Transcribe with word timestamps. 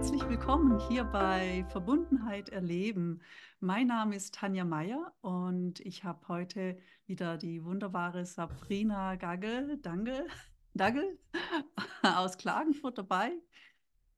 herzlich 0.00 0.26
willkommen 0.30 0.80
hier 0.88 1.04
bei 1.04 1.62
Verbundenheit 1.68 2.48
erleben. 2.48 3.20
Mein 3.60 3.88
Name 3.88 4.16
ist 4.16 4.34
Tanja 4.34 4.64
Meyer 4.64 5.12
und 5.20 5.78
ich 5.80 6.04
habe 6.04 6.26
heute 6.26 6.78
wieder 7.04 7.36
die 7.36 7.62
wunderbare 7.62 8.24
Sabrina 8.24 9.16
Gaggel, 9.16 9.76
Dangel, 9.82 10.26
Dagel 10.72 11.18
aus 12.02 12.38
Klagenfurt 12.38 12.96
dabei. 12.96 13.32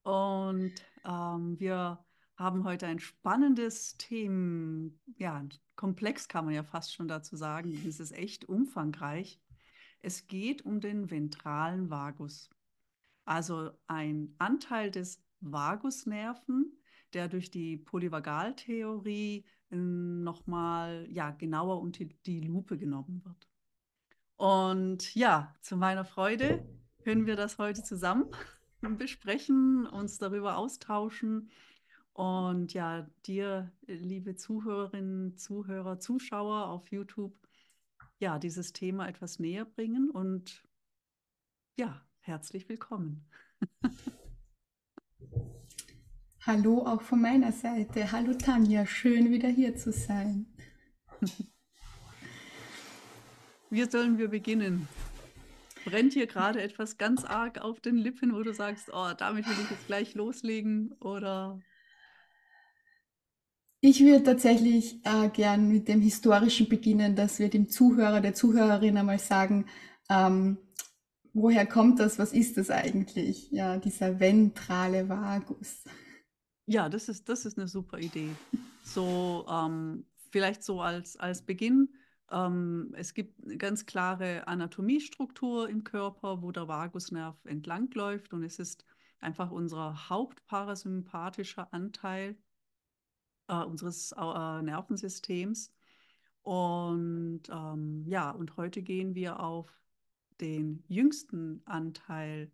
Und 0.04 0.72
ähm, 1.04 1.58
wir 1.58 1.98
haben 2.36 2.62
heute 2.62 2.86
ein 2.86 3.00
spannendes 3.00 3.96
Thema, 3.96 4.88
ja, 5.16 5.44
komplex 5.74 6.28
kann 6.28 6.44
man 6.44 6.54
ja 6.54 6.62
fast 6.62 6.94
schon 6.94 7.08
dazu 7.08 7.34
sagen. 7.34 7.72
Es 7.88 7.98
ist 7.98 8.12
echt 8.12 8.44
umfangreich. 8.48 9.40
Es 10.00 10.28
geht 10.28 10.64
um 10.64 10.78
den 10.78 11.10
ventralen 11.10 11.90
Vagus. 11.90 12.50
Also 13.24 13.72
ein 13.88 14.36
Anteil 14.38 14.92
des 14.92 15.20
Vagusnerven, 15.42 16.72
der 17.12 17.28
durch 17.28 17.50
die 17.50 17.76
Polyvagaltheorie 17.76 19.44
nochmal 19.70 21.06
ja, 21.10 21.30
genauer 21.30 21.80
unter 21.80 22.04
die 22.26 22.40
Lupe 22.40 22.78
genommen 22.78 23.22
wird. 23.24 23.48
Und 24.36 25.14
ja, 25.14 25.54
zu 25.60 25.76
meiner 25.76 26.04
Freude 26.04 26.66
können 27.04 27.26
wir 27.26 27.36
das 27.36 27.58
heute 27.58 27.82
zusammen 27.82 28.30
besprechen, 28.98 29.86
uns 29.86 30.18
darüber 30.18 30.56
austauschen 30.56 31.50
und 32.12 32.74
ja, 32.74 33.08
dir, 33.24 33.72
liebe 33.86 34.34
Zuhörerinnen, 34.34 35.36
Zuhörer, 35.38 35.98
Zuschauer 35.98 36.68
auf 36.68 36.90
YouTube, 36.92 37.34
ja, 38.18 38.38
dieses 38.38 38.72
Thema 38.72 39.08
etwas 39.08 39.38
näher 39.38 39.64
bringen 39.64 40.10
und 40.10 40.62
ja, 41.76 42.04
herzlich 42.20 42.68
willkommen. 42.68 43.26
Hallo 46.44 46.84
auch 46.84 47.02
von 47.02 47.20
meiner 47.20 47.52
Seite. 47.52 48.10
Hallo 48.10 48.34
Tanja, 48.34 48.84
schön 48.84 49.30
wieder 49.30 49.48
hier 49.48 49.76
zu 49.76 49.92
sein. 49.92 50.46
Wie 53.70 53.84
sollen 53.84 54.18
wir 54.18 54.28
beginnen? 54.28 54.88
Brennt 55.84 56.14
hier 56.14 56.26
gerade 56.26 56.60
etwas 56.60 56.98
ganz 56.98 57.24
arg 57.24 57.58
auf 57.58 57.80
den 57.80 57.96
Lippen, 57.96 58.34
wo 58.34 58.42
du 58.42 58.52
sagst, 58.52 58.90
oh, 58.92 59.12
damit 59.16 59.46
will 59.46 59.56
ich 59.62 59.70
jetzt 59.70 59.86
gleich 59.86 60.14
loslegen 60.14 60.92
oder? 61.00 61.60
Ich 63.80 64.00
würde 64.00 64.22
tatsächlich 64.22 65.00
äh, 65.04 65.28
gern 65.28 65.68
mit 65.68 65.88
dem 65.88 66.00
Historischen 66.00 66.68
beginnen, 66.68 67.16
dass 67.16 67.38
wir 67.38 67.50
dem 67.50 67.68
Zuhörer, 67.68 68.20
der 68.20 68.34
Zuhörerin 68.34 68.96
einmal 68.96 69.18
sagen, 69.18 69.66
ähm, 70.08 70.58
woher 71.32 71.66
kommt 71.66 71.98
das, 71.98 72.18
was 72.18 72.32
ist 72.32 72.56
das 72.56 72.70
eigentlich? 72.70 73.50
Ja, 73.50 73.76
dieser 73.76 74.20
ventrale 74.20 75.08
Vagus. 75.08 75.84
Ja, 76.66 76.88
das 76.88 77.08
ist, 77.08 77.28
das 77.28 77.44
ist 77.44 77.58
eine 77.58 77.68
super 77.68 77.98
Idee. 77.98 78.30
So, 78.84 79.46
ähm, 79.48 80.06
vielleicht 80.30 80.62
so 80.62 80.80
als, 80.80 81.16
als 81.16 81.42
Beginn. 81.42 81.94
Ähm, 82.30 82.94
es 82.96 83.14
gibt 83.14 83.44
eine 83.44 83.56
ganz 83.56 83.86
klare 83.86 84.46
Anatomiestruktur 84.46 85.68
im 85.68 85.84
Körper, 85.84 86.42
wo 86.42 86.52
der 86.52 86.68
Vagusnerv 86.68 87.36
entlangläuft 87.44 88.32
und 88.32 88.42
es 88.42 88.58
ist 88.58 88.84
einfach 89.20 89.50
unser 89.50 90.08
hauptparasympathischer 90.08 91.72
Anteil 91.72 92.36
äh, 93.48 93.62
unseres 93.64 94.12
äh, 94.12 94.62
Nervensystems. 94.62 95.72
Und 96.42 97.42
ähm, 97.50 98.04
ja, 98.06 98.30
und 98.30 98.56
heute 98.56 98.82
gehen 98.82 99.14
wir 99.14 99.38
auf 99.40 99.81
den 100.40 100.82
jüngsten 100.88 101.62
Anteil 101.64 102.50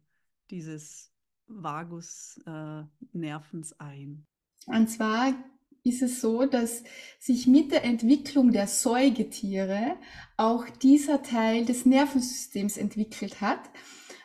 dieses 0.50 1.12
Vagusnervens 1.46 3.72
äh, 3.72 3.76
ein. 3.78 4.26
Und 4.66 4.88
zwar 4.88 5.34
ist 5.82 6.02
es 6.02 6.20
so, 6.20 6.44
dass 6.44 6.84
sich 7.18 7.46
mit 7.46 7.72
der 7.72 7.84
Entwicklung 7.84 8.52
der 8.52 8.66
Säugetiere 8.66 9.96
auch 10.36 10.68
dieser 10.68 11.22
Teil 11.22 11.64
des 11.64 11.86
Nervensystems 11.86 12.76
entwickelt 12.76 13.40
hat. 13.40 13.60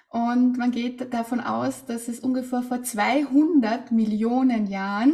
Und 0.09 0.57
man 0.57 0.71
geht 0.71 1.13
davon 1.13 1.39
aus, 1.39 1.85
dass 1.85 2.07
es 2.07 2.19
ungefähr 2.19 2.61
vor 2.61 2.83
200 2.83 3.91
Millionen 3.91 4.67
Jahren 4.67 5.13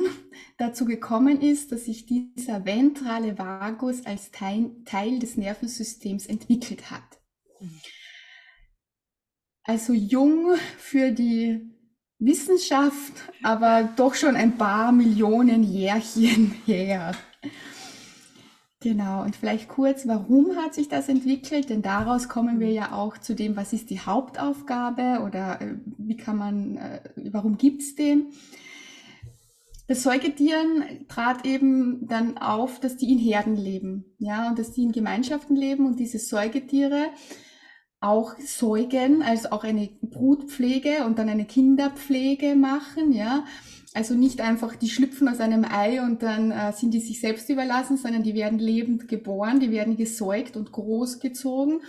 dazu 0.58 0.84
gekommen 0.84 1.42
ist, 1.42 1.72
dass 1.72 1.86
sich 1.86 2.06
dieser 2.06 2.66
ventrale 2.66 3.38
Vagus 3.38 4.06
als 4.06 4.32
Teil, 4.32 4.72
Teil 4.84 5.20
des 5.20 5.38
Nervensystems 5.38 6.26
entwickelt 6.26 6.92
hat. 6.92 7.22
Mhm. 7.62 7.80
Also 9.64 9.94
jung 9.94 10.56
für 10.78 11.12
die 11.12 11.70
Wissenschaft, 12.20 13.14
aber 13.44 13.90
doch 13.96 14.14
schon 14.14 14.36
ein 14.36 14.58
paar 14.58 14.92
Millionen 14.92 15.64
Jährchen 15.64 16.52
her. 16.66 17.14
Genau, 18.82 19.24
und 19.24 19.36
vielleicht 19.36 19.68
kurz, 19.68 20.08
warum 20.08 20.56
hat 20.56 20.74
sich 20.74 20.88
das 20.88 21.10
entwickelt? 21.10 21.70
Denn 21.70 21.82
daraus 21.82 22.30
kommen 22.30 22.62
wir 22.62 22.72
ja 22.72 22.94
auch 22.94 23.18
zu 23.18 23.36
dem, 23.36 23.58
was 23.58 23.74
ist 23.74 23.90
die 23.90 24.00
Hauptaufgabe 24.00 25.22
oder 25.26 25.60
äh, 25.62 25.76
wie 25.98 26.16
kann 26.16 26.38
man, 26.38 26.78
äh, 26.78 27.02
warum 27.32 27.58
gibt's 27.58 27.96
den? 27.96 28.28
Bei 29.90 29.96
Säugetieren 29.96 30.84
trat 31.10 31.46
eben 31.46 32.08
dann 32.08 32.38
auf, 32.38 32.80
dass 32.80 32.96
die 32.96 33.12
in 33.12 33.18
Herden 33.18 33.56
leben, 33.56 34.06
ja, 34.20 34.48
und 34.50 34.60
dass 34.60 34.72
die 34.72 34.84
in 34.84 34.92
Gemeinschaften 34.92 35.56
leben 35.56 35.86
und 35.86 36.00
diese 36.00 36.20
Säugetiere 36.20 37.08
auch 38.02 38.38
säugen, 38.40 39.22
also 39.22 39.50
auch 39.50 39.64
eine 39.64 39.90
Brutpflege 40.02 41.06
und 41.06 41.20
dann 41.20 41.30
eine 41.30 41.46
Kinderpflege 41.46 42.56
machen, 42.56 43.12
ja. 43.12 43.46
Also 43.96 44.14
nicht 44.14 44.40
einfach, 44.40 44.76
die 44.76 44.90
schlüpfen 44.90 45.28
aus 45.28 45.40
einem 45.40 45.66
Ei 45.66 46.02
und 46.04 46.22
dann 46.22 46.52
äh, 46.52 46.72
sind 46.74 46.94
die 46.94 47.00
sich 47.00 47.20
selbst 47.20 47.50
überlassen, 47.50 47.98
sondern 47.98 48.22
die 48.22 48.36
werden 48.36 48.60
lebend 48.60 49.08
geboren, 49.08 49.60
die 49.60 49.72
werden 49.72 49.98
gesäugt 49.98 50.56
und 50.56 50.72
großgezogen. 50.72 51.82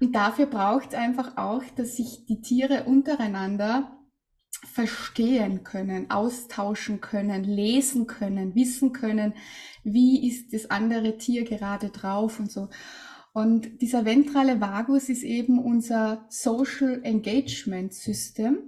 Und 0.00 0.16
dafür 0.16 0.46
braucht 0.46 0.88
es 0.88 0.94
einfach 0.94 1.36
auch, 1.36 1.62
dass 1.76 1.96
sich 1.96 2.24
die 2.26 2.40
Tiere 2.40 2.84
untereinander 2.84 3.98
verstehen 4.64 5.62
können, 5.62 6.10
austauschen 6.10 7.00
können, 7.00 7.44
lesen 7.44 8.06
können, 8.06 8.54
wissen 8.54 8.92
können, 8.92 9.34
wie 9.84 10.26
ist 10.26 10.54
das 10.54 10.70
andere 10.70 11.18
Tier 11.18 11.44
gerade 11.44 11.90
drauf 11.90 12.40
und 12.40 12.50
so. 12.50 12.68
Und 13.32 13.80
dieser 13.80 14.04
ventrale 14.04 14.60
Vagus 14.60 15.08
ist 15.08 15.22
eben 15.22 15.58
unser 15.58 16.26
Social 16.28 17.00
Engagement 17.02 17.94
System. 17.94 18.58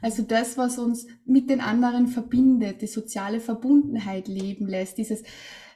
Also 0.00 0.22
das, 0.22 0.56
was 0.56 0.78
uns 0.78 1.06
mit 1.24 1.50
den 1.50 1.60
anderen 1.60 2.06
verbindet, 2.06 2.82
die 2.82 2.86
soziale 2.86 3.40
Verbundenheit 3.40 4.28
leben 4.28 4.66
lässt, 4.66 4.98
dieses 4.98 5.22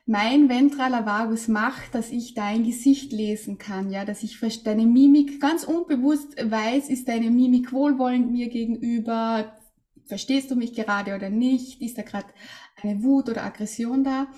mein 0.09 0.49
ventraler 0.49 1.05
Vagus 1.05 1.49
macht, 1.49 1.97
dass 1.97 2.13
ich 2.13 2.35
dein 2.35 2.63
Gesicht 2.63 3.13
lesen 3.13 3.59
kann, 3.59 3.91
ja, 3.91 4.05
dass 4.05 4.23
ich 4.23 4.39
deine 4.63 4.87
Mimik 4.87 5.41
ganz 5.41 5.65
unbewusst 5.65 6.37
weiß, 6.41 6.91
ist 6.91 7.09
deine 7.09 7.31
Mimik 7.33 7.73
wohlwollend 7.73 8.31
mir 8.31 8.49
gegenüber, 8.49 9.57
verstehst 10.05 10.53
du 10.53 10.55
mich 10.55 10.75
gerade 10.75 11.17
oder 11.17 11.29
nicht, 11.29 11.83
ist 11.83 11.99
da 11.99 12.03
gerade 12.03 12.29
eine 12.81 13.03
Wut 13.03 13.29
oder 13.29 13.43
Aggression 13.43 14.05
da? 14.05 14.29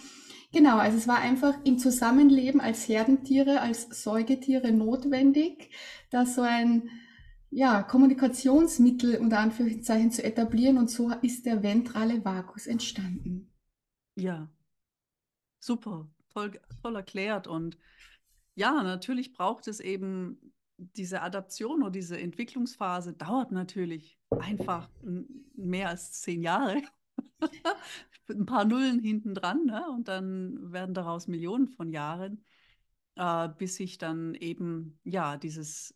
Genau, 0.52 0.78
also 0.78 0.96
es 0.96 1.06
war 1.06 1.18
einfach 1.18 1.54
im 1.64 1.78
Zusammenleben 1.78 2.60
als 2.60 2.88
Herdentiere, 2.88 3.60
als 3.60 4.02
Säugetiere 4.02 4.72
notwendig, 4.72 5.70
da 6.10 6.24
so 6.24 6.40
ein 6.40 6.88
ja, 7.50 7.82
Kommunikationsmittel 7.82 9.16
unter 9.16 9.40
Anführungszeichen 9.40 10.10
zu 10.10 10.22
etablieren 10.22 10.78
und 10.78 10.90
so 10.90 11.10
ist 11.22 11.44
der 11.46 11.62
ventrale 11.62 12.24
Vagus 12.24 12.66
entstanden. 12.66 13.50
Ja, 14.16 14.48
super, 15.60 16.10
toll, 16.30 16.58
toll 16.82 16.96
erklärt 16.96 17.46
und 17.46 17.76
ja, 18.54 18.82
natürlich 18.82 19.32
braucht 19.34 19.68
es 19.68 19.80
eben 19.80 20.52
diese 20.78 21.22
Adaption 21.22 21.82
oder 21.82 21.90
diese 21.90 22.18
Entwicklungsphase 22.18 23.12
dauert 23.12 23.52
natürlich 23.52 24.18
einfach 24.30 24.88
mehr 25.54 25.90
als 25.90 26.12
zehn 26.20 26.42
Jahre. 26.42 26.82
Ein 28.28 28.46
paar 28.46 28.64
Nullen 28.64 29.00
hinten 29.00 29.34
dran 29.34 29.64
ne? 29.64 29.84
und 29.90 30.08
dann 30.08 30.72
werden 30.72 30.94
daraus 30.94 31.26
Millionen 31.26 31.68
von 31.68 31.90
Jahren, 31.90 32.44
äh, 33.16 33.48
bis 33.48 33.76
sich 33.76 33.98
dann 33.98 34.34
eben 34.34 34.98
ja 35.04 35.36
dieses 35.36 35.94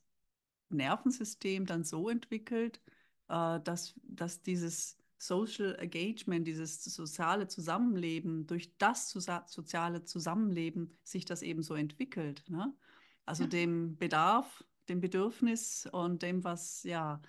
Nervensystem 0.71 1.67
dann 1.67 1.85
so 1.85 2.09
entwickelt, 2.09 2.81
äh, 3.29 3.61
dass, 3.61 3.95
dass 4.03 4.43
dieses 4.43 4.97
Social 5.19 5.77
Engagement, 5.77 6.47
dieses 6.49 6.83
soziale 6.83 7.47
Zusammenleben, 7.47 8.47
durch 8.47 8.77
das 8.79 9.11
soziale 9.11 10.03
Zusammenleben 10.05 10.93
sich 11.05 11.25
das 11.25 11.43
eben 11.43 11.63
so 11.63 11.75
entwickelt. 11.75 12.43
Ne? 12.49 12.75
Also 13.25 13.45
ja. 13.45 13.49
dem 13.49 13.97
Bedarf, 13.97 14.65
dem 14.89 15.01
Bedürfnis 15.01 15.89
und 15.93 16.23
dem, 16.23 16.43
was 16.43 16.83
ja 16.83 17.23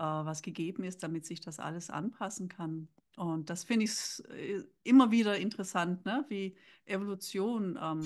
äh, 0.00 0.02
was 0.02 0.40
gegeben 0.40 0.82
ist, 0.82 1.02
damit 1.02 1.26
sich 1.26 1.40
das 1.40 1.58
alles 1.60 1.90
anpassen 1.90 2.48
kann. 2.48 2.88
Und 3.16 3.50
das 3.50 3.64
finde 3.64 3.84
ich 3.84 3.92
äh, 4.30 4.62
immer 4.82 5.10
wieder 5.10 5.36
interessant, 5.36 6.06
ne? 6.06 6.24
wie 6.28 6.56
Evolution. 6.86 7.78
Ähm, 7.80 8.00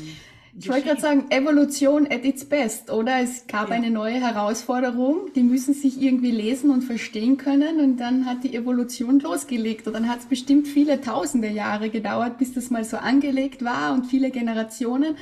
ich 0.59 0.69
wollte 0.69 0.89
gerade 0.89 1.01
sagen, 1.01 1.31
Evolution 1.31 2.09
at 2.11 2.25
its 2.25 2.45
best, 2.45 2.91
oder? 2.91 3.21
Es 3.21 3.47
gab 3.47 3.69
ja. 3.69 3.77
eine 3.77 3.91
neue 3.91 4.21
Herausforderung, 4.21 5.33
die 5.35 5.45
müssen 5.45 5.73
sich 5.73 6.03
irgendwie 6.03 6.33
lesen 6.33 6.71
und 6.71 6.83
verstehen 6.83 7.37
können 7.37 7.79
und 7.79 7.99
dann 7.99 8.27
hat 8.27 8.43
die 8.43 8.57
Evolution 8.57 9.21
losgelegt 9.21 9.87
und 9.87 9.93
dann 9.93 10.09
hat 10.09 10.21
es 10.21 10.27
bestimmt 10.27 10.67
viele 10.67 11.01
tausende 11.01 11.49
Jahre 11.49 11.91
gedauert, 11.91 12.39
bis 12.39 12.53
das 12.53 12.71
mal 12.71 12.85
so 12.85 12.97
angelegt 12.97 13.65
war 13.65 13.95
und 13.95 14.07
viele 14.07 14.33
Generationen. 14.33 15.17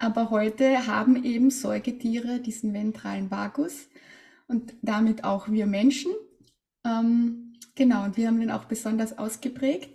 Aber 0.00 0.30
heute 0.30 0.88
haben 0.88 1.24
eben 1.24 1.50
Säugetiere 1.50 2.40
diesen 2.40 2.74
ventralen 2.74 3.30
Vagus 3.30 3.88
und 4.52 4.74
damit 4.82 5.24
auch 5.24 5.48
wir 5.48 5.66
Menschen. 5.66 6.12
Ähm, 6.84 7.54
genau, 7.74 8.04
und 8.04 8.16
wir 8.16 8.28
haben 8.28 8.38
den 8.38 8.50
auch 8.50 8.64
besonders 8.64 9.18
ausgeprägt. 9.18 9.90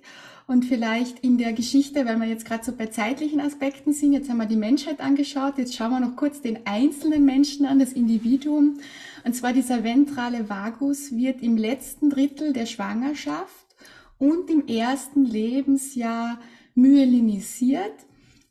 Und 0.47 0.63
vielleicht 0.63 1.19
in 1.19 1.37
der 1.37 1.51
Geschichte, 1.51 2.05
weil 2.05 2.17
wir 2.17 2.25
jetzt 2.25 2.45
gerade 2.45 2.63
so 2.63 2.71
bei 2.71 2.85
zeitlichen 2.85 3.41
Aspekten 3.41 3.91
sind, 3.91 4.13
jetzt 4.13 4.29
haben 4.29 4.37
wir 4.37 4.45
die 4.45 4.55
Menschheit 4.55 5.01
angeschaut, 5.01 5.57
jetzt 5.57 5.75
schauen 5.75 5.91
wir 5.91 5.99
noch 5.99 6.15
kurz 6.15 6.41
den 6.41 6.65
einzelnen 6.65 7.25
Menschen 7.25 7.65
an, 7.65 7.79
das 7.79 7.91
Individuum. 7.91 8.79
Und 9.25 9.35
zwar 9.35 9.51
dieser 9.51 9.83
ventrale 9.83 10.47
Vagus 10.47 11.11
wird 11.11 11.41
im 11.41 11.57
letzten 11.57 12.09
Drittel 12.09 12.53
der 12.53 12.65
Schwangerschaft 12.65 13.75
und 14.17 14.49
im 14.49 14.67
ersten 14.67 15.25
Lebensjahr 15.25 16.39
myelinisiert. 16.75 18.05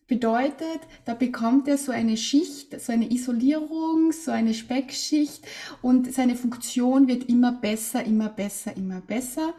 Bedeutet, 0.08 0.81
da 1.05 1.14
bekommt 1.14 1.67
er 1.67 1.79
so 1.79 1.91
eine 1.91 2.17
Schicht, 2.17 2.81
so 2.81 2.93
eine 2.93 3.11
Isolierung, 3.11 4.12
so 4.12 4.31
eine 4.31 4.55
Speckschicht 4.55 5.44
und 5.82 6.12
seine 6.12 6.37
Funktion 6.37 7.08
wird 7.08 7.29
immer 7.29 7.53
besser, 7.53 8.05
immer 8.05 8.29
besser, 8.29 8.76
immer 8.76 9.00
besser. 9.00 9.55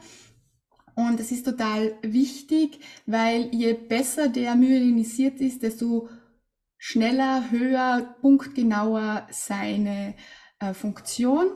Und 0.95 1.19
es 1.19 1.31
ist 1.31 1.45
total 1.45 1.95
wichtig, 2.01 2.79
weil 3.05 3.53
je 3.53 3.73
besser 3.73 4.29
der 4.29 4.55
myelinisiert 4.55 5.41
ist, 5.41 5.63
desto 5.63 6.09
schneller, 6.77 7.51
höher, 7.51 8.15
punktgenauer 8.21 9.27
seine 9.29 10.15
äh, 10.59 10.73
Funktion. 10.73 11.51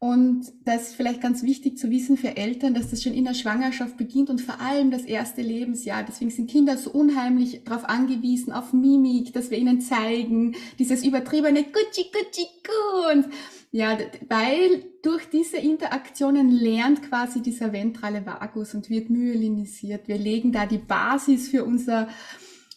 Und 0.00 0.46
das 0.64 0.90
ist 0.90 0.94
vielleicht 0.94 1.20
ganz 1.20 1.42
wichtig 1.42 1.76
zu 1.76 1.90
wissen 1.90 2.16
für 2.16 2.36
Eltern, 2.36 2.72
dass 2.72 2.90
das 2.90 3.02
schon 3.02 3.14
in 3.14 3.24
der 3.24 3.34
Schwangerschaft 3.34 3.96
beginnt 3.96 4.30
und 4.30 4.40
vor 4.40 4.60
allem 4.60 4.92
das 4.92 5.02
erste 5.02 5.42
Lebensjahr. 5.42 6.04
Deswegen 6.04 6.30
sind 6.30 6.48
Kinder 6.48 6.76
so 6.76 6.92
unheimlich 6.92 7.64
darauf 7.64 7.84
angewiesen, 7.84 8.52
auf 8.52 8.72
Mimik, 8.72 9.32
dass 9.32 9.50
wir 9.50 9.58
ihnen 9.58 9.80
zeigen, 9.80 10.54
dieses 10.78 11.04
übertriebene 11.04 11.64
Gucci, 11.64 12.12
Gucci, 12.12 12.46
Gu. 12.62 13.12
Und 13.12 13.26
ja, 13.72 13.98
weil 14.28 14.84
durch 15.02 15.28
diese 15.30 15.56
Interaktionen 15.56 16.48
lernt 16.48 17.02
quasi 17.02 17.42
dieser 17.42 17.72
ventrale 17.72 18.24
Vagus 18.24 18.74
und 18.74 18.88
wird 18.90 19.10
myelinisiert. 19.10 20.06
Wir 20.06 20.18
legen 20.18 20.52
da 20.52 20.66
die 20.66 20.78
Basis 20.78 21.48
für 21.48 21.64
unser 21.64 22.08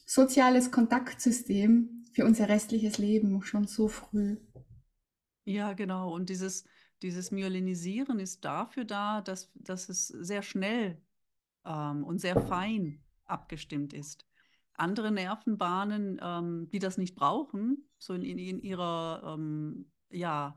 soziales 0.07 0.71
Kontaktsystem, 0.71 2.03
für 2.13 2.25
unser 2.25 2.49
restliches 2.49 2.97
Leben 2.97 3.43
schon 3.43 3.67
so 3.67 3.87
früh. 3.87 4.37
Ja, 5.45 5.73
genau. 5.73 6.13
Und 6.13 6.29
dieses, 6.29 6.65
dieses 7.01 7.31
Myelinisieren 7.31 8.19
ist 8.19 8.45
dafür 8.45 8.85
da, 8.85 9.21
dass, 9.21 9.51
dass 9.55 9.89
es 9.89 10.07
sehr 10.07 10.41
schnell 10.41 11.01
ähm, 11.65 12.03
und 12.03 12.19
sehr 12.19 12.39
fein 12.39 13.03
abgestimmt 13.25 13.93
ist. 13.93 14.25
Andere 14.73 15.11
Nervenbahnen, 15.11 16.19
ähm, 16.21 16.69
die 16.71 16.79
das 16.79 16.97
nicht 16.97 17.15
brauchen, 17.15 17.87
so 17.97 18.13
in, 18.13 18.23
in 18.23 18.59
ihrer 18.59 19.35
ähm, 19.35 19.91
ja, 20.09 20.55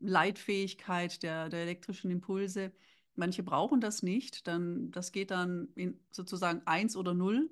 Leitfähigkeit 0.00 1.22
der, 1.22 1.48
der 1.48 1.62
elektrischen 1.62 2.10
Impulse. 2.10 2.72
Manche 3.14 3.42
brauchen 3.42 3.80
das 3.80 4.02
nicht, 4.02 4.46
dann 4.46 4.90
das 4.92 5.12
geht 5.12 5.30
dann 5.30 5.68
in 5.74 5.98
sozusagen 6.10 6.62
eins 6.66 6.96
oder 6.96 7.14
null. 7.14 7.50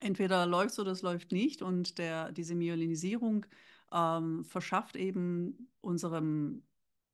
Entweder 0.00 0.46
läuft 0.46 0.72
es 0.72 0.78
oder 0.78 0.92
es 0.92 1.02
läuft 1.02 1.30
nicht 1.30 1.62
und 1.62 1.98
der, 1.98 2.32
diese 2.32 2.54
Myelinisierung 2.54 3.46
ähm, 3.92 4.44
verschafft 4.44 4.96
eben 4.96 5.68
unserem, 5.80 6.62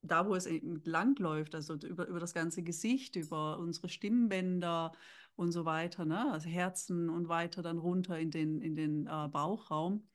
da 0.06 0.26
wo 0.26 0.34
es 0.34 0.48
lang 0.84 1.18
läuft, 1.18 1.54
also 1.54 1.74
über, 1.74 2.06
über 2.06 2.20
das 2.20 2.34
ganze 2.34 2.62
Gesicht, 2.62 3.16
über 3.16 3.58
unsere 3.58 3.88
Stimmbänder 3.88 4.92
und 5.36 5.52
so 5.52 5.64
weiter, 5.64 6.04
ne? 6.04 6.32
also 6.32 6.48
Herzen 6.48 7.08
und 7.08 7.28
weiter 7.28 7.62
dann 7.62 7.78
runter 7.78 8.18
in 8.18 8.30
den, 8.30 8.60
in 8.60 8.74
den 8.74 9.06
äh, 9.06 9.28
Bauchraum, 9.28 10.06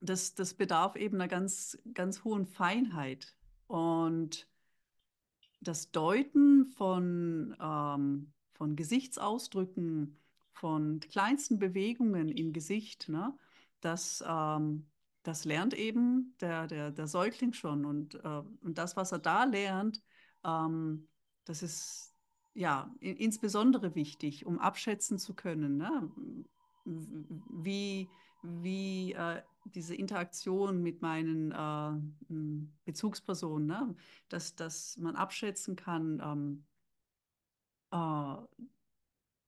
das, 0.00 0.34
das 0.34 0.54
bedarf 0.54 0.96
eben 0.96 1.16
einer 1.16 1.28
ganz, 1.28 1.78
ganz 1.92 2.24
hohen 2.24 2.46
Feinheit. 2.46 3.36
Und 3.66 4.48
das 5.60 5.90
Deuten 5.90 6.66
von, 6.66 7.54
ähm, 7.60 8.32
von 8.54 8.76
Gesichtsausdrücken, 8.76 10.18
von 10.52 11.00
kleinsten 11.00 11.58
Bewegungen 11.58 12.28
im 12.28 12.52
Gesicht, 12.52 13.08
ne, 13.08 13.36
das, 13.80 14.24
ähm, 14.26 14.89
das 15.22 15.44
lernt 15.44 15.74
eben 15.74 16.34
der, 16.40 16.66
der, 16.66 16.90
der 16.90 17.06
Säugling 17.06 17.52
schon. 17.52 17.84
Und, 17.84 18.14
äh, 18.14 18.42
und 18.62 18.78
das, 18.78 18.96
was 18.96 19.12
er 19.12 19.18
da 19.18 19.44
lernt, 19.44 20.02
ähm, 20.44 21.08
das 21.44 21.62
ist 21.62 22.14
ja 22.54 22.94
in, 23.00 23.16
insbesondere 23.16 23.94
wichtig, 23.94 24.46
um 24.46 24.58
abschätzen 24.58 25.18
zu 25.18 25.34
können, 25.34 25.76
ne, 25.76 26.10
wie, 26.84 28.08
wie 28.42 29.12
äh, 29.12 29.42
diese 29.66 29.94
Interaktion 29.94 30.82
mit 30.82 31.02
meinen 31.02 31.52
äh, 31.52 32.70
Bezugspersonen, 32.84 33.66
ne? 33.66 33.94
dass, 34.28 34.54
dass 34.54 34.96
man 34.96 35.16
abschätzen 35.16 35.76
kann, 35.76 36.20
ähm, 36.24 36.64
äh, 37.92 38.36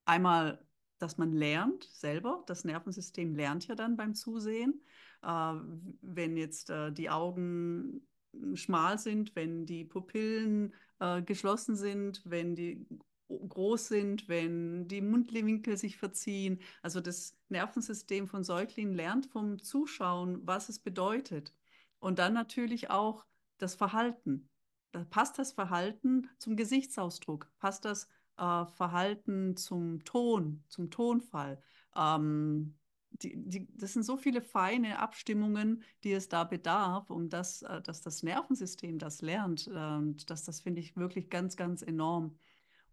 einmal, 0.04 0.64
dass 1.02 1.18
man 1.18 1.32
lernt 1.32 1.84
selber, 1.92 2.44
das 2.46 2.64
Nervensystem 2.64 3.34
lernt 3.34 3.66
ja 3.66 3.74
dann 3.74 3.96
beim 3.96 4.14
Zusehen, 4.14 4.80
äh, 5.22 5.54
wenn 6.00 6.36
jetzt 6.36 6.70
äh, 6.70 6.92
die 6.92 7.10
Augen 7.10 8.06
schmal 8.54 8.98
sind, 8.98 9.34
wenn 9.36 9.66
die 9.66 9.84
Pupillen 9.84 10.72
äh, 11.00 11.22
geschlossen 11.22 11.76
sind, 11.76 12.22
wenn 12.24 12.54
die 12.54 12.86
groß 13.28 13.88
sind, 13.88 14.28
wenn 14.28 14.88
die 14.88 15.00
Mundwinkel 15.00 15.76
sich 15.76 15.96
verziehen. 15.96 16.60
Also 16.82 17.00
das 17.00 17.36
Nervensystem 17.48 18.28
von 18.28 18.44
Säuglingen 18.44 18.94
lernt 18.94 19.26
vom 19.26 19.62
Zuschauen, 19.62 20.46
was 20.46 20.68
es 20.68 20.78
bedeutet. 20.78 21.52
Und 21.98 22.18
dann 22.18 22.34
natürlich 22.34 22.90
auch 22.90 23.24
das 23.58 23.74
Verhalten. 23.74 24.48
Da 24.92 25.04
passt 25.04 25.38
das 25.38 25.52
Verhalten 25.52 26.28
zum 26.38 26.56
Gesichtsausdruck, 26.56 27.50
passt 27.58 27.84
das 27.84 28.08
äh, 28.36 28.66
Verhalten 28.66 29.56
zum 29.56 30.04
Ton, 30.04 30.64
zum 30.68 30.90
Tonfall. 30.90 31.62
Ähm, 31.96 32.74
die, 33.10 33.34
die, 33.36 33.68
das 33.76 33.92
sind 33.92 34.04
so 34.04 34.16
viele 34.16 34.40
feine 34.40 34.98
Abstimmungen, 34.98 35.82
die 36.04 36.12
es 36.12 36.28
da 36.28 36.44
bedarf, 36.44 37.10
um 37.10 37.28
das, 37.28 37.62
äh, 37.62 37.80
dass 37.82 38.00
das 38.00 38.22
Nervensystem 38.22 38.98
das 38.98 39.22
lernt. 39.22 39.68
Und 39.68 40.30
das, 40.30 40.44
das 40.44 40.60
finde 40.60 40.80
ich 40.80 40.96
wirklich 40.96 41.30
ganz, 41.30 41.56
ganz 41.56 41.82
enorm. 41.82 42.38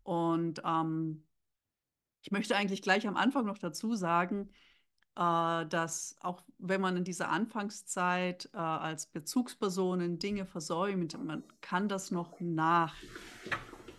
Und 0.03 0.61
ähm, 0.65 1.23
ich 2.21 2.31
möchte 2.31 2.55
eigentlich 2.55 2.81
gleich 2.81 3.07
am 3.07 3.15
Anfang 3.15 3.45
noch 3.45 3.57
dazu 3.57 3.95
sagen, 3.95 4.49
äh, 5.15 5.65
dass 5.65 6.15
auch 6.21 6.43
wenn 6.57 6.81
man 6.81 6.97
in 6.97 7.03
dieser 7.03 7.29
Anfangszeit 7.29 8.49
äh, 8.53 8.57
als 8.57 9.07
Bezugspersonen 9.07 10.19
Dinge 10.19 10.45
versäumt, 10.45 11.17
man 11.23 11.43
kann 11.61 11.87
das 11.87 12.11
noch 12.11 12.31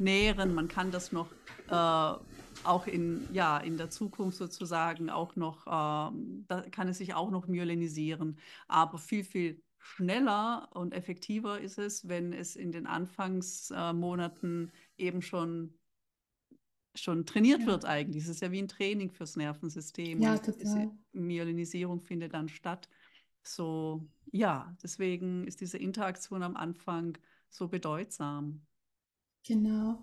nachnähren, 0.00 0.54
man 0.54 0.68
kann 0.68 0.90
das 0.90 1.12
noch 1.12 1.30
äh, 1.68 2.24
auch 2.64 2.86
in, 2.86 3.28
ja, 3.32 3.58
in 3.58 3.76
der 3.76 3.90
Zukunft 3.90 4.38
sozusagen 4.38 5.10
auch 5.10 5.36
noch, 5.36 5.66
ähm, 5.66 6.44
da 6.48 6.62
kann 6.70 6.88
es 6.88 6.98
sich 6.98 7.14
auch 7.14 7.30
noch 7.30 7.46
myelinisieren, 7.46 8.38
aber 8.66 8.98
viel, 8.98 9.24
viel 9.24 9.62
schneller 9.78 10.68
und 10.74 10.92
effektiver 10.92 11.60
ist 11.60 11.78
es, 11.78 12.08
wenn 12.08 12.32
es 12.32 12.56
in 12.56 12.72
den 12.72 12.86
Anfangsmonaten 12.86 14.72
eben 14.96 15.22
schon 15.22 15.74
schon 16.96 17.24
trainiert 17.24 17.60
ja. 17.60 17.66
wird 17.68 17.84
eigentlich. 17.84 18.24
Es 18.24 18.28
ist 18.28 18.42
ja 18.42 18.50
wie 18.50 18.60
ein 18.60 18.66
Training 18.66 19.12
fürs 19.12 19.36
Nervensystem. 19.36 20.20
Ja, 20.20 20.36
total. 20.36 20.90
Myelinisierung 21.12 22.00
findet 22.00 22.34
dann 22.34 22.48
statt. 22.48 22.88
So, 23.44 24.08
ja, 24.32 24.76
deswegen 24.82 25.46
ist 25.46 25.60
diese 25.60 25.78
Interaktion 25.78 26.42
am 26.42 26.56
Anfang 26.56 27.16
so 27.48 27.68
bedeutsam. 27.68 28.66
Genau. 29.46 29.98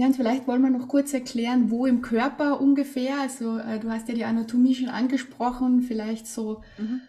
Ja, 0.00 0.06
und 0.06 0.16
vielleicht 0.16 0.46
wollen 0.46 0.62
wir 0.62 0.70
noch 0.70 0.88
kurz 0.88 1.12
erklären, 1.12 1.70
wo 1.70 1.84
im 1.84 2.00
Körper 2.00 2.60
ungefähr, 2.60 3.20
also 3.20 3.58
äh, 3.58 3.78
du 3.78 3.90
hast 3.90 4.08
ja 4.08 4.14
die 4.14 4.24
Anatomie 4.24 4.74
schon 4.74 4.88
angesprochen, 4.88 5.82
vielleicht 5.82 6.26
so 6.26 6.62
mhm. 6.78 7.02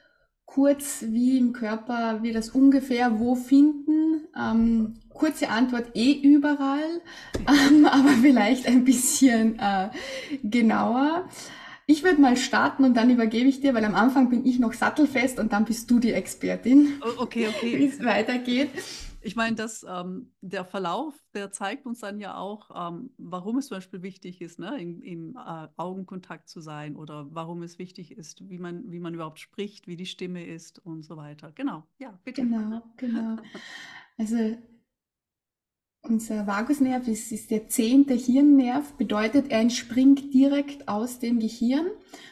kurz, 0.45 1.05
wie 1.07 1.37
im 1.37 1.53
Körper 1.53 2.21
wir 2.21 2.33
das 2.33 2.49
ungefähr 2.49 3.19
wo 3.19 3.35
finden. 3.35 4.27
Ähm, 4.37 4.95
kurze 5.09 5.49
Antwort 5.49 5.91
eh 5.95 6.11
überall, 6.11 7.01
ähm, 7.47 7.85
aber 7.89 8.09
vielleicht 8.21 8.67
ein 8.67 8.83
bisschen 8.83 9.59
äh, 9.59 9.89
genauer. 10.43 11.29
Ich 11.85 12.03
würde 12.03 12.21
mal 12.21 12.35
starten 12.35 12.83
und 12.83 12.95
dann 12.95 13.09
übergebe 13.09 13.47
ich 13.47 13.61
dir, 13.61 13.73
weil 13.73 13.85
am 13.85 13.95
Anfang 13.95 14.29
bin 14.29 14.45
ich 14.45 14.59
noch 14.59 14.73
sattelfest 14.73 15.39
und 15.39 15.53
dann 15.53 15.65
bist 15.65 15.89
du 15.91 15.99
die 15.99 16.13
Expertin. 16.13 17.01
Oh, 17.01 17.21
okay, 17.21 17.47
okay. 17.47 17.77
Wie 17.79 17.85
es 17.85 18.03
weitergeht. 18.03 18.69
Ich 19.21 19.35
meine, 19.35 19.55
dass 19.55 19.85
ähm, 19.87 20.31
der 20.41 20.65
Verlauf, 20.65 21.13
der 21.33 21.51
zeigt 21.51 21.85
uns 21.85 21.99
dann 21.99 22.19
ja 22.19 22.37
auch, 22.37 22.71
ähm, 22.75 23.11
warum 23.17 23.57
es 23.57 23.67
zum 23.67 23.77
Beispiel 23.77 24.01
wichtig 24.01 24.41
ist, 24.41 24.59
ne, 24.59 24.79
im, 24.81 25.01
im 25.01 25.35
äh, 25.35 25.67
Augenkontakt 25.77 26.49
zu 26.49 26.59
sein 26.59 26.95
oder 26.95 27.27
warum 27.31 27.61
es 27.63 27.77
wichtig 27.77 28.11
ist, 28.17 28.49
wie 28.49 28.57
man, 28.57 28.91
wie 28.91 28.99
man 28.99 29.13
überhaupt 29.13 29.39
spricht, 29.39 29.87
wie 29.87 29.95
die 29.95 30.05
Stimme 30.05 30.45
ist 30.45 30.79
und 30.79 31.03
so 31.03 31.17
weiter. 31.17 31.51
Genau, 31.53 31.83
ja, 31.99 32.17
bitte. 32.23 32.41
Genau, 32.41 32.81
genau. 32.97 33.37
Also 34.17 34.57
unser 36.03 36.47
Vagusnerv 36.47 37.07
ist, 37.07 37.31
ist 37.31 37.51
der 37.51 37.67
zehnte 37.67 38.15
Hirnnerv, 38.15 38.93
bedeutet, 38.93 39.51
er 39.51 39.59
entspringt 39.61 40.33
direkt 40.33 40.87
aus 40.87 41.19
dem 41.19 41.39
Gehirn 41.39 41.87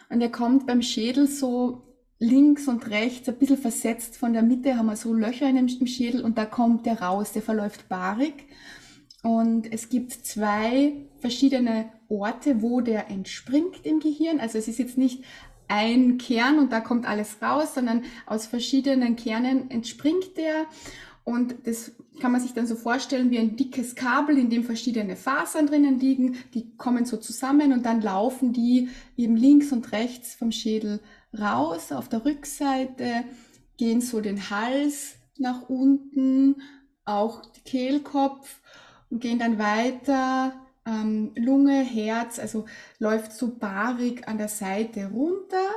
und 0.09 0.21
er 0.21 0.31
kommt 0.31 0.65
beim 0.65 0.81
Schädel 0.81 1.27
so 1.27 1.88
links 2.19 2.67
und 2.67 2.89
rechts, 2.89 3.27
ein 3.29 3.37
bisschen 3.37 3.57
versetzt 3.57 4.17
von 4.17 4.33
der 4.33 4.43
Mitte, 4.43 4.77
haben 4.77 4.87
wir 4.87 4.97
so 4.97 5.13
Löcher 5.13 5.49
in 5.49 5.55
dem 5.55 5.87
Schädel 5.87 6.21
und 6.21 6.37
da 6.37 6.45
kommt 6.45 6.85
der 6.85 7.01
raus, 7.01 7.31
der 7.31 7.41
verläuft 7.41 7.87
barig. 7.89 8.45
Und 9.23 9.71
es 9.71 9.89
gibt 9.89 10.11
zwei 10.11 10.93
verschiedene 11.19 11.91
Orte, 12.07 12.61
wo 12.61 12.81
der 12.81 13.09
entspringt 13.09 13.85
im 13.85 13.99
Gehirn. 13.99 14.39
Also 14.39 14.57
es 14.57 14.67
ist 14.67 14.79
jetzt 14.79 14.97
nicht 14.97 15.23
ein 15.67 16.17
Kern 16.17 16.57
und 16.59 16.71
da 16.71 16.79
kommt 16.79 17.05
alles 17.07 17.41
raus, 17.41 17.75
sondern 17.75 18.03
aus 18.25 18.47
verschiedenen 18.47 19.15
Kernen 19.15 19.69
entspringt 19.69 20.37
der. 20.37 20.65
Und 21.29 21.67
das 21.67 21.91
kann 22.19 22.31
man 22.31 22.41
sich 22.41 22.55
dann 22.55 22.65
so 22.65 22.75
vorstellen 22.75 23.29
wie 23.29 23.37
ein 23.37 23.55
dickes 23.55 23.93
Kabel, 23.93 24.35
in 24.39 24.49
dem 24.49 24.63
verschiedene 24.63 25.15
Fasern 25.15 25.67
drinnen 25.67 25.99
liegen. 25.99 26.37
Die 26.55 26.75
kommen 26.75 27.05
so 27.05 27.17
zusammen 27.17 27.71
und 27.71 27.85
dann 27.85 28.01
laufen 28.01 28.51
die 28.51 28.89
eben 29.15 29.35
links 29.35 29.71
und 29.71 29.91
rechts 29.91 30.33
vom 30.33 30.51
Schädel 30.51 31.01
raus. 31.39 31.91
Auf 31.91 32.09
der 32.09 32.25
Rückseite 32.25 33.25
gehen 33.77 34.01
so 34.01 34.21
den 34.21 34.49
Hals 34.49 35.17
nach 35.37 35.69
unten, 35.69 36.63
auch 37.05 37.43
Kehlkopf 37.63 38.59
und 39.11 39.21
gehen 39.21 39.37
dann 39.37 39.59
weiter 39.59 40.53
ähm, 40.87 41.31
Lunge, 41.35 41.83
Herz, 41.83 42.39
also 42.39 42.65
läuft 42.97 43.33
so 43.33 43.55
barig 43.55 44.27
an 44.27 44.39
der 44.39 44.49
Seite 44.49 45.11
runter. 45.13 45.67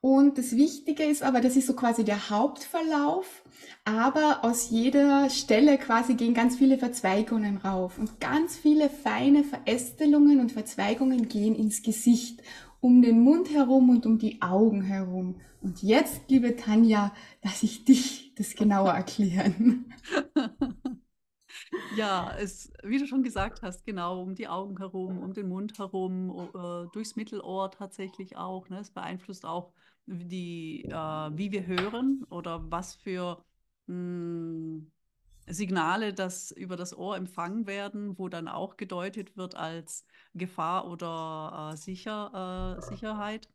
Und 0.00 0.38
das 0.38 0.54
Wichtige 0.56 1.02
ist 1.04 1.22
aber, 1.22 1.40
das 1.40 1.56
ist 1.56 1.66
so 1.66 1.74
quasi 1.74 2.04
der 2.04 2.30
Hauptverlauf, 2.30 3.42
aber 3.84 4.44
aus 4.44 4.70
jeder 4.70 5.28
Stelle 5.30 5.78
quasi 5.78 6.14
gehen 6.14 6.34
ganz 6.34 6.56
viele 6.56 6.78
Verzweigungen 6.78 7.56
rauf 7.56 7.98
und 7.98 8.20
ganz 8.20 8.56
viele 8.56 8.88
feine 8.88 9.42
Verästelungen 9.42 10.38
und 10.40 10.52
Verzweigungen 10.52 11.28
gehen 11.28 11.56
ins 11.56 11.82
Gesicht 11.82 12.42
um 12.80 13.02
den 13.02 13.20
Mund 13.20 13.50
herum 13.50 13.90
und 13.90 14.06
um 14.06 14.18
die 14.18 14.42
Augen 14.42 14.82
herum. 14.82 15.40
Und 15.60 15.82
jetzt, 15.82 16.30
liebe 16.30 16.54
Tanja, 16.54 17.12
lass 17.42 17.62
ich 17.64 17.84
dich 17.84 18.32
das 18.36 18.54
genauer 18.54 18.92
erklären. 18.92 19.92
Ja, 21.88 22.32
es, 22.36 22.72
wie 22.82 22.98
du 22.98 23.06
schon 23.06 23.22
gesagt 23.22 23.62
hast, 23.62 23.84
genau, 23.84 24.22
um 24.22 24.34
die 24.34 24.48
Augen 24.48 24.76
herum, 24.78 25.18
um 25.18 25.32
den 25.32 25.48
Mund 25.48 25.78
herum, 25.78 26.50
äh, 26.54 26.88
durchs 26.92 27.16
Mittelohr 27.16 27.70
tatsächlich 27.70 28.36
auch. 28.36 28.68
Ne? 28.68 28.80
Es 28.80 28.90
beeinflusst 28.90 29.44
auch 29.46 29.72
die, 30.06 30.84
äh, 30.84 30.90
wie 30.90 31.52
wir 31.52 31.66
hören 31.66 32.24
oder 32.30 32.70
was 32.70 32.94
für 32.94 33.44
mh, 33.86 33.94
hm, 33.94 34.92
Signale 35.48 36.12
das 36.12 36.50
über 36.50 36.76
das 36.76 36.96
Ohr 36.96 37.16
empfangen 37.16 37.66
werden, 37.66 38.18
wo 38.18 38.28
dann 38.28 38.48
auch 38.48 38.76
gedeutet 38.76 39.36
wird 39.36 39.54
als 39.54 40.04
Gefahr 40.34 40.88
oder 40.88 41.70
äh, 41.72 41.76
Sicher, 41.76 42.78
äh, 42.78 42.82
Sicherheit. 42.82 43.48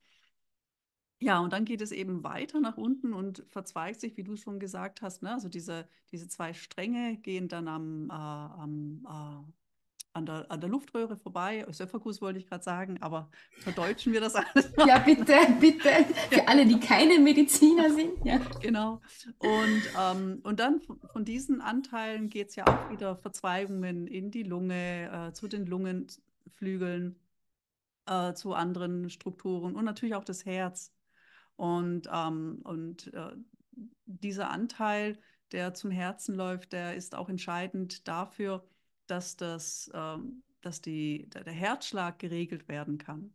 Ja, 1.20 1.39
und 1.39 1.53
dann 1.53 1.65
geht 1.65 1.81
es 1.81 1.91
eben 1.91 2.24
weiter 2.24 2.60
nach 2.60 2.77
unten 2.77 3.13
und 3.13 3.46
verzweigt 3.50 4.00
sich, 4.01 4.17
wie 4.17 4.24
du 4.24 4.36
schon 4.36 4.60
gesagt 4.60 5.01
hast. 5.03 5.22
Ne? 5.22 5.31
Also 5.31 5.50
diese, 5.50 5.88
diese 6.12 6.27
zwei 6.27 6.53
Stränge 6.53 7.17
gehen 7.17 7.48
dann 7.48 7.67
am, 7.67 8.10
äh, 8.10 8.13
am 8.13 9.05
äh, 9.08 9.51
an 10.13 10.25
der, 10.25 10.51
an 10.51 10.60
der 10.60 10.70
Luftröhre 10.70 11.15
vorbei. 11.15 11.65
Ösophagus 11.68 12.22
wollte 12.22 12.39
ich 12.39 12.48
gerade 12.48 12.63
sagen, 12.63 13.01
aber 13.01 13.30
verdeutschen 13.60 14.13
wir 14.13 14.22
das 14.22 14.36
alles 14.36 14.74
mal. 14.77 14.88
Ja, 14.88 15.00
bitte, 15.00 15.36
bitte. 15.60 15.89
Für 16.30 16.48
alle, 16.48 16.65
die 16.65 16.80
keine 16.80 17.20
Mediziner 17.20 17.89
sind. 17.94 18.13
Ja. 18.25 18.39
Genau. 18.62 19.01
Und, 19.39 19.82
ähm, 20.00 20.39
und 20.44 20.60
dann 20.60 20.82
von 20.82 21.25
diesen 21.25 21.62
Anteilen 21.62 22.30
geht 22.30 22.50
es 22.50 22.56
ja 22.56 22.65
auch 22.68 22.91
wieder 22.91 23.15
Verzweigungen 23.15 24.08
in 24.08 24.32
die 24.32 24.44
Lunge, 24.44 25.30
äh, 25.30 25.34
zu 25.34 25.48
den 25.48 25.65
Lungenflügeln, 25.65 27.18
äh, 28.06 28.34
zu 28.34 28.53
anderen 28.53 29.10
Strukturen 29.10 29.75
und 29.75 29.86
natürlich 29.86 30.15
auch 30.15 30.25
das 30.25 30.46
Herz. 30.46 30.91
Und, 31.56 32.10
ähm, 32.12 32.60
und 32.63 33.13
äh, 33.13 33.32
dieser 34.06 34.50
Anteil, 34.50 35.20
der 35.51 35.74
zum 35.74 35.91
Herzen 35.91 36.36
läuft, 36.36 36.74
der 36.74 36.96
ist 36.96 37.15
auch 37.15 37.30
entscheidend 37.30 38.08
dafür, 38.08 38.63
dass, 39.12 39.38
das, 39.38 39.91
ähm, 39.94 40.44
dass 40.62 40.82
die, 40.82 41.30
der 41.30 41.51
Herzschlag 41.51 42.18
geregelt 42.20 42.68
werden 42.68 42.98
kann. 42.98 43.34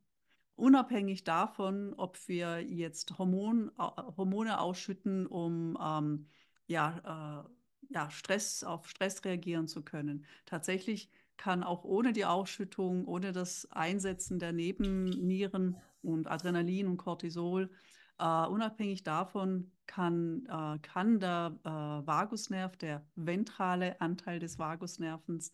Unabhängig 0.54 1.22
davon, 1.24 1.92
ob 1.96 2.16
wir 2.28 2.62
jetzt 2.62 3.18
Hormon, 3.18 3.70
äh, 3.78 3.82
Hormone 4.16 4.58
ausschütten, 4.58 5.26
um 5.26 5.76
ähm, 5.80 6.26
ja, 6.66 7.44
äh, 7.44 7.94
ja, 7.94 8.10
Stress, 8.10 8.64
auf 8.64 8.88
Stress 8.88 9.24
reagieren 9.24 9.68
zu 9.68 9.82
können. 9.82 10.24
Tatsächlich 10.46 11.10
kann 11.36 11.62
auch 11.62 11.84
ohne 11.84 12.12
die 12.14 12.24
Ausschüttung, 12.24 13.06
ohne 13.06 13.32
das 13.32 13.70
Einsetzen 13.70 14.38
der 14.38 14.52
Nebennieren 14.52 15.76
und 16.02 16.26
Adrenalin 16.26 16.88
und 16.88 16.96
Cortisol, 16.96 17.70
Uh, 18.18 18.48
unabhängig 18.48 19.02
davon 19.02 19.70
kann, 19.86 20.48
uh, 20.50 20.78
kann 20.80 21.20
der 21.20 21.54
uh, 21.66 22.06
Vagusnerv, 22.06 22.74
der 22.78 23.04
ventrale 23.14 24.00
Anteil 24.00 24.38
des 24.38 24.58
Vagusnervens, 24.58 25.52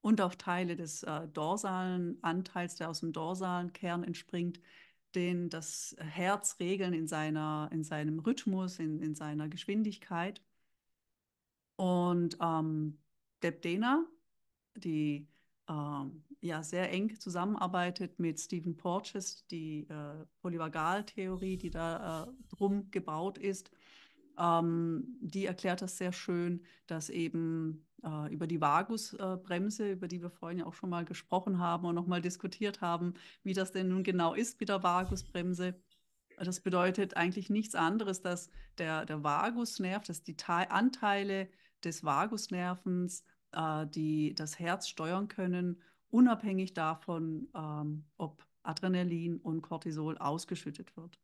und 0.00 0.20
auch 0.20 0.34
Teile 0.34 0.76
des 0.76 1.02
äh, 1.02 1.28
dorsalen 1.28 2.18
Anteils, 2.22 2.76
der 2.76 2.90
aus 2.90 3.00
dem 3.00 3.12
dorsalen 3.12 3.72
Kern 3.72 4.04
entspringt, 4.04 4.60
den 5.14 5.50
das 5.50 5.96
Herz 5.98 6.56
regeln 6.60 6.92
in, 6.92 7.06
seiner, 7.06 7.68
in 7.72 7.84
seinem 7.84 8.20
Rhythmus, 8.20 8.78
in, 8.78 9.00
in 9.00 9.14
seiner 9.14 9.48
Geschwindigkeit. 9.48 10.40
Und 11.76 12.38
ähm, 12.40 12.98
Debdena, 13.42 14.04
die 14.76 15.26
äh, 15.68 16.04
ja 16.40 16.62
sehr 16.62 16.90
eng 16.90 17.18
zusammenarbeitet 17.18 18.18
mit 18.18 18.38
Stephen 18.40 18.76
Porges, 18.76 19.46
die 19.48 19.86
äh, 19.88 20.24
Polyvagaltheorie, 20.42 21.56
die 21.56 21.70
da 21.70 22.24
äh, 22.24 22.32
drum 22.54 22.90
gebaut 22.90 23.38
ist, 23.38 23.70
ähm, 24.38 25.18
die 25.20 25.46
erklärt 25.46 25.82
das 25.82 25.98
sehr 25.98 26.12
schön, 26.12 26.64
dass 26.86 27.10
eben 27.10 27.86
äh, 28.04 28.32
über 28.32 28.46
die 28.46 28.60
Vagusbremse, 28.60 29.92
über 29.92 30.08
die 30.08 30.22
wir 30.22 30.30
vorhin 30.30 30.58
ja 30.58 30.66
auch 30.66 30.74
schon 30.74 30.90
mal 30.90 31.04
gesprochen 31.04 31.58
haben 31.58 31.86
und 31.86 31.94
nochmal 31.94 32.20
diskutiert 32.20 32.80
haben, 32.80 33.14
wie 33.42 33.54
das 33.54 33.72
denn 33.72 33.88
nun 33.88 34.02
genau 34.02 34.34
ist 34.34 34.60
mit 34.60 34.68
der 34.68 34.82
Vagusbremse. 34.82 35.74
Das 36.36 36.60
bedeutet 36.60 37.16
eigentlich 37.16 37.50
nichts 37.50 37.74
anderes, 37.74 38.22
dass 38.22 38.50
der, 38.78 39.04
der 39.04 39.22
Vagusnerv, 39.22 40.04
dass 40.04 40.22
die 40.22 40.36
Te 40.36 40.70
Anteile 40.70 41.48
des 41.84 42.02
Vagusnervens, 42.02 43.24
äh, 43.52 43.86
die 43.86 44.34
das 44.34 44.58
Herz 44.58 44.88
steuern 44.88 45.28
können, 45.28 45.82
unabhängig 46.10 46.74
davon, 46.74 47.48
ähm, 47.54 48.04
ob 48.16 48.44
Adrenalin 48.62 49.38
und 49.38 49.62
Cortisol 49.62 50.18
ausgeschüttet 50.18 50.96
wird. 50.96 51.18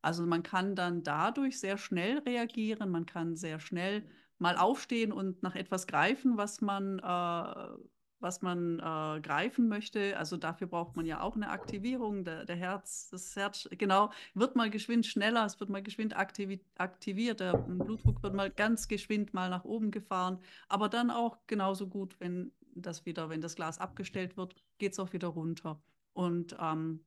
Also 0.00 0.26
man 0.26 0.42
kann 0.42 0.74
dann 0.74 1.02
dadurch 1.02 1.60
sehr 1.60 1.78
schnell 1.78 2.18
reagieren, 2.18 2.90
man 2.90 3.06
kann 3.06 3.36
sehr 3.36 3.60
schnell 3.60 4.04
mal 4.42 4.56
aufstehen 4.56 5.12
und 5.12 5.42
nach 5.42 5.54
etwas 5.54 5.86
greifen, 5.86 6.36
was 6.36 6.60
man, 6.60 6.98
äh, 6.98 7.76
was 8.18 8.42
man 8.42 8.80
äh, 8.80 9.20
greifen 9.20 9.68
möchte. 9.68 10.18
Also 10.18 10.36
dafür 10.36 10.66
braucht 10.66 10.96
man 10.96 11.06
ja 11.06 11.20
auch 11.20 11.36
eine 11.36 11.48
Aktivierung. 11.48 12.24
Der, 12.24 12.44
der, 12.44 12.56
Herz, 12.56 13.08
das 13.10 13.34
Herz, 13.36 13.68
genau, 13.78 14.10
wird 14.34 14.56
mal 14.56 14.68
geschwind 14.68 15.06
schneller, 15.06 15.46
es 15.46 15.60
wird 15.60 15.70
mal 15.70 15.82
geschwind 15.82 16.16
aktivi 16.16 16.60
aktiviert, 16.76 17.40
der 17.40 17.56
Blutdruck 17.56 18.22
wird 18.22 18.34
mal 18.34 18.50
ganz 18.50 18.88
geschwind 18.88 19.32
mal 19.32 19.48
nach 19.48 19.64
oben 19.64 19.90
gefahren, 19.90 20.38
aber 20.68 20.88
dann 20.88 21.10
auch 21.10 21.38
genauso 21.46 21.86
gut, 21.86 22.18
wenn 22.18 22.52
das 22.74 23.06
wieder, 23.06 23.28
wenn 23.28 23.40
das 23.40 23.54
Glas 23.54 23.78
abgestellt 23.78 24.36
wird, 24.36 24.56
geht 24.78 24.92
es 24.92 24.98
auch 24.98 25.12
wieder 25.12 25.28
runter. 25.28 25.80
Und 26.14 26.56
ähm, 26.60 27.04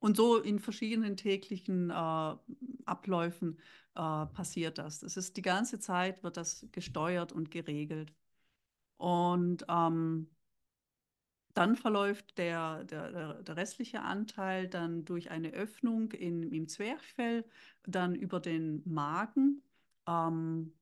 und 0.00 0.16
so 0.16 0.38
in 0.38 0.58
verschiedenen 0.58 1.16
täglichen 1.16 1.90
äh, 1.90 2.36
Abläufen 2.84 3.58
äh, 3.94 4.26
passiert 4.26 4.78
das. 4.78 5.02
Es 5.02 5.16
ist 5.16 5.36
die 5.36 5.42
ganze 5.42 5.80
Zeit 5.80 6.22
wird 6.22 6.36
das 6.36 6.66
gesteuert 6.72 7.32
und 7.32 7.50
geregelt. 7.50 8.14
Und 8.96 9.64
ähm, 9.68 10.28
dann 11.54 11.76
verläuft 11.76 12.38
der, 12.38 12.84
der, 12.84 13.42
der, 13.42 13.56
restliche 13.56 14.02
Anteil 14.02 14.68
dann 14.68 15.04
durch 15.04 15.30
eine 15.30 15.50
Öffnung 15.50 16.12
in, 16.12 16.52
im 16.52 16.68
Zwerchfell, 16.68 17.44
dann 17.84 18.14
über 18.14 18.38
den 18.38 18.82
Magen. 18.84 19.62
Ähm, 20.06 20.72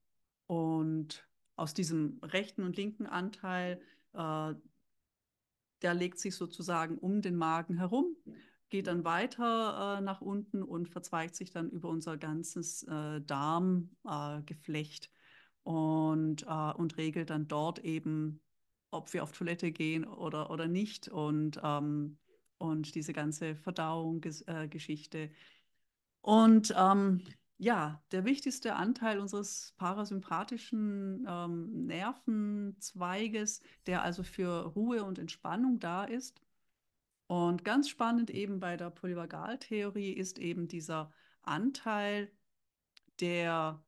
und 0.46 1.26
aus 1.56 1.72
diesem 1.72 2.20
rechten 2.22 2.62
und 2.62 2.76
linken 2.76 3.06
Anteil, 3.06 3.80
äh, 4.12 4.54
der 5.82 5.94
legt 5.94 6.18
sich 6.18 6.34
sozusagen 6.34 6.98
um 6.98 7.22
den 7.22 7.36
Magen 7.36 7.78
herum 7.78 8.16
geht 8.68 8.86
dann 8.88 9.04
weiter 9.04 9.98
äh, 9.98 10.00
nach 10.00 10.20
unten 10.20 10.62
und 10.62 10.88
verzweigt 10.88 11.36
sich 11.36 11.50
dann 11.50 11.70
über 11.70 11.88
unser 11.88 12.16
ganzes 12.16 12.82
äh, 12.84 13.20
Darmgeflecht. 13.20 15.06
Äh, 15.06 15.08
und, 15.66 16.44
äh, 16.44 16.72
und 16.74 16.96
regelt 16.96 17.30
dann 17.30 17.48
dort 17.48 17.80
eben, 17.80 18.40
ob 18.92 19.12
wir 19.12 19.24
auf 19.24 19.32
Toilette 19.32 19.72
gehen 19.72 20.04
oder, 20.04 20.48
oder 20.50 20.68
nicht 20.68 21.08
und, 21.08 21.60
ähm, 21.60 22.18
und 22.58 22.94
diese 22.94 23.12
ganze 23.12 23.56
Verdauung-Geschichte. 23.56 25.18
Äh, 25.18 25.30
und 26.20 26.72
ähm, 26.76 27.24
ja, 27.58 28.00
der 28.12 28.24
wichtigste 28.24 28.76
Anteil 28.76 29.18
unseres 29.18 29.74
parasympathischen 29.76 31.26
ähm, 31.28 31.86
Nervenzweiges, 31.86 33.60
der 33.86 34.02
also 34.02 34.22
für 34.22 34.66
Ruhe 34.66 35.02
und 35.02 35.18
Entspannung 35.18 35.80
da 35.80 36.04
ist. 36.04 36.40
Und 37.26 37.64
ganz 37.64 37.88
spannend 37.88 38.30
eben 38.30 38.60
bei 38.60 38.76
der 38.76 38.90
Polyvagaltheorie 38.90 40.12
ist 40.12 40.38
eben 40.38 40.68
dieser 40.68 41.12
Anteil, 41.42 42.30
der 43.20 43.82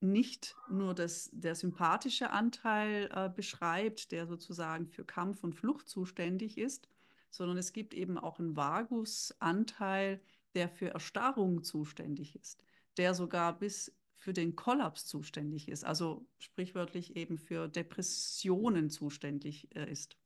nicht 0.00 0.54
nur 0.70 0.94
das, 0.94 1.28
der 1.32 1.54
sympathische 1.54 2.30
Anteil 2.30 3.10
äh, 3.12 3.28
beschreibt, 3.28 4.12
der 4.12 4.26
sozusagen 4.26 4.86
für 4.86 5.04
Kampf 5.04 5.42
und 5.42 5.54
Flucht 5.54 5.88
zuständig 5.88 6.56
ist, 6.56 6.88
sondern 7.30 7.58
es 7.58 7.72
gibt 7.72 7.94
eben 7.94 8.16
auch 8.16 8.38
einen 8.38 8.56
Vagusanteil, 8.56 10.20
der 10.54 10.68
für 10.68 10.90
Erstarrung 10.90 11.64
zuständig 11.64 12.36
ist, 12.36 12.62
der 12.96 13.14
sogar 13.14 13.58
bis 13.58 13.94
für 14.16 14.32
den 14.32 14.56
Kollaps 14.56 15.06
zuständig 15.06 15.68
ist, 15.68 15.84
also 15.84 16.26
sprichwörtlich 16.38 17.16
eben 17.16 17.38
für 17.38 17.68
Depressionen 17.68 18.90
zuständig 18.90 19.74
äh, 19.76 19.90
ist. 19.90 20.16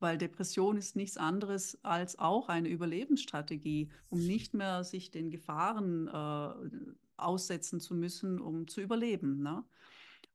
Weil 0.00 0.18
Depression 0.18 0.76
ist 0.76 0.96
nichts 0.96 1.16
anderes 1.16 1.82
als 1.84 2.18
auch 2.18 2.48
eine 2.48 2.68
Überlebensstrategie, 2.68 3.90
um 4.10 4.20
nicht 4.20 4.54
mehr 4.54 4.84
sich 4.84 5.10
den 5.10 5.30
Gefahren 5.30 6.08
äh, 6.08 6.92
aussetzen 7.16 7.80
zu 7.80 7.94
müssen, 7.94 8.40
um 8.40 8.68
zu 8.68 8.80
überleben. 8.80 9.42
Ne? 9.42 9.64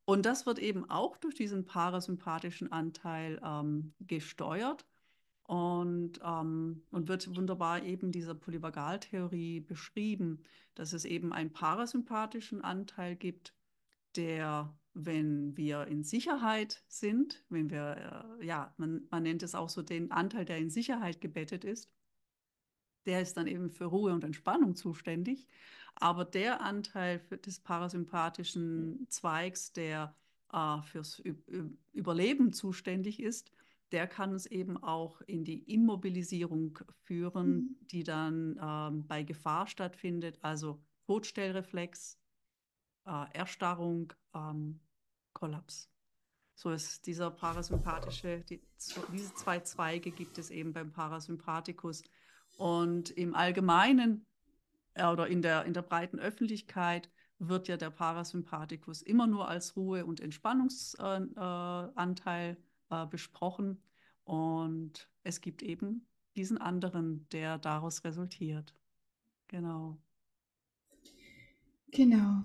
Und 0.04 0.26
das 0.26 0.44
wird 0.44 0.58
eben 0.58 0.88
auch 0.90 1.16
durch 1.16 1.34
diesen 1.34 1.64
parasympathischen 1.64 2.70
Anteil 2.70 3.40
ähm, 3.42 3.94
gesteuert 4.00 4.84
und, 5.44 6.20
ähm, 6.22 6.82
und 6.90 7.08
wird 7.08 7.34
wunderbar 7.34 7.82
eben 7.82 8.12
dieser 8.12 8.34
Polyvagaltheorie 8.34 9.60
beschrieben, 9.60 10.42
dass 10.74 10.92
es 10.92 11.04
eben 11.04 11.32
einen 11.32 11.52
parasympathischen 11.52 12.62
Anteil 12.62 13.16
gibt, 13.16 13.54
der, 14.16 14.74
wenn 14.94 15.56
wir 15.56 15.86
in 15.88 16.04
Sicherheit 16.04 16.82
sind, 16.88 17.44
wenn 17.48 17.70
wir, 17.70 18.36
äh, 18.40 18.46
ja, 18.46 18.72
man, 18.76 19.06
man 19.10 19.24
nennt 19.24 19.42
es 19.42 19.54
auch 19.54 19.68
so 19.68 19.82
den 19.82 20.10
Anteil, 20.12 20.44
der 20.44 20.58
in 20.58 20.70
Sicherheit 20.70 21.20
gebettet 21.20 21.64
ist, 21.64 21.90
der 23.06 23.20
ist 23.20 23.36
dann 23.36 23.46
eben 23.46 23.70
für 23.70 23.86
Ruhe 23.86 24.12
und 24.12 24.24
Entspannung 24.24 24.76
zuständig. 24.76 25.46
Aber 25.96 26.24
der 26.24 26.60
Anteil 26.60 27.18
des 27.44 27.60
parasympathischen 27.60 29.06
Zweigs, 29.08 29.72
der 29.72 30.16
äh, 30.52 30.80
fürs 30.82 31.22
Überleben 31.92 32.52
zuständig 32.52 33.20
ist, 33.20 33.50
der 33.92 34.08
kann 34.08 34.32
uns 34.32 34.46
eben 34.46 34.76
auch 34.76 35.20
in 35.22 35.44
die 35.44 35.62
Immobilisierung 35.72 36.78
führen, 37.02 37.48
mhm. 37.48 37.76
die 37.90 38.02
dann 38.02 38.58
ähm, 38.60 39.06
bei 39.06 39.22
Gefahr 39.22 39.66
stattfindet, 39.66 40.38
also 40.42 40.82
Todstellreflex, 41.06 42.18
äh, 43.06 43.26
Erstarrung, 43.34 44.12
ähm, 44.34 44.80
Kollaps. 45.34 45.90
So 46.54 46.70
ist 46.70 47.06
dieser 47.06 47.30
parasympathische, 47.30 48.40
die, 48.48 48.62
diese 49.12 49.34
zwei 49.34 49.60
Zweige 49.60 50.10
gibt 50.12 50.38
es 50.38 50.48
eben 50.50 50.72
beim 50.72 50.92
Parasympathikus. 50.92 52.04
Und 52.56 53.10
im 53.10 53.34
Allgemeinen 53.34 54.24
äh, 54.94 55.06
oder 55.06 55.26
in 55.26 55.42
der, 55.42 55.64
in 55.64 55.74
der 55.74 55.82
breiten 55.82 56.20
Öffentlichkeit 56.20 57.10
wird 57.38 57.68
ja 57.68 57.76
der 57.76 57.90
Parasympathikus 57.90 59.02
immer 59.02 59.26
nur 59.26 59.48
als 59.48 59.76
Ruhe- 59.76 60.06
und 60.06 60.20
Entspannungsanteil 60.20 62.56
äh, 62.90 63.02
äh, 63.02 63.06
besprochen. 63.06 63.82
Und 64.24 65.08
es 65.24 65.40
gibt 65.40 65.62
eben 65.62 66.06
diesen 66.36 66.58
anderen, 66.58 67.28
der 67.30 67.58
daraus 67.58 68.04
resultiert. 68.04 68.74
Genau. 69.48 69.98
Genau. 71.90 72.44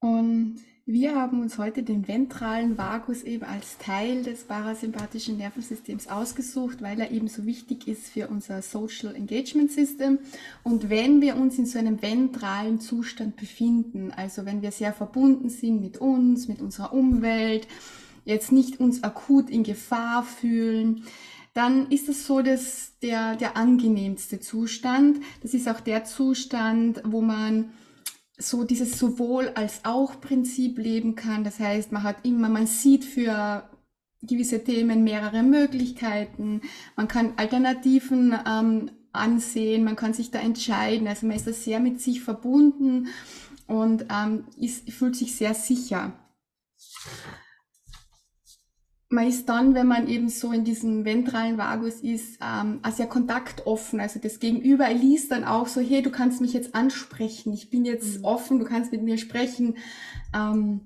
Und 0.00 0.60
wir 0.88 1.16
haben 1.16 1.40
uns 1.40 1.58
heute 1.58 1.82
den 1.82 2.06
ventralen 2.06 2.78
Vagus 2.78 3.24
eben 3.24 3.42
als 3.42 3.76
Teil 3.78 4.22
des 4.22 4.44
parasympathischen 4.44 5.36
Nervensystems 5.36 6.06
ausgesucht, 6.06 6.80
weil 6.80 7.00
er 7.00 7.10
eben 7.10 7.26
so 7.26 7.44
wichtig 7.44 7.88
ist 7.88 8.06
für 8.06 8.28
unser 8.28 8.62
Social 8.62 9.16
Engagement 9.16 9.72
System. 9.72 10.20
Und 10.62 10.88
wenn 10.88 11.20
wir 11.20 11.34
uns 11.34 11.58
in 11.58 11.66
so 11.66 11.80
einem 11.80 12.00
ventralen 12.02 12.78
Zustand 12.78 13.34
befinden, 13.34 14.12
also 14.16 14.46
wenn 14.46 14.62
wir 14.62 14.70
sehr 14.70 14.92
verbunden 14.92 15.48
sind 15.48 15.80
mit 15.80 15.98
uns, 15.98 16.46
mit 16.46 16.60
unserer 16.60 16.92
Umwelt, 16.92 17.66
jetzt 18.24 18.52
nicht 18.52 18.78
uns 18.78 19.02
akut 19.02 19.50
in 19.50 19.64
Gefahr 19.64 20.22
fühlen, 20.22 21.02
dann 21.52 21.90
ist 21.90 22.08
es 22.08 22.28
so, 22.28 22.42
dass 22.42 22.92
der, 23.02 23.34
der 23.34 23.56
angenehmste 23.56 24.38
Zustand, 24.38 25.18
das 25.42 25.52
ist 25.52 25.68
auch 25.68 25.80
der 25.80 26.04
Zustand, 26.04 27.02
wo 27.04 27.22
man 27.22 27.70
so 28.38 28.64
dieses 28.64 28.98
sowohl 28.98 29.48
als 29.54 29.84
auch 29.84 30.20
Prinzip 30.20 30.78
leben 30.78 31.14
kann. 31.14 31.44
Das 31.44 31.58
heißt, 31.58 31.92
man 31.92 32.02
hat 32.02 32.24
immer, 32.24 32.48
man 32.48 32.66
sieht 32.66 33.04
für 33.04 33.68
gewisse 34.22 34.62
Themen 34.62 35.04
mehrere 35.04 35.42
Möglichkeiten. 35.42 36.62
Man 36.96 37.08
kann 37.08 37.34
Alternativen 37.36 38.34
ähm, 38.46 38.90
ansehen, 39.12 39.84
man 39.84 39.96
kann 39.96 40.12
sich 40.12 40.30
da 40.30 40.38
entscheiden. 40.38 41.08
Also 41.08 41.26
man 41.26 41.36
ist 41.36 41.46
da 41.46 41.52
sehr 41.52 41.80
mit 41.80 42.00
sich 42.00 42.20
verbunden 42.20 43.08
und 43.66 44.06
ähm, 44.10 44.44
ist, 44.58 44.90
fühlt 44.90 45.16
sich 45.16 45.34
sehr 45.34 45.54
sicher 45.54 46.12
man 49.16 49.26
ist 49.26 49.48
dann, 49.48 49.74
wenn 49.74 49.86
man 49.86 50.08
eben 50.08 50.28
so 50.28 50.52
in 50.52 50.62
diesem 50.62 51.04
ventralen 51.04 51.56
Vagus 51.56 52.00
ist, 52.00 52.38
ähm, 52.40 52.80
sehr 52.94 53.06
kontaktoffen. 53.06 53.98
Also 53.98 54.20
das 54.20 54.38
Gegenüber 54.38 54.92
liest 54.92 55.32
dann 55.32 55.42
auch 55.42 55.66
so, 55.66 55.80
hey, 55.80 56.02
du 56.02 56.10
kannst 56.10 56.40
mich 56.40 56.52
jetzt 56.52 56.74
ansprechen, 56.74 57.52
ich 57.52 57.70
bin 57.70 57.84
jetzt 57.84 58.18
mhm. 58.18 58.24
offen, 58.24 58.58
du 58.58 58.66
kannst 58.66 58.92
mit 58.92 59.02
mir 59.02 59.16
sprechen. 59.16 59.78
Ähm, 60.34 60.82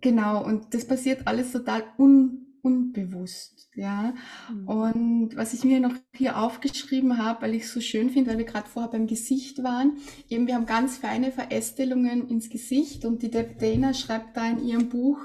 genau, 0.00 0.44
und 0.44 0.74
das 0.74 0.86
passiert 0.86 1.28
alles 1.28 1.52
total 1.52 1.84
un, 1.98 2.46
unbewusst. 2.62 3.70
Ja, 3.76 4.14
mhm. 4.50 4.68
und 4.68 5.36
was 5.36 5.52
ich 5.52 5.62
mir 5.62 5.80
noch 5.80 5.94
hier 6.14 6.38
aufgeschrieben 6.38 7.18
habe, 7.18 7.42
weil 7.42 7.54
ich 7.54 7.64
es 7.64 7.72
so 7.74 7.80
schön 7.80 8.10
finde, 8.10 8.30
weil 8.30 8.38
wir 8.38 8.46
gerade 8.46 8.68
vorher 8.68 8.90
beim 8.90 9.06
Gesicht 9.06 9.62
waren, 9.62 9.98
eben 10.28 10.46
wir 10.46 10.54
haben 10.54 10.66
ganz 10.66 10.96
feine 10.96 11.30
Verästelungen 11.30 12.26
ins 12.28 12.48
Gesicht 12.48 13.04
und 13.04 13.22
die 13.22 13.30
Deb 13.30 13.58
Dana 13.60 13.94
schreibt 13.94 14.36
da 14.36 14.48
in 14.48 14.66
ihrem 14.66 14.88
Buch, 14.88 15.20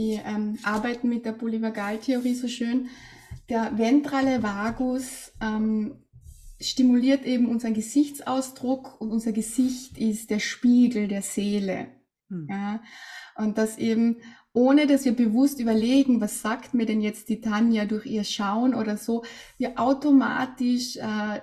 die 0.00 0.20
ähm, 0.24 0.58
arbeiten 0.62 1.08
mit 1.08 1.26
der 1.26 1.32
Polyvagaltheorie 1.32 2.34
so 2.34 2.48
schön. 2.48 2.88
Der 3.48 3.76
ventrale 3.76 4.42
Vagus 4.42 5.32
ähm, 5.42 6.04
stimuliert 6.60 7.24
eben 7.24 7.48
unseren 7.48 7.74
Gesichtsausdruck 7.74 9.00
und 9.00 9.10
unser 9.10 9.32
Gesicht 9.32 9.98
ist 9.98 10.30
der 10.30 10.38
Spiegel 10.38 11.06
der 11.08 11.22
Seele. 11.22 11.88
Hm. 12.28 12.46
Ja? 12.48 12.82
Und 13.36 13.58
das 13.58 13.76
eben, 13.76 14.16
ohne 14.52 14.86
dass 14.86 15.04
wir 15.04 15.12
bewusst 15.12 15.60
überlegen, 15.60 16.20
was 16.20 16.40
sagt 16.40 16.72
mir 16.72 16.86
denn 16.86 17.02
jetzt 17.02 17.28
die 17.28 17.40
Tanja 17.40 17.84
durch 17.84 18.06
ihr 18.06 18.24
Schauen 18.24 18.74
oder 18.74 18.96
so, 18.96 19.24
wir 19.58 19.78
automatisch 19.78 20.96
äh, 20.96 21.40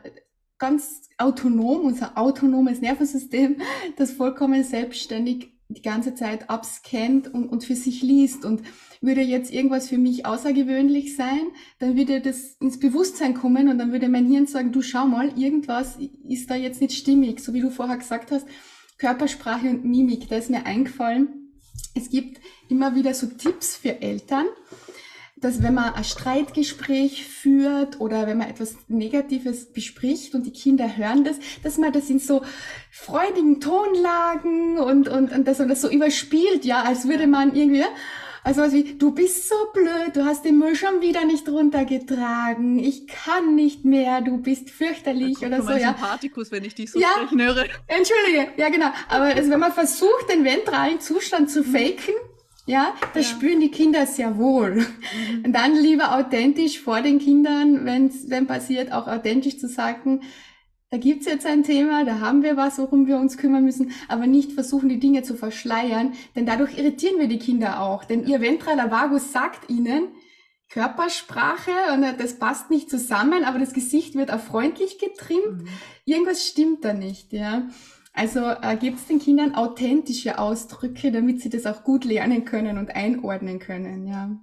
ganz 0.58 1.10
autonom, 1.20 1.82
unser 1.82 2.18
autonomes 2.18 2.82
Nervensystem, 2.82 3.62
das 3.98 4.12
vollkommen 4.12 4.64
selbstständig 4.64 5.57
die 5.78 5.82
ganze 5.82 6.16
Zeit 6.16 6.50
abscannt 6.50 7.34
und, 7.34 7.48
und 7.48 7.64
für 7.64 7.76
sich 7.76 8.02
liest. 8.02 8.46
Und 8.46 8.64
würde 9.02 9.22
jetzt 9.22 9.54
irgendwas 9.54 9.90
für 9.90 9.98
mich 9.98 10.26
außergewöhnlich 10.26 11.16
sein, 11.16 11.42
dann 11.80 11.96
würde 11.98 12.20
das 12.22 12.56
ins 12.60 12.80
Bewusstsein 12.80 13.34
kommen 13.34 13.70
und 13.70 13.78
dann 13.78 13.92
würde 13.92 14.10
mein 14.10 14.26
Hirn 14.30 14.48
sagen, 14.48 14.72
du 14.72 14.82
schau 14.82 15.06
mal, 15.06 15.38
irgendwas 15.38 15.98
ist 16.28 16.50
da 16.50 16.56
jetzt 16.56 16.82
nicht 16.82 16.94
stimmig. 16.94 17.40
So 17.40 17.54
wie 17.54 17.62
du 17.62 17.70
vorher 17.70 17.98
gesagt 17.98 18.32
hast, 18.32 18.48
Körpersprache 18.98 19.70
und 19.70 19.86
Mimik, 19.86 20.28
da 20.30 20.38
ist 20.38 20.50
mir 20.50 20.66
eingefallen. 20.66 21.54
Es 21.94 22.10
gibt 22.10 22.42
immer 22.70 22.96
wieder 22.96 23.14
so 23.14 23.28
Tipps 23.28 23.76
für 23.76 24.02
Eltern, 24.02 24.46
dass 25.42 25.62
wenn 25.62 25.76
man 25.76 25.94
ein 25.94 26.04
Streitgespräch 26.04 27.26
führt 27.26 28.00
oder 28.00 28.26
wenn 28.26 28.38
man 28.38 28.50
etwas 28.50 28.76
Negatives 28.88 29.72
bespricht 29.72 30.34
und 30.34 30.46
die 30.46 30.52
Kinder 30.52 30.98
hören 30.98 31.24
das, 31.24 31.38
dass 31.64 31.78
man 31.78 31.94
das 31.94 32.10
in 32.10 32.20
so 32.20 32.42
freudigen 32.92 33.62
Tonlagen 33.62 34.78
und, 34.80 35.08
und, 35.08 35.32
und 35.32 35.48
dass 35.48 35.60
man 35.60 35.70
das 35.70 35.82
so 35.82 35.90
überspielt, 35.90 36.66
ja, 36.66 36.82
als 36.82 37.08
würde 37.08 37.28
man 37.28 37.56
irgendwie, 37.56 37.84
also 38.44 38.62
was 38.62 38.74
wie, 38.74 38.98
du 38.98 39.12
bist 39.12 39.48
so 39.48 39.56
blöd, 39.74 40.16
du 40.16 40.26
hast 40.26 40.44
den 40.44 40.58
Müll 40.58 40.76
schon 40.76 41.02
wieder 41.02 41.26
nicht 41.26 41.48
runtergetragen, 41.48 42.80
ich 42.80 43.06
kann 43.08 43.56
nicht 43.56 43.86
mehr, 43.86 44.22
du 44.22 44.40
bist 44.40 44.72
fürchterlich 44.72 45.46
oder 45.46 45.62
so, 45.62 45.72
ja. 45.72 45.94
Sympathikus, 45.94 46.52
wenn 46.52 46.64
ich 46.64 46.74
dich 46.74 46.92
so 46.92 47.00
ja, 47.00 47.10
sprechen 47.16 47.42
höre. 47.42 47.66
Entschuldige, 47.86 48.54
ja 48.58 48.70
genau, 48.70 48.88
aber 49.10 49.26
also 49.26 49.52
wenn 49.52 49.60
man 49.60 49.72
versucht, 49.72 50.30
den 50.32 50.44
ventralen 50.44 51.00
Zustand 51.00 51.52
zu 51.52 51.64
faken, 51.64 52.16
ja, 52.68 52.94
das 53.14 53.32
ja. 53.32 53.36
spüren 53.36 53.62
die 53.62 53.72
Kinder 53.72 54.06
sehr 54.06 54.38
wohl. 54.38 54.76
Mhm. 54.76 55.46
Und 55.46 55.54
dann 55.54 55.74
lieber 55.76 56.16
authentisch 56.16 56.80
vor 56.80 57.02
den 57.02 57.18
Kindern, 57.18 57.86
wenn's, 57.86 58.30
wenn 58.30 58.46
passiert, 58.46 58.92
auch 58.92 59.08
authentisch 59.08 59.58
zu 59.58 59.68
sagen, 59.68 60.22
da 60.90 60.98
gibt's 60.98 61.26
jetzt 61.26 61.46
ein 61.46 61.64
Thema, 61.64 62.06
da 62.06 62.20
haben 62.20 62.44
wir 62.44 62.56
was, 62.56 62.78
worum 62.78 63.08
wir 63.08 63.18
uns 63.18 63.38
kümmern 63.38 63.64
müssen, 63.64 63.92
aber 64.08 64.28
nicht 64.28 64.52
versuchen, 64.52 64.88
die 64.88 65.00
Dinge 65.00 65.24
zu 65.24 65.36
verschleiern, 65.36 66.14
denn 66.36 66.46
dadurch 66.46 66.78
irritieren 66.78 67.20
wir 67.20 67.28
die 67.28 67.40
Kinder 67.40 67.82
auch. 67.82 68.06
Denn 68.06 68.26
ihr 68.26 68.40
ventraler 68.40 68.92
Vagus 68.92 69.32
sagt 69.32 69.70
ihnen, 69.70 70.10
Körpersprache 70.70 71.72
und 71.94 72.04
das 72.20 72.40
passt 72.40 72.70
nicht 72.70 72.90
zusammen, 72.90 73.46
aber 73.46 73.60
das 73.60 73.74
Gesicht 73.74 74.16
wird 74.16 74.32
auch 74.32 74.40
freundlich 74.40 75.00
getrimmt. 75.00 75.64
Mhm. 75.64 75.68
Irgendwas 76.06 76.46
stimmt 76.46 76.84
da 76.84 76.94
nicht, 76.94 77.32
ja. 77.32 77.70
Also 78.18 78.40
äh, 78.40 78.76
gebt 78.78 79.08
den 79.10 79.20
Kindern 79.20 79.54
authentische 79.54 80.40
Ausdrücke, 80.40 81.12
damit 81.12 81.40
sie 81.40 81.50
das 81.50 81.68
auch 81.68 81.84
gut 81.84 82.04
lernen 82.04 82.46
können 82.46 82.80
und 82.80 82.96
einordnen 82.96 83.60
können, 83.60 84.08
ja. 84.08 84.36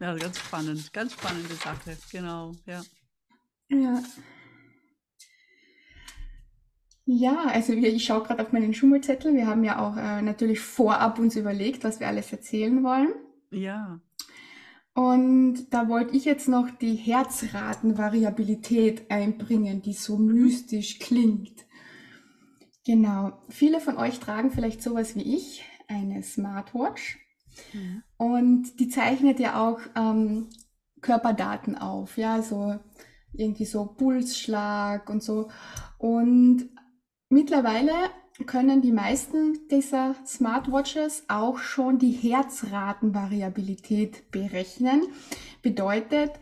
Ja, 0.00 0.16
ganz 0.16 0.38
spannend, 0.38 0.90
ganz 0.94 1.12
spannende 1.12 1.54
Sache, 1.56 1.98
genau, 2.10 2.52
ja. 2.64 2.82
Ja. 3.68 4.02
Ja, 7.04 7.44
also 7.48 7.74
ich 7.74 8.02
schaue 8.02 8.22
gerade 8.22 8.42
auf 8.42 8.52
meinen 8.52 8.72
Schummelzettel. 8.72 9.34
Wir 9.34 9.46
haben 9.46 9.62
ja 9.62 9.78
auch 9.78 9.98
äh, 9.98 10.22
natürlich 10.22 10.60
vorab 10.60 11.18
uns 11.18 11.36
überlegt, 11.36 11.84
was 11.84 12.00
wir 12.00 12.08
alles 12.08 12.32
erzählen 12.32 12.82
wollen. 12.82 13.12
Ja. 13.50 14.00
Und 14.94 15.66
da 15.70 15.90
wollte 15.90 16.16
ich 16.16 16.24
jetzt 16.24 16.48
noch 16.48 16.70
die 16.70 16.94
Herzratenvariabilität 16.94 19.10
einbringen, 19.10 19.82
die 19.82 19.92
so 19.92 20.16
mystisch 20.16 20.98
klingt. 20.98 21.66
Genau. 22.84 23.32
Viele 23.48 23.80
von 23.80 23.96
euch 23.96 24.20
tragen 24.20 24.50
vielleicht 24.50 24.82
sowas 24.82 25.16
wie 25.16 25.36
ich, 25.36 25.64
eine 25.88 26.22
Smartwatch. 26.22 27.18
Mhm. 27.72 28.02
Und 28.16 28.80
die 28.80 28.88
zeichnet 28.88 29.38
ja 29.40 29.66
auch 29.66 29.80
ähm, 29.96 30.48
Körperdaten 31.00 31.76
auf, 31.76 32.18
ja, 32.18 32.42
so 32.42 32.78
irgendwie 33.32 33.64
so 33.64 33.86
Pulsschlag 33.86 35.08
und 35.08 35.22
so. 35.22 35.48
Und 35.98 36.68
mittlerweile 37.28 37.92
können 38.46 38.82
die 38.82 38.92
meisten 38.92 39.66
dieser 39.68 40.14
Smartwatches 40.26 41.24
auch 41.28 41.58
schon 41.58 41.98
die 41.98 42.12
Herzratenvariabilität 42.12 44.30
berechnen. 44.30 45.02
Bedeutet, 45.62 46.32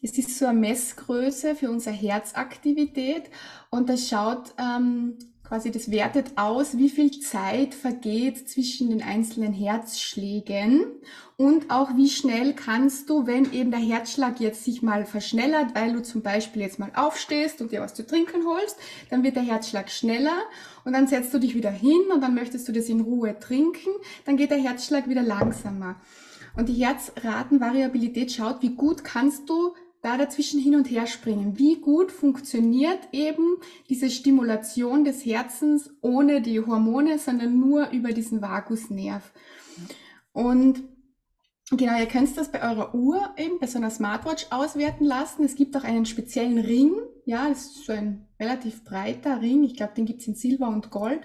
es 0.00 0.18
ist 0.18 0.38
so 0.38 0.46
eine 0.46 0.58
Messgröße 0.58 1.54
für 1.54 1.70
unsere 1.70 1.94
Herzaktivität 1.94 3.30
und 3.70 3.88
das 3.88 4.08
schaut 4.08 4.52
ähm, 4.58 5.16
quasi, 5.52 5.70
das 5.70 5.90
wertet 5.90 6.38
aus, 6.38 6.78
wie 6.78 6.88
viel 6.88 7.10
Zeit 7.20 7.74
vergeht 7.74 8.48
zwischen 8.48 8.88
den 8.88 9.02
einzelnen 9.02 9.52
Herzschlägen 9.52 10.86
und 11.36 11.70
auch 11.70 11.94
wie 11.94 12.08
schnell 12.08 12.54
kannst 12.54 13.10
du, 13.10 13.26
wenn 13.26 13.52
eben 13.52 13.70
der 13.70 13.78
Herzschlag 13.78 14.40
jetzt 14.40 14.64
sich 14.64 14.80
mal 14.80 15.04
verschnellert, 15.04 15.74
weil 15.74 15.92
du 15.92 16.02
zum 16.02 16.22
Beispiel 16.22 16.62
jetzt 16.62 16.78
mal 16.78 16.90
aufstehst 16.94 17.60
und 17.60 17.70
dir 17.70 17.82
was 17.82 17.92
zu 17.92 18.06
trinken 18.06 18.46
holst, 18.46 18.78
dann 19.10 19.24
wird 19.24 19.36
der 19.36 19.42
Herzschlag 19.42 19.90
schneller 19.90 20.38
und 20.86 20.94
dann 20.94 21.06
setzt 21.06 21.34
du 21.34 21.38
dich 21.38 21.54
wieder 21.54 21.70
hin 21.70 22.00
und 22.14 22.22
dann 22.22 22.34
möchtest 22.34 22.66
du 22.66 22.72
das 22.72 22.88
in 22.88 23.02
Ruhe 23.02 23.38
trinken, 23.38 23.90
dann 24.24 24.38
geht 24.38 24.52
der 24.52 24.58
Herzschlag 24.58 25.06
wieder 25.06 25.22
langsamer. 25.22 25.96
Und 26.56 26.70
die 26.70 26.82
Herzratenvariabilität 26.82 28.32
schaut, 28.32 28.62
wie 28.62 28.74
gut 28.74 29.04
kannst 29.04 29.50
du 29.50 29.74
da 30.02 30.18
dazwischen 30.18 30.60
hin 30.60 30.74
und 30.74 30.90
her 30.90 31.06
springen. 31.06 31.58
Wie 31.58 31.80
gut 31.80 32.10
funktioniert 32.10 32.98
eben 33.12 33.56
diese 33.88 34.10
Stimulation 34.10 35.04
des 35.04 35.24
Herzens 35.24 35.90
ohne 36.00 36.42
die 36.42 36.60
Hormone, 36.60 37.18
sondern 37.18 37.58
nur 37.58 37.90
über 37.90 38.12
diesen 38.12 38.42
Vagusnerv. 38.42 39.32
Und 40.32 40.82
genau, 41.70 41.98
ihr 41.98 42.06
könnt 42.06 42.36
das 42.36 42.50
bei 42.50 42.68
eurer 42.68 42.94
Uhr 42.94 43.30
eben, 43.36 43.60
bei 43.60 43.68
so 43.68 43.78
einer 43.78 43.90
Smartwatch 43.90 44.46
auswerten 44.50 45.04
lassen. 45.04 45.44
Es 45.44 45.54
gibt 45.54 45.76
auch 45.76 45.84
einen 45.84 46.04
speziellen 46.04 46.58
Ring. 46.58 46.92
Ja, 47.24 47.48
das 47.48 47.66
ist 47.66 47.86
so 47.86 47.92
ein 47.92 48.26
relativ 48.40 48.84
breiter 48.84 49.40
Ring. 49.40 49.62
Ich 49.62 49.76
glaube, 49.76 49.92
den 49.96 50.06
gibt's 50.06 50.26
in 50.26 50.34
Silber 50.34 50.66
und 50.66 50.90
Gold. 50.90 51.20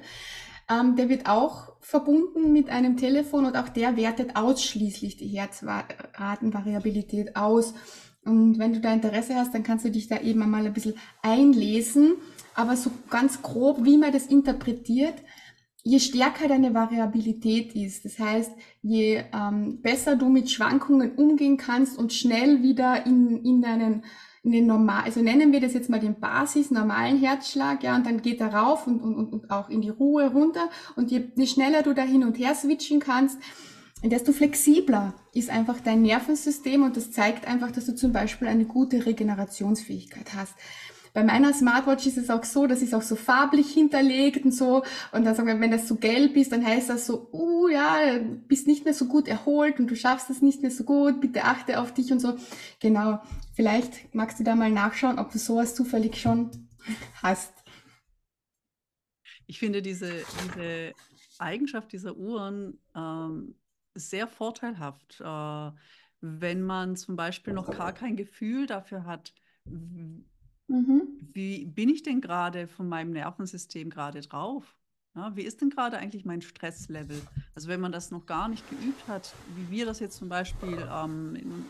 Ähm, 0.69 0.97
der 0.97 1.09
wird 1.09 1.27
auch 1.27 1.73
verbunden 1.79 2.51
mit 2.51 2.69
einem 2.69 2.97
Telefon 2.97 3.45
und 3.45 3.55
auch 3.55 3.69
der 3.69 3.97
wertet 3.97 4.35
ausschließlich 4.35 5.17
die 5.17 5.29
Herzratenvariabilität 5.29 7.35
aus. 7.35 7.73
Und 8.27 8.59
wenn 8.59 8.73
du 8.73 8.79
da 8.79 8.93
Interesse 8.93 9.35
hast, 9.35 9.53
dann 9.53 9.63
kannst 9.63 9.85
du 9.85 9.91
dich 9.91 10.07
da 10.07 10.19
eben 10.19 10.41
einmal 10.41 10.65
ein 10.65 10.73
bisschen 10.73 10.95
einlesen. 11.21 12.15
Aber 12.53 12.75
so 12.75 12.91
ganz 13.09 13.41
grob, 13.41 13.83
wie 13.83 13.97
man 13.97 14.11
das 14.11 14.25
interpretiert, 14.27 15.15
je 15.83 15.99
stärker 15.99 16.47
deine 16.47 16.73
Variabilität 16.73 17.73
ist, 17.75 18.03
das 18.03 18.19
heißt, 18.19 18.51
je 18.81 19.23
ähm, 19.33 19.81
besser 19.81 20.15
du 20.15 20.27
mit 20.27 20.51
Schwankungen 20.51 21.15
umgehen 21.15 21.57
kannst 21.57 21.97
und 21.97 22.11
schnell 22.11 22.61
wieder 22.61 23.05
in, 23.05 23.43
in 23.43 23.61
deinen 23.61 24.03
in 24.43 24.53
den 24.53 24.65
normal, 24.65 25.03
also 25.03 25.21
nennen 25.21 25.51
wir 25.51 25.59
das 25.59 25.73
jetzt 25.73 25.89
mal 25.89 25.99
den 25.99 26.21
Basis 26.21 26.71
normalen 26.71 27.19
Herzschlag, 27.19 27.83
ja, 27.83 27.97
und 27.97 28.05
dann 28.05 28.21
geht 28.21 28.39
er 28.39 28.53
rauf 28.53 28.87
und, 28.87 29.01
und, 29.01 29.33
und 29.33 29.51
auch 29.51 29.69
in 29.69 29.81
die 29.81 29.89
Ruhe 29.89 30.31
runter. 30.31 30.69
Und 30.95 31.11
je, 31.11 31.31
je 31.35 31.47
schneller 31.47 31.83
du 31.83 31.93
da 31.93 32.03
hin 32.03 32.23
und 32.23 32.39
her 32.39 32.55
switchen 32.55 33.01
kannst, 33.01 33.39
desto 34.03 34.31
flexibler 34.31 35.15
ist 35.33 35.49
einfach 35.49 35.79
dein 35.81 36.01
Nervensystem 36.01 36.83
und 36.83 36.97
das 36.97 37.11
zeigt 37.11 37.47
einfach, 37.47 37.71
dass 37.71 37.85
du 37.85 37.95
zum 37.95 38.13
Beispiel 38.13 38.47
eine 38.47 38.65
gute 38.65 39.05
Regenerationsfähigkeit 39.05 40.33
hast. 40.35 40.53
Bei 41.17 41.23
meiner 41.23 41.51
Smartwatch 41.51 42.05
ist 42.05 42.19
es 42.19 42.29
auch 42.29 42.43
so, 42.43 42.67
das 42.67 42.83
ist 42.83 42.93
auch 42.93 43.01
so 43.01 43.15
farblich 43.15 43.73
hinterlegt 43.73 44.45
und 44.45 44.51
so. 44.51 44.83
Und 45.11 45.25
dann 45.25 45.33
sagen 45.33 45.47
wir, 45.47 45.59
wenn 45.59 45.71
das 45.71 45.87
so 45.87 45.95
gelb 45.95 46.35
ist, 46.37 46.51
dann 46.51 46.63
heißt 46.63 46.91
das 46.91 47.07
so, 47.07 47.29
uh, 47.33 47.67
ja, 47.69 48.19
bist 48.47 48.67
nicht 48.67 48.85
mehr 48.85 48.93
so 48.93 49.07
gut 49.07 49.27
erholt 49.27 49.79
und 49.79 49.89
du 49.89 49.95
schaffst 49.95 50.29
es 50.29 50.43
nicht 50.43 50.61
mehr 50.61 50.69
so 50.69 50.83
gut, 50.83 51.19
bitte 51.19 51.43
achte 51.45 51.81
auf 51.81 51.91
dich 51.91 52.11
und 52.11 52.19
so. 52.19 52.35
Genau. 52.79 53.19
Vielleicht 53.55 54.13
magst 54.13 54.39
du 54.39 54.43
da 54.43 54.55
mal 54.55 54.69
nachschauen, 54.69 55.17
ob 55.17 55.31
du 55.31 55.39
sowas 55.39 55.73
zufällig 55.73 56.17
schon 56.17 56.51
hast. 57.23 57.51
Ich 59.47 59.57
finde 59.57 59.81
diese, 59.81 60.11
diese 60.43 60.93
Eigenschaft 61.39 61.91
dieser 61.93 62.15
Uhren 62.15 62.79
ähm, 62.95 63.55
sehr 63.97 64.27
vorteilhaft, 64.27 65.21
äh, 65.21 65.71
wenn 66.21 66.61
man 66.61 66.95
zum 66.95 67.15
Beispiel 67.15 67.53
noch 67.53 67.69
gar 67.69 67.93
kein 67.93 68.15
Gefühl 68.15 68.65
dafür 68.65 69.05
hat, 69.05 69.33
mhm. 69.65 70.25
wie 71.33 71.65
bin 71.65 71.89
ich 71.89 72.03
denn 72.03 72.21
gerade 72.21 72.67
von 72.67 72.87
meinem 72.87 73.11
Nervensystem 73.11 73.89
gerade 73.89 74.21
drauf? 74.21 74.75
Ja, 75.15 75.35
wie 75.35 75.43
ist 75.43 75.61
denn 75.61 75.71
gerade 75.71 75.97
eigentlich 75.97 76.25
mein 76.25 76.41
Stresslevel? 76.41 77.19
Also 77.55 77.69
wenn 77.69 77.81
man 77.81 77.91
das 77.91 78.11
noch 78.11 78.27
gar 78.27 78.47
nicht 78.47 78.69
geübt 78.69 79.07
hat, 79.07 79.33
wie 79.55 79.71
wir 79.71 79.85
das 79.85 79.99
jetzt 79.99 80.17
zum 80.17 80.29
Beispiel 80.29 80.87
ähm, 80.91 81.35
in, 81.35 81.65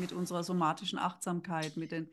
mit 0.00 0.12
unserer 0.12 0.42
somatischen 0.42 0.98
Achtsamkeit, 0.98 1.76
mit 1.76 1.92
den, 1.92 2.08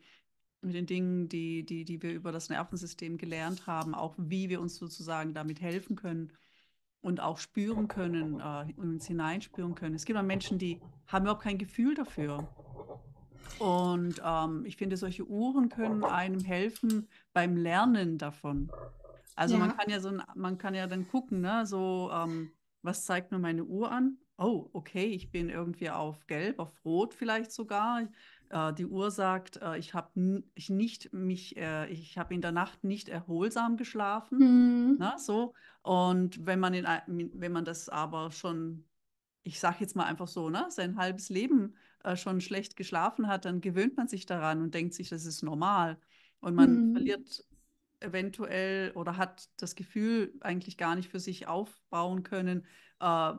mit 0.62 0.74
den 0.74 0.86
Dingen, 0.86 1.28
die, 1.28 1.64
die, 1.64 1.84
die 1.84 2.00
wir 2.02 2.12
über 2.12 2.30
das 2.30 2.50
Nervensystem 2.50 3.18
gelernt 3.18 3.66
haben, 3.66 3.96
auch 3.96 4.14
wie 4.16 4.48
wir 4.48 4.60
uns 4.60 4.76
sozusagen 4.76 5.34
damit 5.34 5.60
helfen 5.60 5.96
können, 5.96 6.32
und 7.00 7.20
auch 7.20 7.38
spüren 7.38 7.88
können, 7.88 8.40
äh, 8.40 8.72
uns 8.76 9.06
hineinspüren 9.06 9.74
können. 9.74 9.94
Es 9.94 10.04
gibt 10.04 10.18
auch 10.18 10.22
Menschen, 10.22 10.58
die 10.58 10.80
haben 11.06 11.24
überhaupt 11.24 11.42
kein 11.42 11.58
Gefühl 11.58 11.94
dafür. 11.94 12.48
Und 13.58 14.20
ähm, 14.24 14.64
ich 14.64 14.76
finde, 14.76 14.96
solche 14.96 15.26
Uhren 15.26 15.68
können 15.68 16.04
einem 16.04 16.40
helfen 16.40 17.08
beim 17.32 17.56
Lernen 17.56 18.18
davon. 18.18 18.70
Also 19.36 19.54
ja. 19.54 19.60
man 19.60 19.76
kann 19.76 19.90
ja 19.90 20.00
so, 20.00 20.12
man 20.34 20.58
kann 20.58 20.74
ja 20.74 20.86
dann 20.86 21.08
gucken, 21.08 21.40
ne, 21.40 21.66
so, 21.66 22.10
ähm, 22.12 22.52
was 22.82 23.04
zeigt 23.04 23.32
mir 23.32 23.38
meine 23.38 23.64
Uhr 23.64 23.90
an? 23.90 24.18
Oh, 24.38 24.70
okay, 24.72 25.04
ich 25.06 25.30
bin 25.30 25.50
irgendwie 25.50 25.90
auf 25.90 26.26
Gelb, 26.26 26.58
auf 26.58 26.72
Rot 26.84 27.12
vielleicht 27.12 27.52
sogar. 27.52 28.02
Äh, 28.50 28.74
die 28.74 28.86
Uhr 28.86 29.10
sagt, 29.10 29.56
äh, 29.62 29.78
ich 29.78 29.94
habe 29.94 30.42
ich 30.54 30.70
nicht 30.70 31.12
mich, 31.12 31.56
äh, 31.56 31.88
ich 31.88 32.18
habe 32.18 32.34
in 32.34 32.40
der 32.40 32.52
Nacht 32.52 32.84
nicht 32.84 33.08
erholsam 33.08 33.76
geschlafen. 33.76 34.38
Mhm. 34.38 34.96
Na, 34.98 35.18
so. 35.18 35.54
Und 35.82 36.44
wenn 36.44 36.60
man, 36.60 36.74
in, 36.74 36.86
wenn 37.34 37.52
man 37.52 37.64
das 37.64 37.88
aber 37.88 38.30
schon, 38.30 38.84
ich 39.42 39.60
sage 39.60 39.76
jetzt 39.80 39.96
mal 39.96 40.04
einfach 40.04 40.28
so, 40.28 40.50
ne, 40.50 40.66
sein 40.68 40.96
halbes 40.96 41.30
Leben 41.30 41.76
äh, 42.02 42.16
schon 42.16 42.40
schlecht 42.40 42.76
geschlafen 42.76 43.28
hat, 43.28 43.44
dann 43.44 43.60
gewöhnt 43.60 43.96
man 43.96 44.08
sich 44.08 44.26
daran 44.26 44.60
und 44.60 44.74
denkt 44.74 44.94
sich, 44.94 45.08
das 45.08 45.24
ist 45.24 45.42
normal. 45.42 45.98
Und 46.40 46.54
man 46.54 46.88
mhm. 46.88 46.92
verliert 46.92 47.44
eventuell 48.00 48.92
oder 48.92 49.16
hat 49.16 49.48
das 49.58 49.74
Gefühl 49.74 50.34
eigentlich 50.40 50.76
gar 50.76 50.96
nicht 50.96 51.10
für 51.10 51.20
sich 51.20 51.46
aufbauen 51.46 52.22
können, 52.24 52.66
äh, 52.98 53.32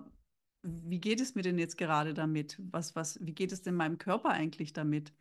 wie 0.64 1.00
geht 1.00 1.22
es 1.22 1.36
mir 1.36 1.42
denn 1.42 1.58
jetzt 1.58 1.78
gerade 1.78 2.14
damit? 2.14 2.58
Was, 2.72 2.96
was, 2.96 3.20
wie 3.22 3.34
geht 3.34 3.52
es 3.52 3.62
denn 3.62 3.76
meinem 3.76 3.98
Körper 3.98 4.30
eigentlich 4.30 4.74
damit? 4.74 5.12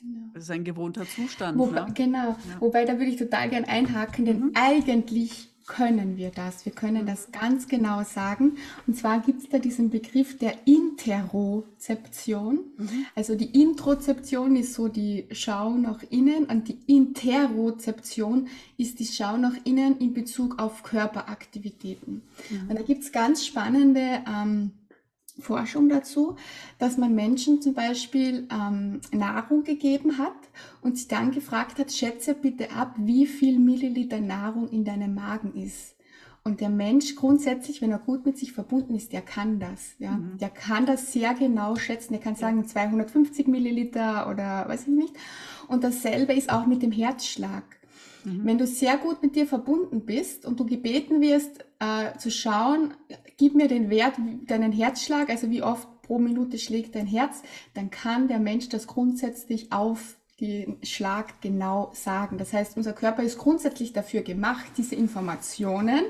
Genau. 0.00 0.30
Das 0.34 0.44
ist 0.44 0.50
ein 0.50 0.64
gewohnter 0.64 1.06
Zustand. 1.06 1.58
Wobei, 1.58 1.84
ne? 1.84 1.92
Genau, 1.94 2.30
ja. 2.30 2.60
wobei 2.60 2.84
da 2.84 2.94
würde 2.94 3.06
ich 3.06 3.16
total 3.16 3.48
gern 3.50 3.64
einhaken, 3.64 4.24
denn 4.24 4.40
mhm. 4.40 4.52
eigentlich 4.54 5.48
können 5.66 6.16
wir 6.16 6.30
das. 6.30 6.64
Wir 6.64 6.72
können 6.72 7.04
das 7.06 7.32
ganz 7.32 7.66
genau 7.66 8.04
sagen. 8.04 8.56
Und 8.86 8.96
zwar 8.96 9.20
gibt 9.20 9.42
es 9.42 9.48
da 9.48 9.58
diesen 9.58 9.90
Begriff 9.90 10.38
der 10.38 10.54
Interozeption. 10.64 12.60
Mhm. 12.76 13.06
Also 13.16 13.34
die 13.34 13.60
Introzeption 13.60 14.54
ist 14.54 14.74
so 14.74 14.86
die 14.88 15.26
Schau 15.32 15.70
nach 15.70 16.04
innen 16.08 16.44
und 16.44 16.68
die 16.68 16.78
Interozeption 16.86 18.46
ist 18.76 19.00
die 19.00 19.06
Schau 19.06 19.36
nach 19.38 19.54
innen 19.64 19.98
in 19.98 20.14
Bezug 20.14 20.60
auf 20.60 20.84
Körperaktivitäten. 20.84 22.22
Mhm. 22.48 22.70
Und 22.70 22.78
da 22.78 22.82
gibt 22.82 23.02
es 23.02 23.10
ganz 23.10 23.44
spannende 23.44 24.22
ähm, 24.28 24.70
Forschung 25.38 25.88
dazu, 25.88 26.36
dass 26.78 26.96
man 26.96 27.14
Menschen 27.14 27.60
zum 27.60 27.74
Beispiel 27.74 28.48
ähm, 28.50 29.00
Nahrung 29.12 29.64
gegeben 29.64 30.18
hat 30.18 30.32
und 30.80 30.96
sich 30.96 31.08
dann 31.08 31.30
gefragt 31.30 31.78
hat, 31.78 31.92
schätze 31.92 32.34
bitte 32.34 32.72
ab, 32.72 32.94
wie 32.98 33.26
viel 33.26 33.58
Milliliter 33.58 34.20
Nahrung 34.20 34.68
in 34.68 34.84
deinem 34.84 35.14
Magen 35.14 35.54
ist. 35.54 35.96
Und 36.46 36.60
der 36.60 36.68
Mensch 36.68 37.16
grundsätzlich, 37.16 37.82
wenn 37.82 37.90
er 37.90 37.98
gut 37.98 38.24
mit 38.24 38.38
sich 38.38 38.52
verbunden 38.52 38.94
ist, 38.94 39.12
der 39.12 39.20
kann 39.20 39.58
das. 39.58 39.96
Ja, 39.98 40.12
mhm. 40.12 40.38
der 40.38 40.48
kann 40.48 40.86
das 40.86 41.12
sehr 41.12 41.34
genau 41.34 41.74
schätzen. 41.74 42.12
Der 42.12 42.22
kann 42.22 42.36
sagen 42.36 42.64
250 42.64 43.48
Milliliter 43.48 44.30
oder 44.30 44.68
weiß 44.68 44.82
ich 44.82 44.94
nicht. 44.94 45.14
Und 45.66 45.82
dasselbe 45.82 46.34
ist 46.34 46.52
auch 46.52 46.66
mit 46.66 46.84
dem 46.84 46.92
Herzschlag. 46.92 47.64
Mhm. 48.26 48.40
Wenn 48.44 48.58
du 48.58 48.66
sehr 48.66 48.96
gut 48.96 49.22
mit 49.22 49.36
dir 49.36 49.46
verbunden 49.46 50.04
bist 50.04 50.44
und 50.46 50.58
du 50.58 50.66
gebeten 50.66 51.20
wirst, 51.20 51.64
äh, 51.78 52.18
zu 52.18 52.30
schauen, 52.30 52.94
gib 53.36 53.54
mir 53.54 53.68
den 53.68 53.88
Wert, 53.88 54.14
deinen 54.46 54.72
Herzschlag, 54.72 55.30
also 55.30 55.48
wie 55.50 55.62
oft 55.62 55.86
pro 56.02 56.18
Minute 56.18 56.58
schlägt 56.58 56.96
dein 56.96 57.06
Herz, 57.06 57.42
dann 57.74 57.90
kann 57.90 58.26
der 58.26 58.40
Mensch 58.40 58.68
das 58.68 58.88
grundsätzlich 58.88 59.72
auf 59.72 60.16
den 60.40 60.78
Schlag 60.82 61.40
genau 61.40 61.90
sagen. 61.94 62.36
Das 62.36 62.52
heißt, 62.52 62.76
unser 62.76 62.92
Körper 62.92 63.22
ist 63.22 63.38
grundsätzlich 63.38 63.92
dafür 63.92 64.22
gemacht, 64.22 64.66
diese 64.76 64.96
Informationen 64.96 66.02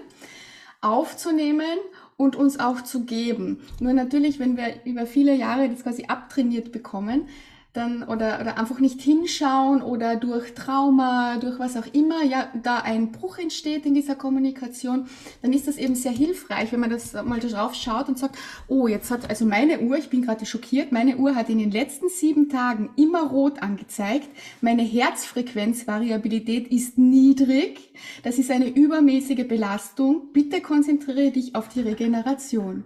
aufzunehmen 0.81 1.79
und 2.17 2.35
uns 2.35 2.59
auch 2.59 2.81
zu 2.81 3.05
geben. 3.05 3.61
Nur 3.79 3.93
natürlich, 3.93 4.39
wenn 4.39 4.57
wir 4.57 4.85
über 4.85 5.07
viele 5.07 5.35
Jahre 5.35 5.69
das 5.69 5.83
quasi 5.83 6.07
abtrainiert 6.07 6.73
bekommen, 6.73 7.29
dann 7.77 8.03
oder, 8.03 8.41
oder 8.41 8.59
einfach 8.59 8.79
nicht 8.81 9.01
hinschauen 9.01 9.83
oder 9.83 10.17
durch 10.17 10.55
Trauma, 10.55 11.37
durch 11.37 11.59
was 11.59 11.77
auch 11.77 11.87
immer, 11.93 12.25
ja, 12.25 12.49
da 12.62 12.79
ein 12.79 13.12
Bruch 13.12 13.39
entsteht 13.39 13.87
in 13.87 13.95
dieser 13.95 14.15
Kommunikation, 14.15 15.07
dann 15.43 15.53
ist 15.53 15.69
das 15.69 15.77
eben 15.77 15.95
sehr 15.95 16.12
hilfreich, 16.12 16.73
wenn 16.73 16.81
man 16.81 16.91
das 16.91 17.12
mal 17.12 17.41
drauf 17.41 17.75
schaut 17.75 18.09
und 18.09 18.19
sagt, 18.19 18.37
oh, 18.69 18.89
jetzt 18.89 19.11
hat 19.11 19.29
also 19.29 19.45
meine 19.45 19.81
Uhr, 19.81 19.99
ich 19.99 20.11
bin 20.11 20.23
gerade 20.23 20.47
schockiert, 20.47 20.93
meine 20.93 21.17
Uhr 21.17 21.35
hat 21.35 21.49
in 21.49 21.59
den 21.59 21.71
letzten 21.71 22.09
sieben 22.09 22.49
Tagen 22.49 22.91
immer 22.97 23.29
rot 23.29 23.62
angezeigt, 23.62 24.29
meine 24.61 24.83
Herzfrequenzvariabilität 24.83 26.69
ist 26.69 26.99
niedrig, 26.99 27.93
das 28.23 28.39
ist 28.39 28.51
eine 28.51 28.69
übermäßige 28.69 29.47
Belastung, 29.47 30.33
bitte 30.33 30.61
konzentriere 30.61 31.31
dich 31.31 31.55
auf 31.55 31.69
die 31.69 31.81
Regeneration. 31.81 32.85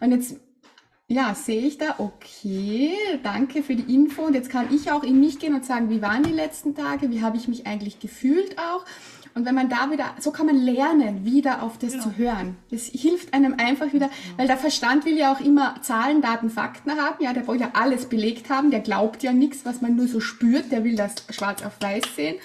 Und 0.00 0.12
jetzt 0.12 0.36
ja, 1.08 1.34
sehe 1.36 1.62
ich 1.62 1.78
da, 1.78 1.96
okay, 1.98 2.92
danke 3.22 3.62
für 3.62 3.76
die 3.76 3.94
Info. 3.94 4.22
Und 4.22 4.34
jetzt 4.34 4.50
kann 4.50 4.74
ich 4.74 4.90
auch 4.90 5.04
in 5.04 5.20
mich 5.20 5.38
gehen 5.38 5.54
und 5.54 5.64
sagen, 5.64 5.88
wie 5.88 6.02
waren 6.02 6.24
die 6.24 6.32
letzten 6.32 6.74
Tage, 6.74 7.10
wie 7.10 7.22
habe 7.22 7.36
ich 7.36 7.46
mich 7.46 7.66
eigentlich 7.66 8.00
gefühlt 8.00 8.58
auch. 8.58 8.84
Und 9.36 9.44
wenn 9.44 9.54
man 9.54 9.68
da 9.68 9.90
wieder, 9.90 10.14
so 10.18 10.32
kann 10.32 10.46
man 10.46 10.56
lernen, 10.56 11.24
wieder 11.24 11.62
auf 11.62 11.78
das 11.78 11.94
ja. 11.94 12.00
zu 12.00 12.16
hören. 12.16 12.56
Das 12.70 12.86
hilft 12.86 13.34
einem 13.34 13.54
einfach 13.58 13.92
wieder, 13.92 14.06
ja. 14.06 14.12
weil 14.38 14.46
der 14.48 14.56
Verstand 14.56 15.04
will 15.04 15.16
ja 15.16 15.32
auch 15.32 15.40
immer 15.40 15.76
Zahlen, 15.82 16.22
Daten, 16.22 16.50
Fakten 16.50 16.90
haben. 16.92 17.22
Ja, 17.22 17.32
der 17.32 17.46
will 17.46 17.60
ja 17.60 17.70
alles 17.74 18.06
belegt 18.06 18.50
haben, 18.50 18.72
der 18.72 18.80
glaubt 18.80 19.22
ja 19.22 19.32
nichts, 19.32 19.64
was 19.64 19.82
man 19.82 19.94
nur 19.94 20.08
so 20.08 20.18
spürt, 20.18 20.72
der 20.72 20.82
will 20.82 20.96
das 20.96 21.14
schwarz 21.30 21.62
auf 21.62 21.74
weiß 21.80 22.16
sehen. 22.16 22.36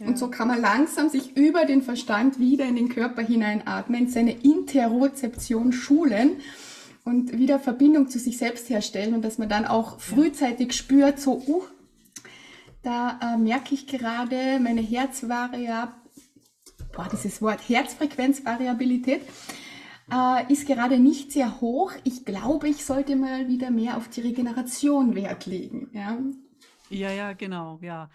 Ja. 0.00 0.06
Und 0.06 0.18
so 0.18 0.28
kann 0.28 0.48
man 0.48 0.60
langsam 0.60 1.08
sich 1.08 1.36
über 1.36 1.66
den 1.66 1.82
Verstand 1.82 2.40
wieder 2.40 2.64
in 2.64 2.74
den 2.74 2.88
Körper 2.88 3.22
hineinatmen, 3.22 4.08
seine 4.08 4.32
Interozeption 4.32 5.72
schulen 5.72 6.38
und 7.08 7.38
wieder 7.38 7.58
Verbindung 7.58 8.08
zu 8.08 8.18
sich 8.18 8.36
selbst 8.36 8.68
herstellen 8.68 9.14
und 9.14 9.22
dass 9.22 9.38
man 9.38 9.48
dann 9.48 9.64
auch 9.64 9.98
frühzeitig 9.98 10.74
spürt, 10.74 11.18
so, 11.18 11.42
uh, 11.46 11.62
da 12.82 13.18
äh, 13.22 13.38
merke 13.38 13.74
ich 13.74 13.86
gerade 13.86 14.60
meine 14.60 14.82
Herzvariabilität, 14.82 15.94
boah, 16.92 17.08
dieses 17.10 17.40
Wort 17.40 17.66
Herzfrequenzvariabilität 17.66 19.22
äh, 20.12 20.52
ist 20.52 20.66
gerade 20.66 20.98
nicht 20.98 21.32
sehr 21.32 21.60
hoch. 21.62 21.92
Ich 22.04 22.26
glaube, 22.26 22.68
ich 22.68 22.84
sollte 22.84 23.16
mal 23.16 23.48
wieder 23.48 23.70
mehr 23.70 23.96
auf 23.96 24.08
die 24.08 24.20
Regeneration 24.20 25.14
Wert 25.14 25.46
legen. 25.46 25.90
Ja, 25.92 26.18
ja, 26.90 27.10
ja 27.10 27.32
genau, 27.32 27.78
ja 27.82 28.10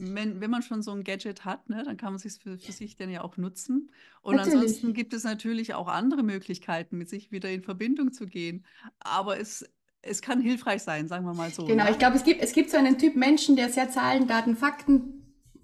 wenn, 0.00 0.40
wenn 0.40 0.50
man 0.50 0.62
schon 0.62 0.82
so 0.82 0.92
ein 0.92 1.04
Gadget 1.04 1.44
hat, 1.44 1.68
ne, 1.68 1.82
dann 1.84 1.96
kann 1.96 2.12
man 2.12 2.20
es 2.24 2.38
für, 2.38 2.58
für 2.58 2.72
sich 2.72 2.96
dann 2.96 3.10
ja 3.10 3.22
auch 3.22 3.36
nutzen. 3.36 3.90
Und 4.22 4.36
natürlich. 4.36 4.58
ansonsten 4.58 4.94
gibt 4.94 5.14
es 5.14 5.24
natürlich 5.24 5.74
auch 5.74 5.88
andere 5.88 6.22
Möglichkeiten, 6.22 6.98
mit 6.98 7.08
sich 7.08 7.30
wieder 7.30 7.50
in 7.50 7.62
Verbindung 7.62 8.12
zu 8.12 8.26
gehen. 8.26 8.64
Aber 8.98 9.38
es, 9.38 9.68
es 10.02 10.22
kann 10.22 10.40
hilfreich 10.40 10.82
sein, 10.82 11.08
sagen 11.08 11.24
wir 11.26 11.34
mal 11.34 11.50
so. 11.50 11.66
Genau, 11.66 11.84
ne? 11.84 11.90
ich 11.90 11.98
glaube, 11.98 12.16
es 12.16 12.24
gibt, 12.24 12.42
es 12.42 12.52
gibt 12.52 12.70
so 12.70 12.76
einen 12.76 12.98
Typ 12.98 13.16
Menschen, 13.16 13.56
der 13.56 13.68
sehr 13.70 13.90
Zahlen, 13.90 14.26
Daten, 14.26 14.56
Fakten 14.56 15.19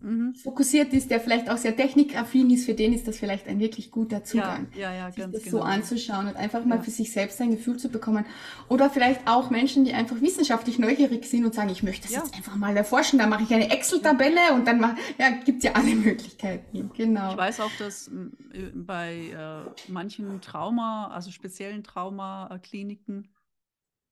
mhm. 0.07 0.35
fokussiert 0.35 0.93
ist, 0.93 1.11
der 1.11 1.21
vielleicht 1.21 1.51
auch 1.51 1.57
sehr 1.57 1.77
technikaffin 1.77 2.49
ist, 2.51 2.65
für 2.65 2.75
den 2.75 2.93
ist 2.93 3.07
das 3.07 3.19
vielleicht 3.19 3.49
ein 3.49 3.59
wirklich 3.59 3.91
guter 3.91 4.25
Zugang. 4.25 4.69
Ja, 4.75 4.93
ja, 4.93 5.09
ja 5.09 5.11
sich 5.11 5.25
das 5.25 5.43
genau. 5.43 5.59
so 5.59 5.63
anzuschauen 5.63 6.29
und 6.29 6.37
einfach 6.37 6.65
mal 6.65 6.81
für 6.81 6.91
sich 6.91 7.13
selbst 7.13 7.41
ein 7.41 7.51
Gefühl 7.51 7.77
zu 7.77 7.89
bekommen. 7.89 8.25
Oder 8.69 8.89
vielleicht 8.89 9.27
auch 9.27 9.51
Menschen, 9.51 9.85
die 9.85 9.93
einfach 9.93 10.21
wissenschaftlich 10.21 10.79
neugierig 10.79 11.27
sind 11.27 11.45
und 11.45 11.55
sagen, 11.55 11.71
ich 11.71 11.83
möchte 11.83 12.05
das 12.05 12.13
jetzt 12.13 12.35
einfach 12.35 12.57
mal 12.57 12.77
erforschen, 12.77 13.19
dann 13.19 13.29
mache 13.29 13.43
ich 13.43 13.53
eine 13.53 13.71
Excel-Tabelle 13.71 14.53
und 14.55 14.67
dann 14.67 14.81
mach, 14.81 14.97
ja, 15.19 15.31
gibt's 15.45 15.65
ja 15.65 15.73
alle 15.73 15.95
Möglichkeiten. 15.95 16.91
Genau. 16.97 17.33
Ich 17.33 17.37
weiß 17.37 17.61
auch, 17.61 17.73
dass 17.79 18.09
äh, 18.09 18.71
bei 18.75 19.35
äh, 19.37 19.91
manchen 19.91 20.41
Trauma, 20.41 21.09
also 21.09 21.31
speziellen 21.31 21.83
Traumakliniken, 21.83 23.29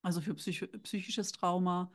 also 0.03 0.21
für 0.21 0.35
psych 0.35 0.69
psychisches 0.83 1.33
Trauma, 1.33 1.91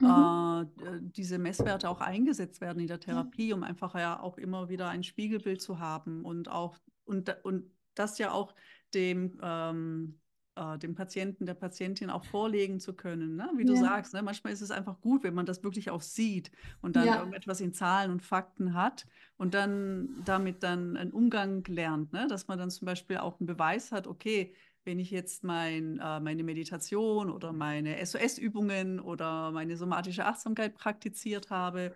mhm. 0.00 0.68
äh, 0.82 1.00
diese 1.00 1.38
Messwerte 1.38 1.88
auch 1.88 2.00
eingesetzt 2.00 2.60
werden 2.60 2.80
in 2.80 2.86
der 2.86 3.00
Therapie, 3.00 3.52
um 3.52 3.62
einfach 3.62 3.94
ja 3.94 4.20
auch 4.20 4.38
immer 4.38 4.68
wieder 4.68 4.88
ein 4.88 5.02
Spiegelbild 5.02 5.60
zu 5.60 5.78
haben 5.78 6.24
und 6.24 6.48
auch 6.50 6.76
und, 7.04 7.36
und 7.44 7.70
das 7.94 8.18
ja 8.18 8.32
auch 8.32 8.54
dem 8.94 9.38
ähm, 9.42 10.18
äh, 10.58 10.78
dem 10.78 10.94
Patienten, 10.94 11.46
der 11.46 11.54
Patientin 11.54 12.10
auch 12.10 12.24
vorlegen 12.24 12.80
zu 12.80 12.92
können. 12.92 13.36
Ne? 13.36 13.48
Wie 13.56 13.66
ja. 13.66 13.68
du 13.68 13.76
sagst, 13.76 14.12
ne? 14.14 14.22
manchmal 14.22 14.52
ist 14.52 14.60
es 14.60 14.70
einfach 14.70 15.00
gut, 15.00 15.22
wenn 15.22 15.34
man 15.34 15.46
das 15.46 15.62
wirklich 15.62 15.90
auch 15.90 16.02
sieht 16.02 16.50
und 16.80 16.96
dann 16.96 17.06
ja. 17.06 17.18
irgendetwas 17.18 17.60
in 17.60 17.72
Zahlen 17.72 18.10
und 18.10 18.22
Fakten 18.22 18.74
hat 18.74 19.06
und 19.36 19.54
dann 19.54 20.08
damit 20.24 20.62
dann 20.62 20.96
einen 20.96 21.12
Umgang 21.12 21.64
lernt, 21.68 22.12
ne? 22.12 22.26
dass 22.28 22.48
man 22.48 22.58
dann 22.58 22.70
zum 22.70 22.86
Beispiel 22.86 23.18
auch 23.18 23.38
einen 23.38 23.46
Beweis 23.46 23.92
hat, 23.92 24.06
okay, 24.06 24.52
wenn 24.84 24.98
ich 24.98 25.10
jetzt 25.10 25.44
mein, 25.44 25.98
äh, 25.98 26.20
meine 26.20 26.42
Meditation 26.42 27.30
oder 27.30 27.52
meine 27.52 28.04
SOS-Übungen 28.04 29.00
oder 29.00 29.50
meine 29.50 29.76
somatische 29.76 30.24
Achtsamkeit 30.24 30.74
praktiziert 30.74 31.50
habe, 31.50 31.94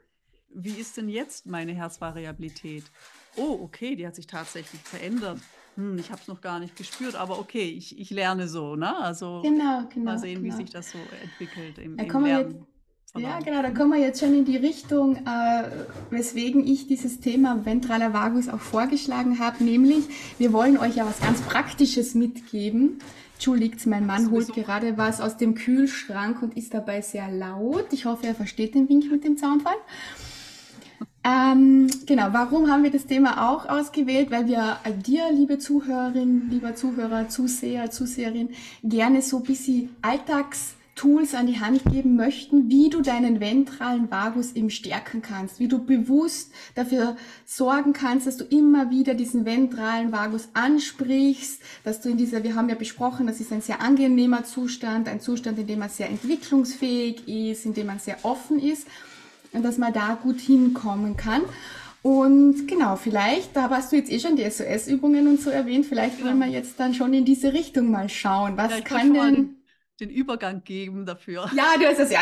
wie 0.55 0.73
ist 0.73 0.97
denn 0.97 1.09
jetzt 1.09 1.47
meine 1.47 1.73
Herzvariabilität? 1.73 2.85
Oh, 3.37 3.59
okay, 3.63 3.97
die 3.97 4.07
hat 4.07 4.15
sich 4.15 4.27
tatsächlich 4.27 4.83
verändert. 4.83 5.41
Hm, 5.77 5.97
ich 5.99 6.11
habe 6.11 6.21
es 6.21 6.29
noch 6.29 6.43
gar 6.43 6.61
nicht 6.61 6.77
gespürt, 6.77 7.15
aber 7.15 7.39
okay, 7.39 7.65
ich, 7.65 7.99
ich 7.99 8.11
lerne 8.11 8.47
so, 8.47 8.77
ne? 8.77 8.95
Also 8.99 9.41
genau, 9.43 9.87
genau, 9.89 10.05
mal 10.05 10.19
sehen, 10.19 10.43
genau. 10.43 10.55
wie 10.55 10.57
sich 10.57 10.71
das 10.71 10.91
so 10.91 10.99
entwickelt 11.23 11.79
im, 11.79 11.97
da 11.97 12.05
im 12.05 12.25
Lernen. 12.25 12.67
Ja, 13.19 13.41
genau, 13.41 13.61
da 13.61 13.71
kommen 13.71 13.91
wir 13.93 13.99
jetzt 13.99 14.21
schon 14.21 14.33
in 14.35 14.47
die 14.47 14.57
Richtung, 14.57 15.17
äh, 15.17 15.65
weswegen 16.09 16.67
ich 16.67 16.87
dieses 16.87 17.21
Thema 17.21 17.63
ventraler 17.67 18.15
Vagus 18.15 18.49
auch 18.49 18.59
vorgeschlagen 18.59 19.39
habe, 19.39 19.63
nämlich 19.63 20.05
wir 20.39 20.55
wollen 20.55 20.79
euch 20.79 20.97
ja 20.97 21.05
was 21.05 21.21
ganz 21.21 21.43
Praktisches 21.43 22.15
mitgeben. 22.15 23.01
Entschuldigt, 23.35 23.85
mein 23.87 24.07
Mann 24.07 24.31
holt 24.31 24.55
gerade 24.55 24.97
was 24.97 25.21
aus 25.21 25.37
dem 25.37 25.55
Kühlschrank 25.55 26.41
und 26.41 26.57
ist 26.57 26.73
dabei 26.73 27.03
sehr 27.03 27.31
laut. 27.31 27.93
Ich 27.93 28.07
hoffe, 28.07 28.27
er 28.27 28.35
versteht 28.35 28.75
den 28.75 28.89
Wink 28.89 29.11
mit 29.11 29.25
dem 29.25 29.37
Zaunfall. 29.37 29.77
Ähm, 31.23 31.89
genau, 32.07 32.29
warum 32.33 32.71
haben 32.71 32.83
wir 32.83 32.91
das 32.91 33.05
Thema 33.05 33.51
auch 33.51 33.69
ausgewählt? 33.69 34.31
Weil 34.31 34.47
wir 34.47 34.79
dir, 35.07 35.31
liebe 35.33 35.59
Zuhörerin, 35.59 36.49
lieber 36.49 36.75
Zuhörer, 36.77 37.29
Zuseher, 37.29 37.91
Zuseherin, 37.91 38.51
gerne 38.83 39.21
so 39.21 39.37
ein 39.37 39.43
bisschen 39.43 39.91
Alltags- 40.01 40.77
Tools 40.95 41.35
an 41.35 41.47
die 41.47 41.59
Hand 41.59 41.85
geben 41.91 42.17
möchten, 42.17 42.69
wie 42.69 42.91
du 42.91 43.01
deinen 43.01 43.41
ventralen 43.41 44.11
Vagus 44.11 44.53
eben 44.53 44.69
stärken 44.69 45.23
kannst, 45.23 45.59
wie 45.59 45.67
du 45.67 45.83
bewusst 45.85 46.53
dafür 46.75 47.17
sorgen 47.47 47.93
kannst, 47.95 48.27
dass 48.27 48.37
du 48.37 48.45
immer 48.45 48.91
wieder 48.91 49.15
diesen 49.15 49.47
ventralen 49.47 50.13
Vagus 50.13 50.49
ansprichst, 50.53 51.63
dass 51.83 52.03
du 52.03 52.11
in 52.11 52.19
dieser, 52.19 52.45
wir 52.45 52.55
haben 52.55 52.69
ja 52.69 52.75
besprochen, 52.75 53.27
das 53.27 53.41
ist 53.41 53.53
ein 53.53 53.63
sehr 53.63 53.81
angenehmer 53.81 54.45
Zustand, 54.45 55.09
ein 55.09 55.21
Zustand, 55.21 55.59
in 55.59 55.67
dem 55.67 55.79
man 55.79 55.89
sehr 55.89 56.11
entwicklungsfähig 56.11 57.27
ist, 57.27 57.65
in 57.65 57.73
dem 57.73 57.87
man 57.87 57.99
sehr 57.99 58.19
offen 58.23 58.59
ist 58.59 58.87
und 59.53 59.65
dass 59.65 59.79
man 59.79 59.93
da 59.95 60.19
gut 60.23 60.41
hinkommen 60.41 61.17
kann. 61.17 61.43
Und 62.03 62.67
genau, 62.67 62.97
vielleicht, 62.97 63.57
da 63.57 63.71
hast 63.71 63.93
du 63.93 63.97
jetzt 63.97 64.11
eh 64.11 64.19
schon 64.19 64.37
die 64.37 64.49
SOS-Übungen 64.49 65.29
und 65.29 65.41
so 65.41 65.51
erwähnt, 65.51 65.87
vielleicht 65.87 66.19
ja. 66.19 66.27
wollen 66.27 66.39
wir 66.39 66.49
jetzt 66.49 66.79
dann 66.79 66.95
schon 66.95 67.15
in 67.15 67.25
diese 67.25 67.53
Richtung 67.53 67.91
mal 67.91 68.09
schauen. 68.09 68.57
Was 68.57 68.73
ja, 68.73 68.81
kann 68.81 69.15
denn 69.15 69.57
den 70.03 70.11
Übergang 70.11 70.63
geben 70.65 71.07
dafür. 71.07 71.51
Ja, 71.57 71.77
du 71.79 71.87
hast 71.87 72.01
es 72.01 72.11
ja 72.11 72.21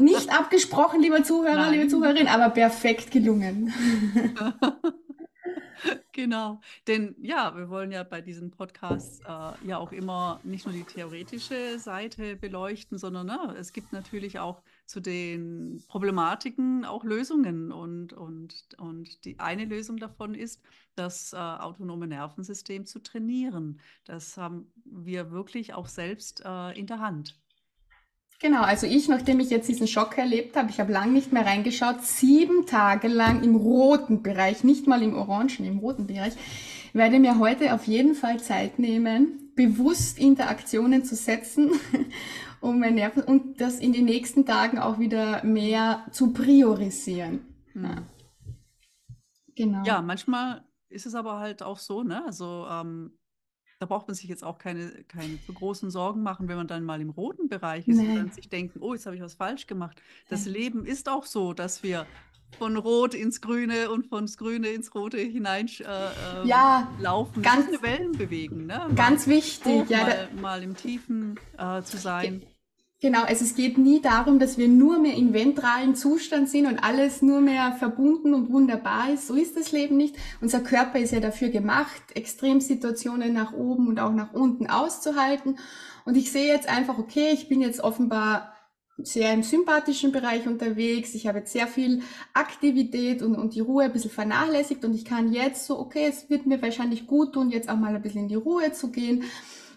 nicht 0.00 0.30
abgesprochen, 0.32 1.00
lieber 1.02 1.22
Zuhörer, 1.22 1.56
Nein. 1.56 1.72
liebe 1.72 1.88
Zuhörerin, 1.88 2.26
aber 2.28 2.50
perfekt 2.50 3.10
gelungen. 3.10 3.72
Genau, 6.12 6.60
denn 6.86 7.16
ja, 7.22 7.56
wir 7.56 7.70
wollen 7.70 7.90
ja 7.90 8.02
bei 8.02 8.20
diesen 8.20 8.50
Podcasts 8.50 9.20
äh, 9.20 9.66
ja 9.66 9.78
auch 9.78 9.92
immer 9.92 10.40
nicht 10.44 10.66
nur 10.66 10.74
die 10.74 10.84
theoretische 10.84 11.78
Seite 11.78 12.36
beleuchten, 12.36 12.98
sondern 12.98 13.26
ne, 13.26 13.56
es 13.58 13.72
gibt 13.72 13.92
natürlich 13.92 14.38
auch 14.38 14.62
zu 14.84 15.00
den 15.00 15.82
Problematiken 15.88 16.84
auch 16.84 17.04
Lösungen 17.04 17.72
und, 17.72 18.12
und, 18.12 18.54
und 18.78 19.24
die 19.24 19.38
eine 19.38 19.64
Lösung 19.64 19.96
davon 19.96 20.34
ist, 20.34 20.60
das 20.94 21.32
äh, 21.32 21.36
autonome 21.36 22.06
Nervensystem 22.06 22.84
zu 22.84 22.98
trainieren. 22.98 23.80
Das 24.04 24.36
haben 24.36 24.70
wir 24.84 25.30
wirklich 25.30 25.72
auch 25.74 25.86
selbst 25.88 26.42
äh, 26.44 26.78
in 26.78 26.86
der 26.86 27.00
Hand. 27.00 27.41
Genau, 28.42 28.62
also 28.62 28.88
ich, 28.88 29.08
nachdem 29.08 29.38
ich 29.38 29.50
jetzt 29.50 29.68
diesen 29.68 29.86
Schock 29.86 30.18
erlebt 30.18 30.56
habe, 30.56 30.68
ich 30.68 30.80
habe 30.80 30.92
lang 30.92 31.12
nicht 31.12 31.32
mehr 31.32 31.46
reingeschaut, 31.46 32.02
sieben 32.02 32.66
Tage 32.66 33.06
lang 33.06 33.44
im 33.44 33.54
roten 33.54 34.24
Bereich, 34.24 34.64
nicht 34.64 34.88
mal 34.88 35.00
im 35.00 35.14
orangen, 35.14 35.64
im 35.64 35.78
roten 35.78 36.08
Bereich, 36.08 36.32
werde 36.92 37.20
mir 37.20 37.38
heute 37.38 37.72
auf 37.72 37.86
jeden 37.86 38.16
Fall 38.16 38.40
Zeit 38.40 38.80
nehmen, 38.80 39.52
bewusst 39.54 40.18
Interaktionen 40.18 41.04
zu 41.04 41.14
setzen, 41.14 41.70
um 42.60 42.80
mein 42.80 42.96
Nerven 42.96 43.22
und 43.22 43.60
das 43.60 43.78
in 43.78 43.92
den 43.92 44.06
nächsten 44.06 44.44
Tagen 44.44 44.80
auch 44.80 44.98
wieder 44.98 45.44
mehr 45.44 46.04
zu 46.10 46.32
priorisieren. 46.32 47.46
Hm. 47.74 47.84
Ja. 47.84 48.02
Genau. 49.54 49.84
Ja, 49.84 50.02
manchmal 50.02 50.64
ist 50.88 51.06
es 51.06 51.14
aber 51.14 51.38
halt 51.38 51.62
auch 51.62 51.78
so, 51.78 52.02
ne? 52.02 52.24
Also 52.26 52.66
ähm, 52.68 53.12
da 53.82 53.86
braucht 53.86 54.06
man 54.06 54.14
sich 54.14 54.28
jetzt 54.28 54.44
auch 54.44 54.58
keine, 54.58 54.92
keine 55.08 55.42
zu 55.44 55.52
großen 55.52 55.90
Sorgen 55.90 56.22
machen, 56.22 56.46
wenn 56.46 56.56
man 56.56 56.68
dann 56.68 56.84
mal 56.84 57.00
im 57.00 57.10
roten 57.10 57.48
Bereich 57.48 57.88
ist 57.88 57.96
Nein. 57.96 58.10
und 58.10 58.16
dann 58.16 58.30
sich 58.30 58.48
denken, 58.48 58.78
oh, 58.80 58.94
jetzt 58.94 59.06
habe 59.06 59.16
ich 59.16 59.22
was 59.22 59.34
falsch 59.34 59.66
gemacht. 59.66 60.00
Das 60.28 60.44
Nein. 60.44 60.54
Leben 60.54 60.86
ist 60.86 61.08
auch 61.08 61.26
so, 61.26 61.52
dass 61.52 61.82
wir 61.82 62.06
von 62.58 62.76
Rot 62.76 63.12
ins 63.12 63.40
Grüne 63.40 63.90
und 63.90 64.06
von 64.06 64.26
das 64.26 64.36
Grüne 64.36 64.68
ins 64.68 64.94
Rote 64.94 65.18
hinein 65.18 65.66
äh, 65.66 65.82
ähm, 65.82 66.46
ja, 66.46 66.92
laufen. 67.00 67.42
Ganz 67.42 67.66
eine 67.66 67.82
Wellenbewegung. 67.82 68.66
Ne? 68.66 68.88
ganz 68.94 69.26
wichtig. 69.26 69.90
ja, 69.90 70.04
mal, 70.04 70.28
mal, 70.40 70.62
im 70.62 70.76
Tiefen 70.76 71.40
äh, 71.58 71.82
zu 71.82 71.96
sein. 71.96 72.42
Genau, 73.02 73.24
also 73.24 73.44
es 73.44 73.56
geht 73.56 73.78
nie 73.78 74.00
darum, 74.00 74.38
dass 74.38 74.58
wir 74.58 74.68
nur 74.68 74.96
mehr 75.00 75.16
im 75.16 75.32
ventralen 75.32 75.96
Zustand 75.96 76.48
sind 76.48 76.66
und 76.66 76.78
alles 76.78 77.20
nur 77.20 77.40
mehr 77.40 77.72
verbunden 77.72 78.32
und 78.32 78.48
wunderbar 78.48 79.12
ist. 79.12 79.26
So 79.26 79.34
ist 79.34 79.56
das 79.56 79.72
Leben 79.72 79.96
nicht. 79.96 80.14
Unser 80.40 80.60
Körper 80.60 81.00
ist 81.00 81.10
ja 81.10 81.18
dafür 81.18 81.48
gemacht, 81.48 82.00
Extremsituationen 82.14 83.32
nach 83.32 83.54
oben 83.54 83.88
und 83.88 83.98
auch 83.98 84.12
nach 84.12 84.32
unten 84.34 84.68
auszuhalten. 84.68 85.58
Und 86.04 86.16
ich 86.16 86.30
sehe 86.30 86.46
jetzt 86.46 86.68
einfach, 86.68 86.96
okay, 86.96 87.30
ich 87.32 87.48
bin 87.48 87.60
jetzt 87.60 87.80
offenbar 87.80 88.52
sehr 88.98 89.32
im 89.32 89.42
sympathischen 89.42 90.12
Bereich 90.12 90.46
unterwegs. 90.46 91.16
Ich 91.16 91.26
habe 91.26 91.38
jetzt 91.38 91.52
sehr 91.52 91.66
viel 91.66 92.02
Aktivität 92.34 93.20
und, 93.22 93.34
und 93.34 93.56
die 93.56 93.60
Ruhe 93.60 93.82
ein 93.82 93.92
bisschen 93.92 94.12
vernachlässigt 94.12 94.84
und 94.84 94.94
ich 94.94 95.04
kann 95.04 95.32
jetzt 95.32 95.66
so, 95.66 95.76
okay, 95.76 96.06
es 96.08 96.30
wird 96.30 96.46
mir 96.46 96.62
wahrscheinlich 96.62 97.08
gut 97.08 97.32
tun, 97.32 97.50
jetzt 97.50 97.68
auch 97.68 97.76
mal 97.76 97.96
ein 97.96 98.02
bisschen 98.02 98.22
in 98.22 98.28
die 98.28 98.36
Ruhe 98.36 98.70
zu 98.70 98.92
gehen 98.92 99.24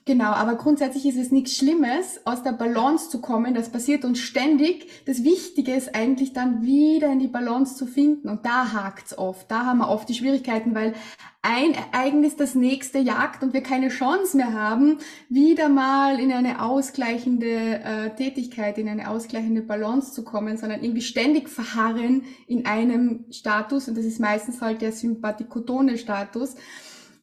Genau, 0.07 0.33
aber 0.33 0.53
grundsätzlich 0.53 1.07
ist 1.07 1.17
es 1.17 1.31
nichts 1.31 1.57
Schlimmes, 1.57 2.21
aus 2.25 2.43
der 2.43 2.51
Balance 2.51 3.09
zu 3.09 3.21
kommen. 3.21 3.55
Das 3.55 3.69
passiert 3.69 4.05
uns 4.05 4.19
ständig. 4.19 4.87
Das 5.07 5.23
Wichtige 5.23 5.73
ist 5.73 5.95
eigentlich 5.95 6.31
dann 6.31 6.61
wieder 6.61 7.11
in 7.11 7.17
die 7.17 7.27
Balance 7.27 7.75
zu 7.75 7.87
finden. 7.87 8.29
Und 8.29 8.45
da 8.45 8.71
hakt's 8.71 9.17
oft. 9.17 9.49
Da 9.49 9.65
haben 9.65 9.79
wir 9.79 9.89
oft 9.89 10.07
die 10.07 10.13
Schwierigkeiten, 10.13 10.75
weil 10.75 10.93
ein 11.41 11.73
Ereignis 11.73 12.35
das 12.35 12.53
nächste 12.53 12.99
jagt 12.99 13.41
und 13.41 13.53
wir 13.53 13.63
keine 13.63 13.89
Chance 13.89 14.37
mehr 14.37 14.53
haben, 14.53 14.99
wieder 15.29 15.69
mal 15.69 16.19
in 16.19 16.31
eine 16.31 16.61
ausgleichende 16.61 17.79
äh, 17.83 18.09
Tätigkeit, 18.15 18.77
in 18.77 18.87
eine 18.87 19.09
ausgleichende 19.09 19.63
Balance 19.63 20.13
zu 20.13 20.23
kommen, 20.23 20.57
sondern 20.57 20.83
irgendwie 20.83 21.01
ständig 21.01 21.49
verharren 21.49 22.21
in 22.45 22.67
einem 22.67 23.25
Status. 23.31 23.87
Und 23.87 23.97
das 23.97 24.05
ist 24.05 24.19
meistens 24.19 24.61
halt 24.61 24.83
der 24.83 24.91
sympathikotone 24.91 25.97
Status. 25.97 26.53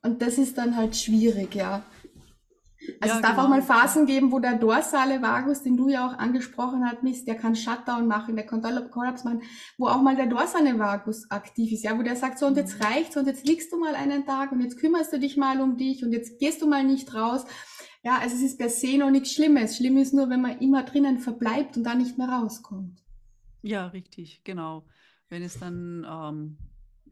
Und 0.03 0.21
das 0.21 0.37
ist 0.37 0.59
dann 0.59 0.77
halt 0.77 0.97
schwierig, 0.97 1.55
ja. 1.55 1.85
Also 3.01 3.15
ja, 3.15 3.17
es 3.17 3.23
darf 3.23 3.33
genau. 3.33 3.45
auch 3.45 3.49
mal 3.49 3.63
Phasen 3.63 4.07
geben, 4.07 4.33
wo 4.33 4.39
der 4.39 4.59
dorsale 4.59 5.23
Vagus, 5.23 5.63
den 5.63 5.77
du 5.77 5.89
ja 5.89 6.07
auch 6.07 6.19
angesprochen 6.19 6.85
hast, 6.85 7.27
der 7.27 7.37
kann 7.37 7.55
Shutdown 7.55 8.07
machen, 8.07 8.37
der 8.37 8.47
kann 8.47 8.63
Kollaps 8.91 9.25
machen, 9.25 9.43
wo 9.79 9.87
auch 9.87 10.03
mal 10.03 10.17
der 10.17 10.27
dorsale 10.27 10.79
Vagus 10.79 11.31
aktiv 11.31 11.73
ist, 11.73 11.85
ja, 11.85 11.97
wo 11.99 12.03
der 12.03 12.17
sagt, 12.17 12.39
so 12.39 12.47
und 12.47 12.57
jetzt 12.57 12.79
mhm. 12.79 12.85
reicht's 12.85 13.17
und 13.17 13.27
jetzt 13.27 13.47
liegst 13.47 13.73
du 13.73 13.79
mal 13.79 13.95
einen 13.95 14.27
Tag 14.27 14.53
und 14.53 14.61
jetzt 14.61 14.79
kümmerst 14.79 15.13
du 15.13 15.19
dich 15.19 15.37
mal 15.37 15.61
um 15.61 15.77
dich 15.77 16.05
und 16.05 16.13
jetzt 16.13 16.39
gehst 16.39 16.63
du 16.63 16.69
mal 16.69 16.85
nicht 16.85 17.15
raus. 17.15 17.45
Ja, 18.05 18.19
also 18.19 18.35
es 18.35 18.43
ist 18.43 18.59
per 18.59 18.69
se 18.69 18.99
noch 18.99 19.11
nichts 19.11 19.33
Schlimmes. 19.33 19.77
Schlimm 19.77 19.97
ist 19.97 20.13
nur, 20.13 20.29
wenn 20.29 20.41
man 20.41 20.59
immer 20.59 20.83
drinnen 20.83 21.19
verbleibt 21.19 21.77
und 21.77 21.85
da 21.85 21.95
nicht 21.95 22.19
mehr 22.19 22.29
rauskommt. 22.29 23.01
Ja, 23.63 23.87
richtig, 23.87 24.43
genau. 24.43 24.85
Wenn 25.29 25.43
es 25.43 25.59
dann 25.59 26.05
ähm, 26.09 26.59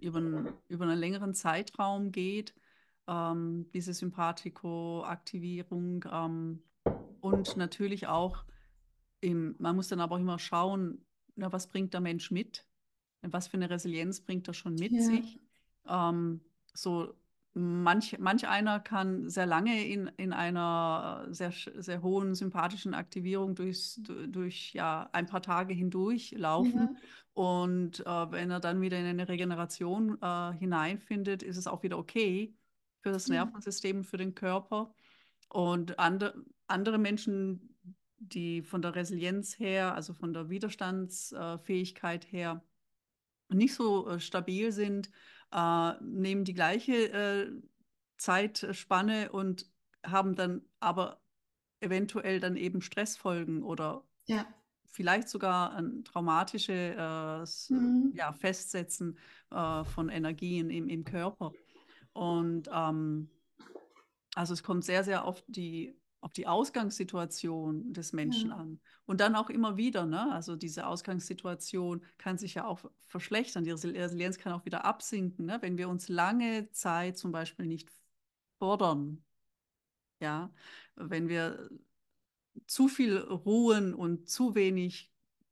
über, 0.01 0.53
über 0.69 0.85
einen 0.85 0.99
längeren 0.99 1.33
Zeitraum 1.33 2.11
geht, 2.11 2.55
ähm, 3.11 3.66
diese 3.75 3.92
Sympathiko-Aktivierung 3.92 6.07
ähm, 6.11 6.62
und 7.20 7.55
natürlich 7.57 8.07
auch, 8.07 8.44
im, 9.20 9.57
man 9.59 9.77
muss 9.77 9.88
dann 9.88 10.01
aber 10.01 10.14
auch 10.14 10.20
immer 10.20 10.38
schauen, 10.38 11.05
na, 11.35 11.53
was 11.53 11.66
bringt 11.66 11.92
der 11.92 12.01
Mensch 12.01 12.31
mit? 12.31 12.66
Was 13.23 13.49
für 13.49 13.59
eine 13.59 13.68
Resilienz 13.68 14.20
bringt 14.20 14.46
er 14.49 14.55
schon 14.55 14.77
mit 14.77 14.92
ja. 14.92 15.03
sich? 15.03 15.38
Ähm, 15.87 16.40
so 16.73 17.12
manch, 17.53 18.18
manch 18.18 18.49
einer 18.49 18.81
kann 18.81 19.29
sehr 19.29 19.44
lange 19.46 19.85
in, 19.85 20.11
in 20.16 20.33
einer 20.33 21.27
sehr, 21.31 21.53
sehr 21.53 22.01
hohen 22.03 22.35
sympathischen 22.35 22.94
Aktivierung 22.94 23.55
durchs, 23.57 24.01
durch 24.29 24.73
ja, 24.73 25.11
ein 25.12 25.27
paar 25.27 25.42
Tage 25.42 25.75
hindurch 25.75 26.31
laufen. 26.37 26.79
Ja. 26.79 26.94
Und 27.35 28.01
äh, 28.07 28.31
wenn 28.31 28.51
er 28.51 28.61
dann 28.61 28.81
wieder 28.81 28.99
in 28.99 29.05
eine 29.07 29.29
Regeneration 29.29 30.16
äh, 30.23 30.53
hineinfindet, 30.53 31.42
ist 31.42 31.57
es 31.57 31.66
auch 31.66 31.83
wieder 31.83 31.99
okay 31.99 32.55
für 33.01 33.13
das 33.13 33.29
Nervensystem, 33.29 34.05
für 34.05 34.17
den 34.17 34.35
Körper. 34.35 34.95
Und 35.49 35.99
andere, 35.99 36.45
andere 36.67 36.99
Menschen, 36.99 37.77
die 38.19 38.63
von 38.63 38.83
der 38.83 38.95
Resilienz 38.95 39.59
her, 39.59 39.95
also 39.95 40.15
von 40.15 40.33
der 40.33 40.51
Widerstandsfähigkeit 40.51 42.31
her, 42.31 42.63
nicht 43.49 43.75
so 43.75 44.09
äh, 44.09 44.21
stabil 44.21 44.73
sind, 44.73 45.11
äh, 45.53 45.93
nehmen 46.01 46.45
die 46.45 46.55
gleiche 46.55 47.13
äh, 47.13 47.51
Zeitspanne 48.17 49.33
und 49.33 49.69
haben 50.05 50.37
dann 50.37 50.63
aber 50.79 51.21
eventuell 51.81 52.41
dann 52.41 52.57
eben 52.57 52.83
Stressfolgen 52.83 53.63
oder 53.63 54.05
ja. 54.27 54.47
vielleicht 54.85 55.29
sogar 55.29 55.75
ein 55.75 56.05
traumatisches 56.05 57.71
mhm. 57.71 58.13
ja, 58.15 58.33
Festsetzen 58.33 59.19
äh, 59.51 59.85
von 59.85 60.09
Energien 60.11 60.71
im, 60.71 60.89
im 60.89 61.05
Körper. 61.05 61.53
Und 62.12 62.68
ähm, 62.73 63.31
also 64.35 64.53
es 64.53 64.62
kommt 64.62 64.85
sehr, 64.85 65.05
sehr 65.05 65.25
auf 65.25 65.42
die, 65.46 65.96
auf 66.20 66.33
die 66.33 66.46
Ausgangssituation 66.46 67.92
des 67.92 68.12
Menschen 68.12 68.51
ja. 68.51 68.57
an. 68.57 68.81
Und 69.07 69.20
dann 69.20 69.35
auch 69.37 69.51
immer 69.51 69.77
wieder, 69.77 70.07
ne? 70.07 70.31
Also 70.33 70.57
diese 70.57 70.87
Ausgangssituation 70.87 72.05
kann 72.18 72.38
sich 72.38 72.55
ja 72.55 72.66
auch 72.66 72.81
verschlechtern. 73.07 73.64
Die 73.64 73.70
Resilienz 73.70 74.38
kann 74.38 74.53
auch 74.53 74.64
wieder 74.64 74.85
absinken, 74.85 75.46
ne? 75.46 75.59
Wenn 75.61 75.79
wir 75.79 75.88
uns 75.88 76.09
lange 76.09 76.70
Zeit 76.70 77.16
zum 77.16 77.33
Beispiel 77.33 77.66
nicht 77.66 77.90
fordern. 78.59 79.25
Ja, 80.20 80.53
wenn 80.96 81.29
wir 81.29 81.70
zu 82.66 82.88
viel 82.88 83.16
ruhen 83.16 83.94
und 83.94 84.29
zu 84.29 84.55
wenig 84.55 85.10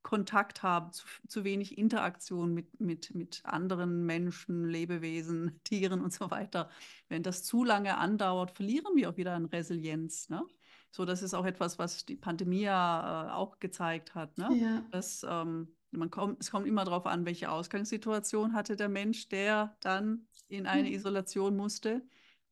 Kontakt 0.09 0.63
haben, 0.63 0.91
zu, 0.91 1.05
zu 1.27 1.45
wenig 1.45 1.77
Interaktion 1.77 2.55
mit, 2.55 2.81
mit, 2.81 3.15
mit 3.15 3.43
anderen 3.45 4.07
Menschen, 4.07 4.67
Lebewesen, 4.67 5.61
Tieren 5.65 6.01
und 6.01 6.15
so 6.15 6.31
weiter. 6.31 6.71
Wenn 7.11 7.23
das 7.23 7.45
zu 7.45 7.63
lange 7.63 7.99
andauert, 7.99 8.53
verlieren 8.53 8.97
wir 8.97 9.11
auch 9.11 9.19
wieder 9.19 9.35
an 9.35 9.45
Resilienz. 9.45 10.31
Ne? 10.31 10.43
So, 10.91 11.05
das 11.05 11.21
ist 11.23 11.35
auch 11.35 11.45
etwas, 11.45 11.79
was 11.79 12.07
die 12.07 12.17
Pandemie 12.17 12.63
ja 12.63 13.29
äh, 13.29 13.33
auch 13.33 13.59
gezeigt 13.59 14.15
hat. 14.15 14.39
Ne? 14.39 14.49
Ja. 14.59 14.83
Dass, 14.93 15.27
ähm, 15.29 15.77
man 15.91 16.11
kommt, 16.11 16.41
es 16.41 16.51
kommt 16.51 16.67
immer 16.67 16.87
darauf 16.87 17.05
an, 17.05 17.27
welche 17.27 17.51
Ausgangssituation 17.51 18.55
hatte 18.55 18.77
der 18.77 18.89
Mensch, 18.89 19.29
der 19.29 19.77
dann 19.81 20.27
in 20.49 20.67
eine 20.67 20.89
mhm. 20.89 20.95
Isolation 20.95 21.55
musste. 21.55 22.01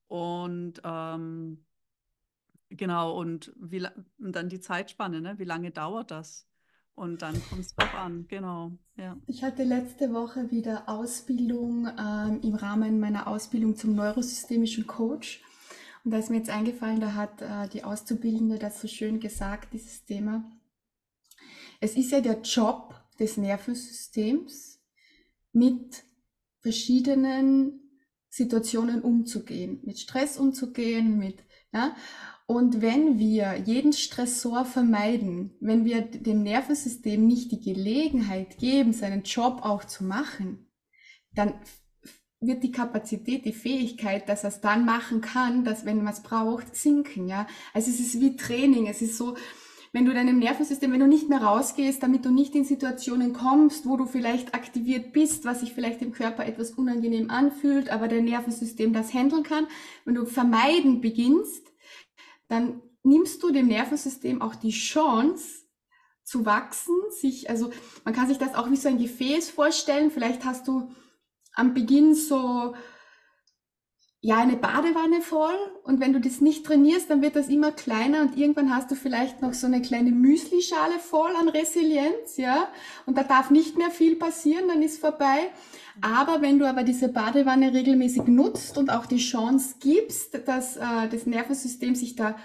Und 0.09 0.75
ähm, 0.85 1.65
genau, 2.69 3.19
und, 3.19 3.51
wie, 3.57 3.83
und 4.19 4.37
dann 4.37 4.51
die 4.51 4.61
Zeitspanne, 4.61 5.23
ne? 5.23 5.39
wie 5.39 5.45
lange 5.45 5.71
dauert 5.71 6.11
das? 6.11 6.46
Und 6.97 7.21
dann 7.21 7.41
kommt 7.49 7.61
es 7.61 7.75
drauf 7.75 7.95
an, 7.95 8.27
genau. 8.27 8.73
Ja. 8.97 9.19
Ich 9.27 9.45
hatte 9.45 9.65
letzte 9.65 10.15
Woche 10.15 10.51
wieder 10.51 10.89
Ausbildung 10.89 11.87
ähm, 11.87 12.41
im 12.43 12.55
Rahmen 12.55 12.99
meiner 12.99 13.27
Ausbildung 13.27 13.77
zum 13.77 13.95
neurosystemischen 13.95 14.87
Coach. 14.87 15.43
Und 16.05 16.13
da 16.13 16.19
ist 16.19 16.31
mir 16.31 16.39
jetzt 16.39 16.49
eingefallen, 16.49 17.01
da 17.01 17.13
hat 17.13 17.43
äh, 17.43 17.69
die 17.69 17.85
Auszubildende 17.85 18.59
das 18.59 18.81
so 18.81 18.89
schön 18.89 19.21
gesagt, 19.21 19.75
dieses 19.75 20.07
Thema. 20.07 20.51
Es 21.81 21.97
ist 21.97 22.13
ja 22.13 22.23
der 22.23 22.41
Job 22.41 22.95
des 23.21 23.37
Nervensystems, 23.37 24.81
mit 25.53 26.03
verschiedenen 26.61 27.81
Situationen 28.31 29.03
umzugehen, 29.03 29.81
mit 29.85 29.99
Stress 29.99 30.39
umzugehen, 30.39 31.19
mit, 31.19 31.45
ja, 31.73 31.95
und 32.47 32.81
wenn 32.81 33.19
wir 33.19 33.57
jeden 33.65 33.93
Stressor 33.93 34.65
vermeiden, 34.65 35.57
wenn 35.61 35.85
wir 35.85 36.03
dem 36.03 36.45
Nervensystem 36.45 37.27
nicht 37.27 37.51
die 37.51 37.61
Gelegenheit 37.61 38.59
geben, 38.59 38.93
seinen 38.93 39.25
Job 39.25 39.61
auch 39.63 39.85
zu 39.85 40.05
machen, 40.05 40.71
dann 41.35 41.55
wird 42.41 42.63
die 42.63 42.71
Kapazität, 42.71 43.45
die 43.45 43.53
Fähigkeit, 43.53 44.29
dass 44.29 44.45
er 44.45 44.51
es 44.51 44.61
dann 44.61 44.85
machen 44.85 45.21
kann, 45.21 45.65
dass 45.65 45.85
wenn 45.85 46.05
man 46.05 46.13
es 46.13 46.23
braucht, 46.23 46.77
sinken, 46.77 47.29
ja. 47.29 47.49
Also 47.75 47.91
es 47.91 47.99
ist 47.99 48.21
wie 48.21 48.37
Training, 48.37 48.87
es 48.87 49.03
ist 49.03 49.17
so, 49.17 49.37
wenn 49.93 50.05
du 50.05 50.15
deinem 50.15 50.39
Nervensystem, 50.39 50.93
wenn 50.93 51.01
du 51.01 51.09
nicht 51.09 51.29
mehr 51.29 51.43
rausgehst, 51.43 52.01
damit 52.03 52.25
du 52.25 52.31
nicht 52.31 52.55
in 52.55 52.65
Situationen 52.65 53.33
kommst, 53.33 53.87
wo 53.87 53.97
du 53.97 54.07
vielleicht 54.07 54.55
aktiviert 54.55 55.13
bist, 55.13 55.45
was 55.45 55.61
sich 55.61 55.73
vielleicht 55.73 56.03
im 56.03 56.13
Körper 56.13 56.47
etwas 56.47 56.73
unangenehm 56.73 57.31
anfühlt, 57.31 57.89
aber 57.89 58.07
dein 58.07 58.25
Nervensystem 58.25 58.93
das 58.93 59.13
handeln 59.15 59.43
kann, 59.43 59.67
wenn 60.05 60.15
du 60.15 60.27
vermeiden 60.27 61.01
beginnst, 61.01 61.67
dann 62.49 62.83
nimmst 63.03 63.43
du 63.43 63.51
dem 63.51 63.69
Nervensystem 63.69 64.43
auch 64.43 64.55
die 64.55 64.71
Chance, 64.71 65.67
zu 66.27 66.45
wachsen, 66.45 66.97
sich, 67.11 67.49
also 67.49 67.71
man 68.05 68.13
kann 68.13 68.27
sich 68.27 68.37
das 68.37 68.57
auch 68.57 68.69
wie 68.69 68.77
so 68.77 68.89
ein 68.89 68.99
Gefäß 68.99 69.49
vorstellen. 69.49 70.11
Vielleicht 70.11 70.45
hast 70.45 70.67
du 70.67 70.91
am 71.55 71.73
Beginn 71.73 72.15
so 72.17 72.75
ja 74.27 74.39
eine 74.39 74.57
Badewanne 74.57 75.23
voll 75.23 75.55
und 75.85 76.01
wenn 76.01 76.13
du 76.13 76.21
das 76.21 76.41
nicht 76.41 76.67
trainierst, 76.67 77.09
dann 77.09 77.23
wird 77.23 77.37
das 77.37 77.49
immer 77.49 77.71
kleiner 77.71 78.23
und 78.23 78.37
irgendwann 78.37 78.75
hast 78.75 78.91
du 78.91 78.97
vielleicht 78.97 79.41
noch 79.41 79.55
so 79.55 79.69
eine 79.69 79.81
kleine 79.81 80.11
Müslischale 80.11 80.99
voll 80.99 81.31
an 81.39 81.49
Resilienz, 81.49 82.37
ja, 82.37 82.67
und 83.07 83.17
da 83.17 83.23
darf 83.23 83.51
nicht 83.51 83.79
mehr 83.79 83.91
viel 83.91 84.17
passieren, 84.17 84.67
dann 84.67 84.83
ist 84.83 85.01
vorbei. 85.01 85.53
Aber 86.01 86.43
wenn 86.43 86.59
du 86.59 86.69
aber 86.69 86.83
diese 86.83 87.09
Badewanne 87.09 87.73
regelmäßig 87.73 88.25
nutzt 88.27 88.77
und 88.77 88.91
auch 88.91 89.07
die 89.07 89.19
Chance 89.19 89.77
gibst, 89.79 90.49
dass 90.49 90.77
äh, 90.77 91.09
das 91.09 91.27
Nervensystem 91.27 91.95
sich 91.95 92.17
da 92.17 92.37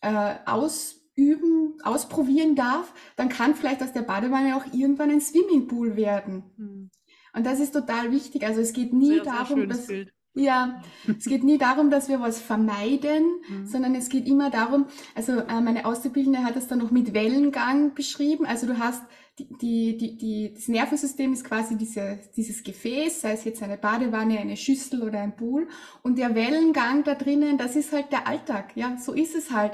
äh, 0.00 0.34
ausüben, 0.46 1.78
ausprobieren 1.84 2.56
darf, 2.56 2.92
dann 3.16 3.28
kann 3.28 3.54
vielleicht 3.54 3.82
aus 3.82 3.92
der 3.92 4.02
Badewanne 4.02 4.56
auch 4.56 4.64
irgendwann 4.72 5.10
ein 5.10 5.20
Swimmingpool 5.20 5.94
werden. 5.94 6.42
Mhm. 6.56 6.90
Und 7.34 7.46
das 7.46 7.60
ist 7.60 7.72
total 7.72 8.10
wichtig. 8.12 8.44
Also 8.46 8.62
es 8.62 8.72
geht 8.72 8.94
nie 8.94 9.14
sehr, 9.16 9.24
darum, 9.24 9.58
sehr 9.58 9.66
dass 9.66 9.86
Bild. 9.86 10.12
Ja, 10.34 10.80
es 11.06 11.26
geht 11.26 11.44
nie 11.44 11.58
darum, 11.58 11.90
dass 11.90 12.08
wir 12.08 12.20
was 12.20 12.40
vermeiden, 12.40 13.22
mhm. 13.48 13.66
sondern 13.66 13.94
es 13.94 14.08
geht 14.08 14.26
immer 14.26 14.48
darum, 14.48 14.86
also 15.14 15.32
äh, 15.32 15.60
meine 15.60 15.84
Auszubildende 15.84 16.42
hat 16.42 16.56
es 16.56 16.68
dann 16.68 16.78
noch 16.78 16.90
mit 16.90 17.12
Wellengang 17.12 17.94
beschrieben. 17.94 18.46
Also 18.46 18.66
du 18.66 18.78
hast 18.78 19.02
die, 19.38 19.48
die, 19.60 19.96
die, 19.96 20.16
die, 20.16 20.54
das 20.54 20.68
Nervensystem 20.68 21.32
ist 21.32 21.44
quasi 21.44 21.76
diese, 21.76 22.18
dieses 22.34 22.62
Gefäß, 22.62 23.20
sei 23.20 23.32
es 23.32 23.44
jetzt 23.44 23.62
eine 23.62 23.76
Badewanne, 23.76 24.38
eine 24.38 24.56
Schüssel 24.56 25.02
oder 25.02 25.20
ein 25.20 25.36
Pool. 25.36 25.68
Und 26.02 26.16
der 26.16 26.34
Wellengang 26.34 27.04
da 27.04 27.14
drinnen, 27.14 27.58
das 27.58 27.76
ist 27.76 27.92
halt 27.92 28.10
der 28.10 28.26
Alltag. 28.26 28.72
Ja, 28.74 28.96
so 28.98 29.12
ist 29.12 29.34
es 29.34 29.50
halt. 29.50 29.72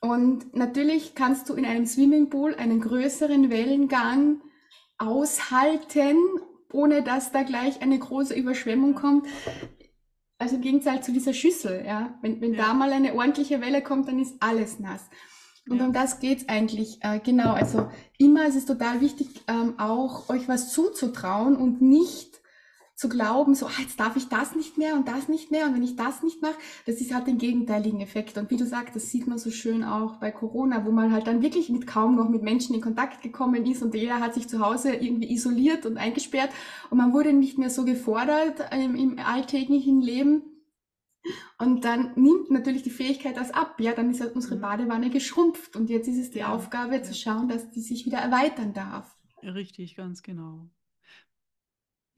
Und 0.00 0.54
natürlich 0.56 1.14
kannst 1.14 1.48
du 1.48 1.54
in 1.54 1.64
einem 1.64 1.86
Swimmingpool 1.86 2.54
einen 2.54 2.80
größeren 2.80 3.50
Wellengang 3.50 4.40
aushalten, 4.98 6.16
ohne 6.72 7.02
dass 7.02 7.32
da 7.32 7.42
gleich 7.42 7.82
eine 7.82 7.98
große 7.98 8.34
Überschwemmung 8.34 8.94
kommt. 8.94 9.26
Also 10.40 10.56
im 10.56 10.62
Gegenteil 10.62 11.02
zu 11.02 11.12
dieser 11.12 11.34
Schüssel, 11.34 11.84
ja. 11.86 12.18
Wenn, 12.22 12.40
wenn 12.40 12.54
ja. 12.54 12.64
da 12.64 12.74
mal 12.74 12.90
eine 12.92 13.14
ordentliche 13.14 13.60
Welle 13.60 13.82
kommt, 13.82 14.08
dann 14.08 14.18
ist 14.18 14.36
alles 14.40 14.80
nass. 14.80 15.02
Und 15.68 15.78
ja. 15.78 15.84
um 15.84 15.92
das 15.92 16.18
geht's 16.18 16.48
eigentlich, 16.48 16.98
äh, 17.02 17.20
genau. 17.20 17.52
Also 17.52 17.90
immer 18.16 18.46
ist 18.46 18.56
es 18.56 18.64
total 18.64 19.02
wichtig, 19.02 19.28
ähm, 19.48 19.78
auch 19.78 20.30
euch 20.30 20.48
was 20.48 20.72
zuzutrauen 20.72 21.56
und 21.56 21.82
nicht 21.82 22.29
zu 23.00 23.08
glauben, 23.08 23.54
so, 23.54 23.64
ah, 23.64 23.80
jetzt 23.80 23.98
darf 23.98 24.16
ich 24.16 24.28
das 24.28 24.54
nicht 24.54 24.76
mehr 24.76 24.94
und 24.94 25.08
das 25.08 25.26
nicht 25.26 25.50
mehr 25.50 25.66
und 25.66 25.74
wenn 25.74 25.82
ich 25.82 25.96
das 25.96 26.22
nicht 26.22 26.42
mache, 26.42 26.58
das 26.84 26.96
ist 26.96 27.14
halt 27.14 27.26
den 27.26 27.38
gegenteiligen 27.38 28.02
Effekt. 28.02 28.36
Und 28.36 28.50
wie 28.50 28.58
du 28.58 28.66
sagst, 28.66 28.94
das 28.94 29.10
sieht 29.10 29.26
man 29.26 29.38
so 29.38 29.50
schön 29.50 29.84
auch 29.84 30.16
bei 30.16 30.30
Corona, 30.30 30.84
wo 30.84 30.90
man 30.90 31.10
halt 31.10 31.26
dann 31.26 31.40
wirklich 31.40 31.70
mit 31.70 31.86
kaum 31.86 32.14
noch 32.14 32.28
mit 32.28 32.42
Menschen 32.42 32.74
in 32.74 32.82
Kontakt 32.82 33.22
gekommen 33.22 33.64
ist 33.64 33.82
und 33.82 33.94
jeder 33.94 34.20
hat 34.20 34.34
sich 34.34 34.48
zu 34.48 34.60
Hause 34.60 34.94
irgendwie 34.94 35.32
isoliert 35.32 35.86
und 35.86 35.96
eingesperrt 35.96 36.50
und 36.90 36.98
man 36.98 37.14
wurde 37.14 37.32
nicht 37.32 37.56
mehr 37.56 37.70
so 37.70 37.86
gefordert 37.86 38.60
im, 38.70 38.94
im 38.94 39.18
alltäglichen 39.18 40.02
Leben. 40.02 40.42
Und 41.58 41.86
dann 41.86 42.12
nimmt 42.16 42.50
natürlich 42.50 42.82
die 42.82 42.90
Fähigkeit 42.90 43.38
das 43.38 43.50
ab. 43.50 43.80
Ja, 43.80 43.92
dann 43.92 44.10
ist 44.10 44.20
halt 44.20 44.34
unsere 44.34 44.56
mhm. 44.56 44.60
Badewanne 44.60 45.08
geschrumpft 45.08 45.74
und 45.74 45.88
jetzt 45.88 46.06
ist 46.06 46.18
es 46.18 46.30
die 46.32 46.40
ja, 46.40 46.52
Aufgabe 46.52 46.96
ja. 46.96 47.02
zu 47.02 47.14
schauen, 47.14 47.48
dass 47.48 47.70
die 47.70 47.80
sich 47.80 48.04
wieder 48.04 48.18
erweitern 48.18 48.74
darf. 48.74 49.16
Richtig, 49.42 49.96
ganz 49.96 50.22
genau. 50.22 50.68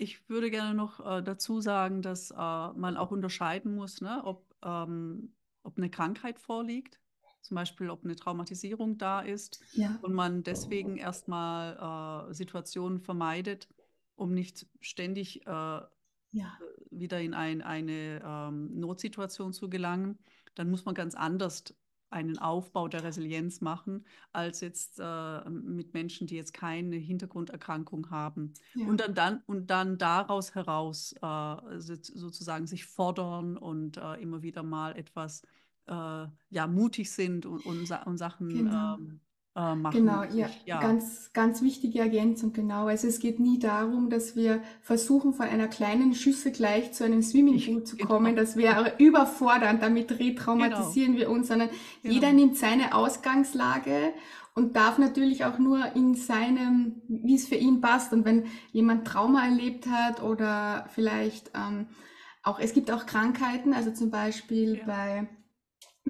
Ich 0.02 0.28
würde 0.28 0.50
gerne 0.50 0.74
noch 0.74 0.98
äh, 0.98 1.22
dazu 1.22 1.60
sagen, 1.60 2.02
dass 2.02 2.32
äh, 2.32 2.34
man 2.34 2.96
auch 2.96 3.12
unterscheiden 3.12 3.76
muss, 3.76 4.00
ne, 4.00 4.20
ob, 4.24 4.52
ähm, 4.64 5.32
ob 5.62 5.78
eine 5.78 5.90
Krankheit 5.90 6.40
vorliegt, 6.40 6.98
zum 7.40 7.54
Beispiel 7.54 7.88
ob 7.88 8.04
eine 8.04 8.16
Traumatisierung 8.16 8.98
da 8.98 9.20
ist 9.20 9.60
ja. 9.74 9.96
und 10.02 10.12
man 10.12 10.42
deswegen 10.42 10.96
erstmal 10.96 12.30
äh, 12.30 12.34
Situationen 12.34 12.98
vermeidet, 12.98 13.68
um 14.16 14.34
nicht 14.34 14.66
ständig 14.80 15.46
äh, 15.46 15.50
ja. 15.50 16.58
wieder 16.90 17.20
in 17.20 17.32
ein, 17.32 17.62
eine 17.62 18.22
ähm, 18.24 18.80
Notsituation 18.80 19.52
zu 19.52 19.70
gelangen. 19.70 20.18
Dann 20.56 20.68
muss 20.68 20.84
man 20.84 20.96
ganz 20.96 21.14
anders 21.14 21.76
einen 22.12 22.38
Aufbau 22.38 22.88
der 22.88 23.04
Resilienz 23.04 23.60
machen, 23.60 24.04
als 24.32 24.60
jetzt 24.60 25.00
äh, 25.00 25.50
mit 25.50 25.94
Menschen, 25.94 26.26
die 26.26 26.36
jetzt 26.36 26.54
keine 26.54 26.96
Hintergrunderkrankung 26.96 28.10
haben. 28.10 28.54
Ja. 28.74 28.86
Und, 28.86 29.00
dann, 29.00 29.14
dann, 29.14 29.42
und 29.46 29.70
dann 29.70 29.98
daraus 29.98 30.54
heraus 30.54 31.14
äh, 31.20 31.56
sozusagen 31.78 32.66
sich 32.66 32.86
fordern 32.86 33.56
und 33.56 33.96
äh, 33.96 34.14
immer 34.20 34.42
wieder 34.42 34.62
mal 34.62 34.96
etwas 34.96 35.42
äh, 35.86 36.26
ja, 36.50 36.66
mutig 36.66 37.10
sind 37.10 37.46
und, 37.46 37.64
und, 37.64 37.92
und 38.06 38.16
Sachen 38.16 38.48
genau. 38.48 38.96
ähm, 38.96 39.20
äh, 39.54 39.74
machen. 39.74 39.92
Genau, 40.06 40.22
ja, 40.24 40.48
ja, 40.64 40.80
Ganz, 40.80 41.30
ganz 41.32 41.60
wichtige 41.60 41.98
Ergänzung, 41.98 42.52
genau. 42.52 42.86
Also 42.86 43.06
es 43.06 43.18
geht 43.18 43.38
nie 43.38 43.58
darum, 43.58 44.08
dass 44.08 44.34
wir 44.34 44.62
versuchen, 44.80 45.34
von 45.34 45.46
einer 45.46 45.68
kleinen 45.68 46.14
Schüssel 46.14 46.52
gleich 46.52 46.92
zu 46.92 47.04
einem 47.04 47.22
Swimmingpool 47.22 47.84
zu 47.84 47.96
genau. 47.98 48.08
kommen. 48.08 48.34
Das 48.34 48.56
wäre 48.56 48.94
überfordernd, 48.98 49.82
damit 49.82 50.18
retraumatisieren 50.18 51.14
genau. 51.16 51.28
wir 51.28 51.30
uns, 51.30 51.48
sondern 51.48 51.68
genau. 52.02 52.14
jeder 52.14 52.32
nimmt 52.32 52.56
seine 52.56 52.94
Ausgangslage 52.94 54.14
und 54.54 54.76
darf 54.76 54.98
natürlich 54.98 55.44
auch 55.44 55.58
nur 55.58 55.96
in 55.96 56.14
seinem, 56.14 57.02
wie 57.08 57.34
es 57.34 57.48
für 57.48 57.54
ihn 57.54 57.80
passt. 57.80 58.12
Und 58.12 58.24
wenn 58.24 58.46
jemand 58.72 59.06
Trauma 59.06 59.44
erlebt 59.44 59.86
hat 59.86 60.22
oder 60.22 60.86
vielleicht 60.94 61.50
ähm, 61.54 61.88
auch, 62.42 62.58
es 62.58 62.72
gibt 62.72 62.90
auch 62.90 63.06
Krankheiten, 63.06 63.72
also 63.72 63.92
zum 63.92 64.10
Beispiel 64.10 64.78
ja. 64.78 64.84
bei 64.86 65.28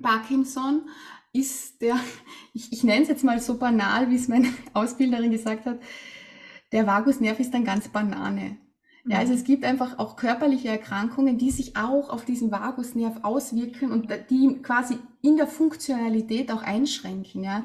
Parkinson, 0.00 0.88
ist 1.32 1.80
der, 1.80 1.98
ich, 2.54 2.72
ich 2.72 2.84
nenne 2.84 3.02
es 3.02 3.08
jetzt 3.08 3.24
mal 3.24 3.40
so 3.40 3.58
banal, 3.58 4.10
wie 4.10 4.16
es 4.16 4.28
meine 4.28 4.48
Ausbilderin 4.74 5.30
gesagt 5.30 5.66
hat, 5.66 5.78
der 6.72 6.86
Vagusnerv 6.86 7.38
ist 7.38 7.52
dann 7.52 7.64
ganz 7.64 7.88
Banane. 7.88 8.56
Ja, 9.04 9.18
also 9.18 9.32
mhm. 9.32 9.38
es 9.38 9.44
gibt 9.44 9.64
einfach 9.64 9.98
auch 9.98 10.14
körperliche 10.14 10.68
Erkrankungen, 10.68 11.36
die 11.36 11.50
sich 11.50 11.76
auch 11.76 12.08
auf 12.08 12.24
diesen 12.24 12.52
Vagusnerv 12.52 13.24
auswirken 13.24 13.90
und 13.90 14.08
die 14.30 14.62
quasi 14.62 14.96
in 15.22 15.36
der 15.36 15.48
Funktionalität 15.48 16.52
auch 16.52 16.62
einschränken. 16.62 17.42
Ja, 17.42 17.64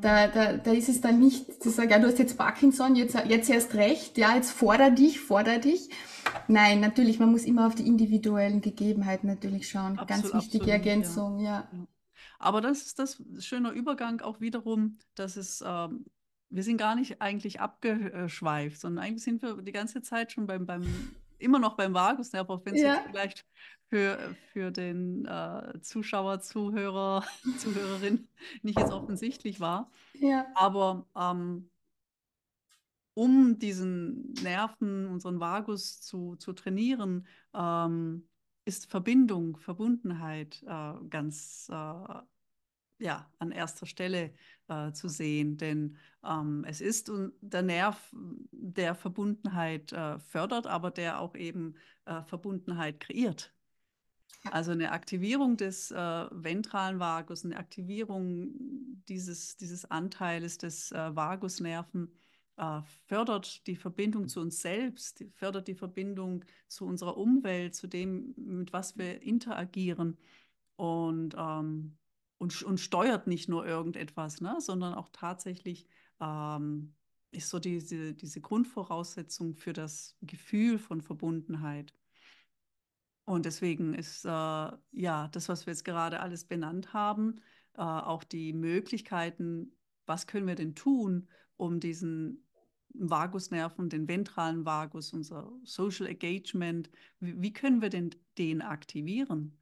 da, 0.00 0.28
da, 0.28 0.54
da 0.54 0.72
ist 0.72 0.88
es 0.88 1.02
dann 1.02 1.18
nicht 1.18 1.62
zu 1.62 1.68
sagen, 1.68 1.90
ja, 1.90 1.98
du 1.98 2.06
hast 2.06 2.18
jetzt 2.18 2.38
Parkinson, 2.38 2.96
jetzt, 2.96 3.16
jetzt 3.28 3.50
erst 3.50 3.74
recht, 3.74 4.16
ja, 4.16 4.34
jetzt 4.34 4.50
forder 4.50 4.90
dich, 4.90 5.20
forder 5.20 5.58
dich. 5.58 5.90
Nein, 6.48 6.80
natürlich, 6.80 7.18
man 7.18 7.30
muss 7.30 7.44
immer 7.44 7.66
auf 7.66 7.74
die 7.74 7.86
individuellen 7.86 8.62
Gegebenheiten 8.62 9.26
natürlich 9.26 9.68
schauen. 9.68 9.98
Absolut, 9.98 10.08
Ganz 10.08 10.24
wichtige 10.34 10.64
absolut, 10.64 10.68
Ergänzung, 10.68 11.38
ja. 11.40 11.68
ja. 11.70 11.86
Aber 12.42 12.60
das 12.60 12.82
ist 12.82 12.98
das 12.98 13.22
schöne 13.38 13.70
Übergang 13.70 14.20
auch 14.20 14.40
wiederum, 14.40 14.98
dass 15.14 15.36
es, 15.36 15.62
ähm, 15.64 16.06
wir 16.50 16.62
sind 16.62 16.76
gar 16.76 16.96
nicht 16.96 17.22
eigentlich 17.22 17.60
abgeschweift, 17.60 18.80
sondern 18.80 19.04
eigentlich 19.04 19.22
sind 19.22 19.42
wir 19.42 19.62
die 19.62 19.72
ganze 19.72 20.02
Zeit 20.02 20.32
schon 20.32 20.46
beim, 20.46 20.66
beim 20.66 20.82
immer 21.38 21.58
noch 21.58 21.76
beim 21.76 21.94
Vagusnerv, 21.94 22.48
auch 22.50 22.64
wenn 22.64 22.74
es 22.74 22.82
ja. 22.82 22.94
jetzt 22.94 23.06
vielleicht 23.06 23.46
für, 23.88 24.18
für 24.52 24.70
den 24.70 25.24
äh, 25.26 25.80
Zuschauer, 25.82 26.40
Zuhörer, 26.40 27.24
Zuhörerin 27.58 28.26
nicht 28.62 28.78
jetzt 28.78 28.92
offensichtlich 28.92 29.60
war. 29.60 29.90
Ja. 30.14 30.46
Aber 30.54 31.06
ähm, 31.16 31.70
um 33.14 33.58
diesen 33.58 34.32
Nerven, 34.42 35.06
unseren 35.06 35.38
Vagus 35.38 36.00
zu, 36.00 36.36
zu 36.36 36.52
trainieren, 36.54 37.26
ähm, 37.54 38.26
ist 38.64 38.90
Verbindung, 38.90 39.56
Verbundenheit 39.58 40.62
äh, 40.66 40.94
ganz 41.10 41.68
äh, 41.70 42.22
ja, 43.02 43.28
an 43.38 43.50
erster 43.50 43.86
Stelle 43.86 44.32
äh, 44.68 44.92
zu 44.92 45.08
sehen. 45.08 45.56
Denn 45.56 45.96
ähm, 46.24 46.64
es 46.66 46.80
ist 46.80 47.10
der 47.40 47.62
Nerv, 47.62 47.98
der 48.52 48.94
Verbundenheit 48.94 49.92
äh, 49.92 50.18
fördert, 50.20 50.66
aber 50.66 50.90
der 50.90 51.20
auch 51.20 51.34
eben 51.34 51.74
äh, 52.04 52.22
Verbundenheit 52.22 53.00
kreiert. 53.00 53.52
Also 54.50 54.72
eine 54.72 54.90
Aktivierung 54.92 55.56
des 55.56 55.90
äh, 55.90 55.96
ventralen 55.96 56.98
Vagus, 56.98 57.44
eine 57.44 57.56
Aktivierung 57.56 58.50
dieses, 59.08 59.56
dieses 59.56 59.84
Anteiles 59.90 60.58
des 60.58 60.90
äh, 60.90 61.14
Vagusnerven 61.14 62.12
äh, 62.56 62.80
fördert 63.06 63.66
die 63.66 63.76
Verbindung 63.76 64.28
zu 64.28 64.40
uns 64.40 64.60
selbst, 64.60 65.24
fördert 65.34 65.68
die 65.68 65.74
Verbindung 65.74 66.44
zu 66.66 66.86
unserer 66.86 67.16
Umwelt, 67.16 67.74
zu 67.74 67.86
dem, 67.86 68.34
mit 68.36 68.72
was 68.72 68.96
wir 68.98 69.22
interagieren. 69.22 70.18
Und 70.76 71.36
ähm, 71.38 71.96
und, 72.42 72.60
und 72.64 72.80
steuert 72.80 73.28
nicht 73.28 73.48
nur 73.48 73.64
irgendetwas, 73.64 74.40
ne, 74.40 74.56
sondern 74.58 74.94
auch 74.94 75.10
tatsächlich 75.12 75.86
ähm, 76.20 76.92
ist 77.30 77.48
so 77.48 77.60
diese, 77.60 78.14
diese 78.14 78.40
Grundvoraussetzung 78.40 79.54
für 79.54 79.72
das 79.72 80.16
Gefühl 80.22 80.80
von 80.80 81.02
Verbundenheit. 81.02 81.94
Und 83.26 83.46
deswegen 83.46 83.94
ist 83.94 84.24
äh, 84.24 84.28
ja 84.28 85.28
das, 85.30 85.48
was 85.48 85.66
wir 85.66 85.72
jetzt 85.72 85.84
gerade 85.84 86.18
alles 86.18 86.44
benannt 86.44 86.92
haben, 86.92 87.36
äh, 87.74 87.82
auch 87.82 88.24
die 88.24 88.52
Möglichkeiten, 88.52 89.76
was 90.06 90.26
können 90.26 90.48
wir 90.48 90.56
denn 90.56 90.74
tun, 90.74 91.28
um 91.56 91.78
diesen 91.78 92.44
Vagusnerven, 92.88 93.88
den 93.88 94.08
ventralen 94.08 94.66
Vagus, 94.66 95.12
unser 95.12 95.52
Social 95.62 96.08
Engagement, 96.08 96.90
wie, 97.20 97.40
wie 97.40 97.52
können 97.52 97.80
wir 97.80 97.88
denn 97.88 98.10
den 98.36 98.62
aktivieren? 98.62 99.56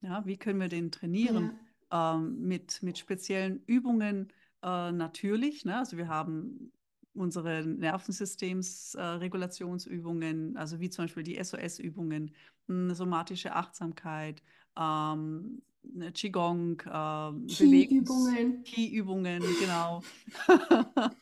Ja, 0.00 0.26
wie 0.26 0.36
können 0.36 0.58
wir 0.58 0.68
den 0.68 0.90
trainieren? 0.90 1.44
Ja. 1.44 1.65
Ähm, 1.92 2.42
mit, 2.42 2.82
mit 2.82 2.98
speziellen 2.98 3.62
Übungen 3.66 4.32
äh, 4.62 4.90
natürlich. 4.90 5.64
Ne? 5.64 5.78
Also 5.78 5.96
wir 5.96 6.08
haben 6.08 6.72
unsere 7.14 7.64
Nervensystemsregulationsübungen, 7.64 10.56
äh, 10.56 10.58
also 10.58 10.80
wie 10.80 10.90
zum 10.90 11.04
Beispiel 11.04 11.22
die 11.22 11.40
SOS-Übungen, 11.42 12.34
somatische 12.66 13.54
Achtsamkeit, 13.54 14.42
ähm, 14.76 15.62
Qigong, 16.14 16.80
äh, 16.80 17.32
Ki-Übungen. 17.46 18.64
Ki-Übungen, 18.64 19.44
genau. 19.60 20.02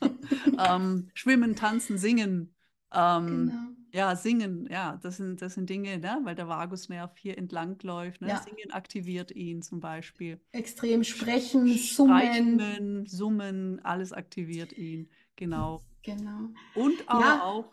ähm, 0.59 1.11
Schwimmen, 1.12 1.55
Tanzen, 1.55 1.99
Singen. 1.99 2.55
Ähm, 2.91 3.27
genau. 3.27 3.74
Ja, 3.95 4.16
singen, 4.16 4.66
ja, 4.68 4.99
das 5.03 5.18
sind, 5.18 5.40
das 5.40 5.55
sind 5.55 5.70
Dinge, 5.70 5.99
ne? 5.99 6.18
weil 6.24 6.34
der 6.34 6.49
Vagusnerv 6.49 7.16
hier 7.16 7.38
entlang 7.38 7.78
läuft. 7.82 8.22
Ne? 8.22 8.28
Ja. 8.28 8.42
Singen 8.42 8.72
aktiviert 8.72 9.30
ihn 9.30 9.62
zum 9.62 9.78
Beispiel. 9.78 10.40
Extrem 10.51 11.05
sprechen, 11.05 11.68
summen. 11.78 12.18
Streichen, 12.18 13.07
summen, 13.07 13.84
alles 13.84 14.12
aktiviert 14.12 14.76
ihn, 14.76 15.09
genau. 15.36 15.80
Genau. 16.03 16.49
Und 16.74 17.09
aber 17.09 17.20
ja. 17.20 17.42
auch 17.45 17.70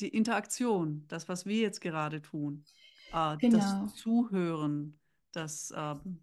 die 0.00 0.08
Interaktion, 0.08 1.04
das, 1.08 1.28
was 1.28 1.44
wir 1.44 1.58
jetzt 1.58 1.82
gerade 1.82 2.22
tun, 2.22 2.64
äh, 3.12 3.36
genau. 3.36 3.58
das 3.58 3.94
Zuhören, 3.96 4.98
das 5.32 5.74
ähm, 5.76 6.20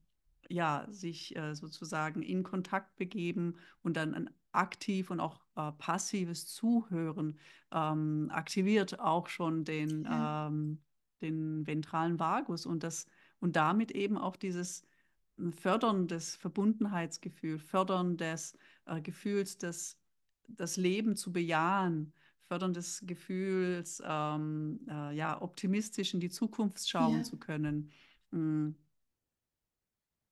ja, 0.49 0.88
sich 0.89 1.36
äh, 1.36 1.53
sozusagen 1.53 2.24
in 2.24 2.41
Kontakt 2.41 2.95
begeben 2.95 3.58
und 3.84 3.97
dann 3.97 4.32
aktiv 4.51 5.12
und 5.12 5.20
auch 5.20 5.45
äh, 5.56 5.72
passives 5.74 6.47
Zuhören 6.47 7.38
ähm, 7.72 8.30
aktiviert 8.32 8.99
auch 8.99 9.28
schon 9.28 9.64
den, 9.64 10.03
ja. 10.03 10.47
ähm, 10.47 10.80
den 11.22 11.66
ventralen 11.66 12.20
Vagus 12.20 12.66
und 12.66 12.84
das 12.84 13.08
und 13.39 13.56
damit 13.56 13.91
eben 13.91 14.18
auch 14.18 14.36
dieses 14.36 14.84
Fördern 15.51 16.08
des 16.08 16.36
Verbundenheitsgefühls, 16.36 17.62
Fördern 17.62 18.18
des 18.18 18.58
äh, 18.86 19.01
Gefühls, 19.01 19.58
des, 19.58 19.97
das 20.47 20.78
Leben 20.78 21.16
zu 21.16 21.32
bejahen, 21.32 22.14
Fördern 22.47 22.74
des 22.74 23.03
Gefühls, 23.06 24.01
ähm, 24.06 24.80
äh, 24.88 25.16
ja, 25.16 25.41
optimistisch 25.41 26.14
in 26.14 26.20
die 26.20 26.30
Zukunft 26.30 26.88
schauen 26.88 27.18
ja. 27.18 27.24
zu 27.24 27.38
können. 27.38 27.91
Mm. 28.32 28.70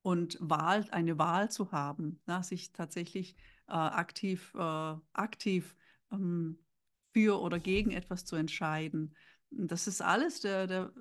Und 0.04 0.38
Wahl, 0.42 0.86
eine 0.92 1.18
Wahl 1.18 1.50
zu 1.50 1.72
haben, 1.72 2.20
na, 2.26 2.44
sich 2.44 2.74
tatsächlich 2.74 3.36
aktiv, 3.76 4.54
äh, 4.56 4.96
aktiv 5.14 5.76
ähm, 6.12 6.60
für 7.14 7.42
oder 7.42 7.60
gegen 7.60 7.92
etwas 7.92 8.26
zu 8.26 8.36
entscheiden. 8.36 9.16
Das 9.52 9.88
ist 9.88 10.02
alles 10.02 10.42
der, 10.42 10.68
der, 10.68 10.92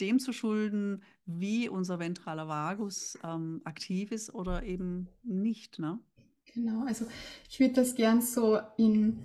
dem 0.00 0.18
zu 0.18 0.32
schulden, 0.32 1.02
wie 1.24 1.68
unser 1.68 1.98
ventraler 1.98 2.48
Vagus 2.48 3.18
ähm, 3.22 3.60
aktiv 3.64 4.12
ist 4.12 4.34
oder 4.34 4.62
eben 4.62 5.08
nicht. 5.22 5.78
Ne? 5.78 5.98
Genau, 6.54 6.84
also 6.86 7.06
ich 7.48 7.60
würde 7.60 7.74
das 7.74 7.94
gern 7.94 8.20
so 8.22 8.58
in 8.76 9.24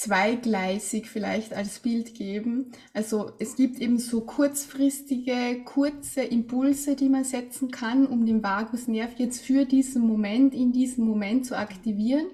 zweigleisig 0.00 1.10
vielleicht 1.10 1.52
als 1.52 1.80
Bild 1.80 2.14
geben. 2.14 2.72
Also 2.94 3.32
es 3.38 3.54
gibt 3.54 3.78
eben 3.80 3.98
so 3.98 4.22
kurzfristige, 4.22 5.62
kurze 5.66 6.22
Impulse, 6.22 6.96
die 6.96 7.10
man 7.10 7.24
setzen 7.24 7.70
kann, 7.70 8.06
um 8.06 8.24
den 8.24 8.42
Vagusnerv 8.42 9.18
jetzt 9.18 9.42
für 9.42 9.66
diesen 9.66 10.06
Moment, 10.06 10.54
in 10.54 10.72
diesem 10.72 11.04
Moment 11.04 11.44
zu 11.44 11.54
aktivieren. 11.54 12.24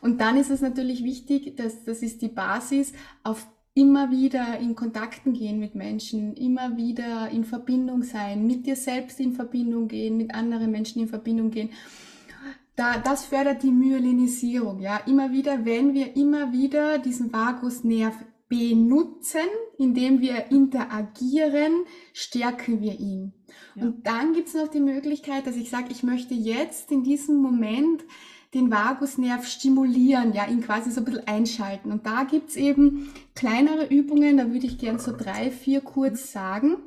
Und 0.00 0.22
dann 0.22 0.38
ist 0.38 0.50
es 0.50 0.62
natürlich 0.62 1.04
wichtig, 1.04 1.56
dass 1.56 1.84
das 1.84 2.00
ist 2.00 2.22
die 2.22 2.28
Basis, 2.28 2.94
auf 3.22 3.46
immer 3.74 4.10
wieder 4.10 4.58
in 4.58 4.74
Kontakten 4.74 5.34
gehen 5.34 5.58
mit 5.58 5.74
Menschen, 5.74 6.34
immer 6.36 6.78
wieder 6.78 7.28
in 7.28 7.44
Verbindung 7.44 8.02
sein, 8.02 8.46
mit 8.46 8.64
dir 8.64 8.76
selbst 8.76 9.20
in 9.20 9.32
Verbindung 9.32 9.88
gehen, 9.88 10.16
mit 10.16 10.34
anderen 10.34 10.70
Menschen 10.70 11.02
in 11.02 11.08
Verbindung 11.08 11.50
gehen 11.50 11.68
da, 12.80 12.96
das 12.98 13.26
fördert 13.26 13.62
die 13.62 13.70
Myelinisierung. 13.70 14.80
Ja, 14.80 14.96
immer 15.06 15.32
wieder, 15.32 15.66
wenn 15.66 15.92
wir 15.92 16.16
immer 16.16 16.52
wieder 16.52 16.98
diesen 16.98 17.30
Vagusnerv 17.30 18.14
benutzen, 18.48 19.46
indem 19.76 20.20
wir 20.20 20.50
interagieren, 20.50 21.84
stärken 22.14 22.80
wir 22.80 22.98
ihn. 22.98 23.34
Ja. 23.74 23.84
Und 23.84 24.06
dann 24.06 24.32
gibt 24.32 24.48
es 24.48 24.54
noch 24.54 24.68
die 24.68 24.80
Möglichkeit, 24.80 25.46
dass 25.46 25.56
ich 25.56 25.68
sage, 25.68 25.88
ich 25.90 26.02
möchte 26.02 26.32
jetzt 26.32 26.90
in 26.90 27.04
diesem 27.04 27.36
Moment 27.36 28.02
den 28.54 28.70
Vagusnerv 28.70 29.46
stimulieren, 29.46 30.32
ja, 30.32 30.46
ihn 30.46 30.62
quasi 30.62 30.90
so 30.90 31.02
ein 31.02 31.04
bisschen 31.04 31.28
einschalten. 31.28 31.92
Und 31.92 32.06
da 32.06 32.24
gibt 32.24 32.48
es 32.48 32.56
eben 32.56 33.12
kleinere 33.34 33.86
Übungen, 33.86 34.38
da 34.38 34.50
würde 34.50 34.66
ich 34.66 34.78
gern 34.78 34.98
so 34.98 35.14
drei, 35.14 35.50
vier 35.50 35.82
kurz 35.82 36.32
sagen, 36.32 36.78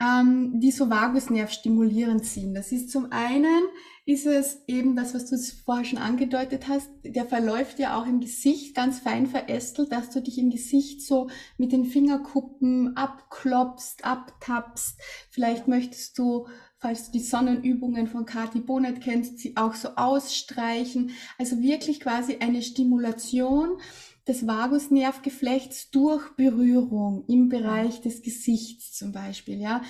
ähm, 0.00 0.60
die 0.60 0.70
so 0.70 0.90
Vagusnerv 0.90 1.50
stimulierend 1.50 2.24
sind. 2.24 2.54
Das 2.54 2.72
ist 2.72 2.90
zum 2.90 3.10
einen, 3.10 3.62
ist 4.10 4.26
es 4.26 4.64
eben 4.66 4.96
das, 4.96 5.14
was 5.14 5.26
du 5.30 5.38
vorher 5.64 5.84
schon 5.84 6.00
angedeutet 6.00 6.66
hast, 6.66 6.90
der 7.04 7.26
verläuft 7.26 7.78
ja 7.78 7.96
auch 7.96 8.06
im 8.06 8.18
Gesicht 8.18 8.74
ganz 8.74 8.98
fein 8.98 9.28
verästelt, 9.28 9.92
dass 9.92 10.10
du 10.10 10.20
dich 10.20 10.36
im 10.36 10.50
Gesicht 10.50 11.02
so 11.02 11.28
mit 11.58 11.70
den 11.70 11.84
Fingerkuppen 11.84 12.96
abklopfst, 12.96 14.04
abtappst. 14.04 14.98
Vielleicht 15.30 15.68
möchtest 15.68 16.18
du, 16.18 16.48
falls 16.78 17.06
du 17.06 17.12
die 17.12 17.24
Sonnenübungen 17.24 18.08
von 18.08 18.24
Kati 18.24 18.58
Bonnet 18.58 19.00
kennst, 19.00 19.38
sie 19.38 19.56
auch 19.56 19.74
so 19.74 19.90
ausstreichen. 19.90 21.12
Also 21.38 21.60
wirklich 21.60 22.00
quasi 22.00 22.38
eine 22.40 22.62
Stimulation 22.62 23.78
des 24.26 24.44
Vagusnervgeflechts 24.44 25.90
durch 25.90 26.30
Berührung 26.30 27.24
im 27.28 27.48
Bereich 27.48 28.00
des 28.00 28.22
Gesichts 28.22 28.92
zum 28.92 29.12
Beispiel, 29.12 29.60
ja. 29.60 29.82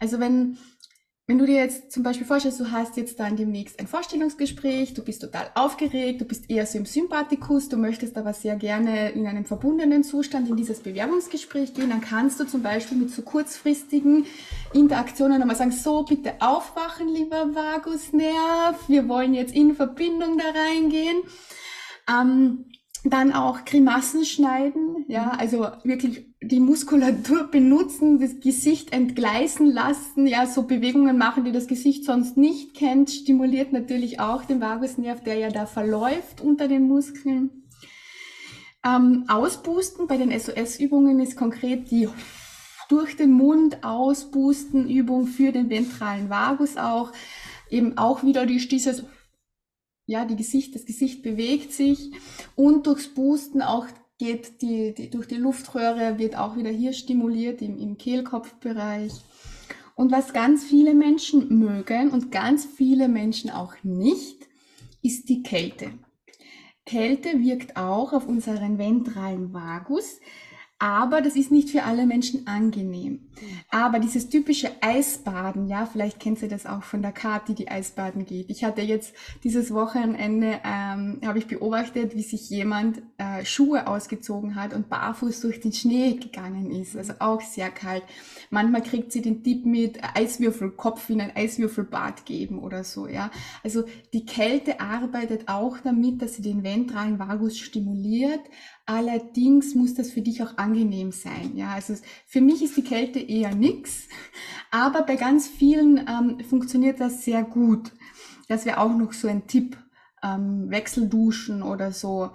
Also 0.00 0.18
wenn 0.18 0.58
wenn 1.28 1.36
du 1.36 1.44
dir 1.44 1.56
jetzt 1.56 1.92
zum 1.92 2.02
Beispiel 2.02 2.26
vorstellst, 2.26 2.58
du 2.58 2.72
hast 2.72 2.96
jetzt 2.96 3.20
dann 3.20 3.36
demnächst 3.36 3.78
ein 3.78 3.86
Vorstellungsgespräch, 3.86 4.94
du 4.94 5.04
bist 5.04 5.20
total 5.20 5.50
aufgeregt, 5.54 6.22
du 6.22 6.24
bist 6.24 6.48
eher 6.48 6.64
so 6.64 6.78
im 6.78 6.86
Sympathikus, 6.86 7.68
du 7.68 7.76
möchtest 7.76 8.16
aber 8.16 8.32
sehr 8.32 8.56
gerne 8.56 9.10
in 9.10 9.26
einem 9.26 9.44
verbundenen 9.44 10.04
Zustand 10.04 10.48
in 10.48 10.56
dieses 10.56 10.80
Bewerbungsgespräch 10.80 11.74
gehen, 11.74 11.90
dann 11.90 12.00
kannst 12.00 12.40
du 12.40 12.44
zum 12.46 12.62
Beispiel 12.62 12.96
mit 12.96 13.10
so 13.10 13.20
kurzfristigen 13.20 14.24
Interaktionen 14.72 15.38
nochmal 15.38 15.56
sagen, 15.56 15.70
so 15.70 16.02
bitte 16.02 16.32
aufwachen, 16.40 17.08
lieber 17.08 17.54
Vagusnerv, 17.54 18.88
wir 18.88 19.06
wollen 19.06 19.34
jetzt 19.34 19.54
in 19.54 19.74
Verbindung 19.74 20.38
da 20.38 20.58
reingehen. 20.58 21.18
Ähm, 22.08 22.64
dann 23.04 23.32
auch 23.32 23.64
Grimassen 23.64 24.24
schneiden, 24.24 25.04
ja, 25.08 25.26
mhm. 25.26 25.38
also 25.38 25.66
wirklich 25.84 26.26
die 26.42 26.60
Muskulatur 26.60 27.44
benutzen, 27.44 28.20
das 28.20 28.40
Gesicht 28.40 28.92
entgleisen 28.92 29.72
lassen, 29.72 30.26
ja, 30.26 30.46
so 30.46 30.64
Bewegungen 30.64 31.18
machen, 31.18 31.44
die 31.44 31.52
das 31.52 31.66
Gesicht 31.66 32.04
sonst 32.04 32.36
nicht 32.36 32.74
kennt, 32.74 33.10
stimuliert 33.10 33.72
natürlich 33.72 34.20
auch 34.20 34.44
den 34.44 34.60
Vagusnerv, 34.60 35.22
der 35.22 35.36
ja 35.36 35.50
da 35.50 35.66
verläuft 35.66 36.40
unter 36.40 36.68
den 36.68 36.88
Muskeln. 36.88 37.64
Ähm, 38.84 39.24
ausboosten 39.28 40.06
bei 40.06 40.16
den 40.16 40.30
SOS-Übungen 40.30 41.20
ist 41.20 41.36
konkret 41.36 41.90
die 41.90 42.08
durch 42.88 43.16
den 43.16 43.32
Mund 43.32 43.84
ausboosten 43.84 44.88
Übung 44.88 45.26
für 45.26 45.52
den 45.52 45.68
ventralen 45.68 46.30
Vagus 46.30 46.76
auch, 46.76 47.12
eben 47.70 47.98
auch 47.98 48.22
wieder 48.22 48.46
die, 48.46 48.66
dieses 48.66 49.04
ja, 50.08 50.24
die 50.24 50.36
Gesicht, 50.36 50.74
das 50.74 50.86
Gesicht 50.86 51.22
bewegt 51.22 51.72
sich 51.72 52.10
und 52.56 52.86
durchs 52.86 53.08
Boosten 53.08 53.60
auch 53.60 53.86
geht 54.16 54.62
die, 54.62 54.94
die 54.94 55.10
durch 55.10 55.28
die 55.28 55.36
Luftröhre 55.36 56.18
wird 56.18 56.36
auch 56.36 56.56
wieder 56.56 56.70
hier 56.70 56.94
stimuliert 56.94 57.60
im, 57.60 57.78
im 57.78 57.98
Kehlkopfbereich. 57.98 59.12
Und 59.94 60.10
was 60.10 60.32
ganz 60.32 60.64
viele 60.64 60.94
Menschen 60.94 61.58
mögen 61.58 62.10
und 62.10 62.32
ganz 62.32 62.64
viele 62.64 63.06
Menschen 63.06 63.50
auch 63.50 63.74
nicht, 63.82 64.48
ist 65.02 65.28
die 65.28 65.42
Kälte. 65.42 65.90
Kälte 66.86 67.40
wirkt 67.40 67.76
auch 67.76 68.14
auf 68.14 68.26
unseren 68.26 68.78
ventralen 68.78 69.52
Vagus. 69.52 70.20
Aber 70.80 71.20
das 71.20 71.34
ist 71.34 71.50
nicht 71.50 71.70
für 71.70 71.82
alle 71.82 72.06
Menschen 72.06 72.46
angenehm. 72.46 73.28
Aber 73.70 73.98
dieses 73.98 74.28
typische 74.28 74.70
Eisbaden, 74.80 75.66
ja, 75.66 75.86
vielleicht 75.86 76.20
kennt 76.20 76.40
ihr 76.42 76.48
das 76.48 76.66
auch 76.66 76.82
von 76.82 77.02
der 77.02 77.12
Kati, 77.12 77.54
die 77.54 77.68
Eisbaden 77.68 78.24
geht. 78.24 78.48
Ich 78.48 78.64
hatte 78.64 78.82
jetzt 78.82 79.14
dieses 79.42 79.72
Wochenende, 79.72 80.60
ähm, 80.64 81.20
habe 81.24 81.38
ich 81.38 81.46
beobachtet, 81.46 82.14
wie 82.14 82.22
sich 82.22 82.48
jemand 82.50 83.02
äh, 83.18 83.44
Schuhe 83.44 83.86
ausgezogen 83.86 84.54
hat 84.54 84.72
und 84.72 84.88
barfuß 84.88 85.40
durch 85.40 85.60
den 85.60 85.72
Schnee 85.72 86.14
gegangen 86.14 86.70
ist. 86.70 86.96
Also 86.96 87.14
auch 87.18 87.40
sehr 87.40 87.70
kalt. 87.70 88.04
Manchmal 88.50 88.82
kriegt 88.82 89.12
sie 89.12 89.22
den 89.22 89.42
Tipp 89.42 89.66
mit 89.66 89.98
Eiswürfelkopf 90.16 91.10
in 91.10 91.20
ein 91.20 91.34
Eiswürfelbad 91.34 92.24
geben 92.24 92.60
oder 92.60 92.84
so, 92.84 93.06
ja. 93.08 93.30
Also 93.64 93.84
die 94.12 94.26
Kälte 94.26 94.80
arbeitet 94.80 95.48
auch 95.48 95.78
damit, 95.78 96.22
dass 96.22 96.36
sie 96.36 96.42
den 96.42 96.62
ventralen 96.62 97.18
Vagus 97.18 97.58
stimuliert, 97.58 98.40
Allerdings 98.88 99.74
muss 99.74 99.92
das 99.92 100.10
für 100.10 100.22
dich 100.22 100.42
auch 100.42 100.56
angenehm 100.56 101.12
sein. 101.12 101.52
Ja, 101.56 101.74
also 101.74 101.94
für 102.26 102.40
mich 102.40 102.62
ist 102.62 102.74
die 102.78 102.82
Kälte 102.82 103.18
eher 103.18 103.54
nix, 103.54 104.08
aber 104.70 105.02
bei 105.02 105.16
ganz 105.16 105.46
vielen 105.46 105.98
ähm, 105.98 106.40
funktioniert 106.40 106.98
das 106.98 107.22
sehr 107.22 107.42
gut. 107.42 107.92
Das 108.48 108.64
wäre 108.64 108.78
auch 108.78 108.96
noch 108.96 109.12
so 109.12 109.28
ein 109.28 109.46
Tipp. 109.46 109.76
Ähm, 110.22 110.70
Wechselduschen 110.70 111.62
oder 111.62 111.92
so 111.92 112.30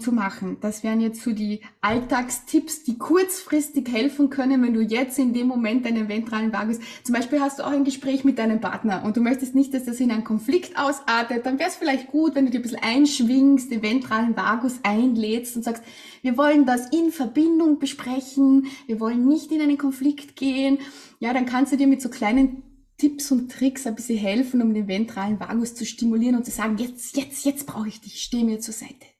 zu 0.00 0.12
machen. 0.12 0.58
Das 0.60 0.82
wären 0.82 1.00
jetzt 1.00 1.22
so 1.22 1.32
die 1.32 1.60
Alltagstipps, 1.80 2.82
die 2.82 2.98
kurzfristig 2.98 3.88
helfen 3.90 4.28
können, 4.28 4.62
wenn 4.62 4.74
du 4.74 4.80
jetzt 4.80 5.18
in 5.18 5.32
dem 5.32 5.46
Moment 5.46 5.86
deinen 5.86 6.08
ventralen 6.08 6.52
Vagus, 6.52 6.78
zum 7.04 7.14
Beispiel 7.14 7.40
hast 7.40 7.58
du 7.58 7.62
auch 7.62 7.70
ein 7.70 7.84
Gespräch 7.84 8.24
mit 8.24 8.38
deinem 8.38 8.60
Partner 8.60 9.04
und 9.04 9.16
du 9.16 9.20
möchtest 9.20 9.54
nicht, 9.54 9.72
dass 9.72 9.84
das 9.84 10.00
in 10.00 10.10
einen 10.10 10.24
Konflikt 10.24 10.76
ausartet, 10.76 11.46
dann 11.46 11.58
wäre 11.58 11.70
es 11.70 11.76
vielleicht 11.76 12.08
gut, 12.08 12.34
wenn 12.34 12.46
du 12.46 12.50
dir 12.50 12.58
ein 12.58 12.62
bisschen 12.62 12.82
einschwingst, 12.82 13.70
den 13.70 13.82
ventralen 13.82 14.36
Vagus 14.36 14.80
einlädst 14.82 15.56
und 15.56 15.62
sagst, 15.62 15.82
wir 16.22 16.36
wollen 16.36 16.66
das 16.66 16.90
in 16.90 17.12
Verbindung 17.12 17.78
besprechen, 17.78 18.66
wir 18.86 18.98
wollen 18.98 19.26
nicht 19.26 19.52
in 19.52 19.60
einen 19.60 19.78
Konflikt 19.78 20.36
gehen. 20.36 20.78
Ja, 21.20 21.32
dann 21.32 21.46
kannst 21.46 21.72
du 21.72 21.76
dir 21.76 21.86
mit 21.86 22.02
so 22.02 22.08
kleinen 22.08 22.62
Tipps 22.98 23.30
und 23.30 23.52
Tricks 23.52 23.86
ein 23.86 23.94
bisschen 23.94 24.18
helfen, 24.18 24.62
um 24.62 24.72
den 24.72 24.88
ventralen 24.88 25.38
Vagus 25.38 25.74
zu 25.74 25.84
stimulieren 25.84 26.36
und 26.36 26.44
zu 26.44 26.50
sagen, 26.50 26.78
jetzt, 26.78 27.16
jetzt, 27.16 27.44
jetzt 27.44 27.66
brauche 27.66 27.88
ich 27.88 28.00
dich, 28.00 28.22
steh 28.22 28.42
mir 28.42 28.58
zur 28.60 28.74
Seite. 28.74 29.15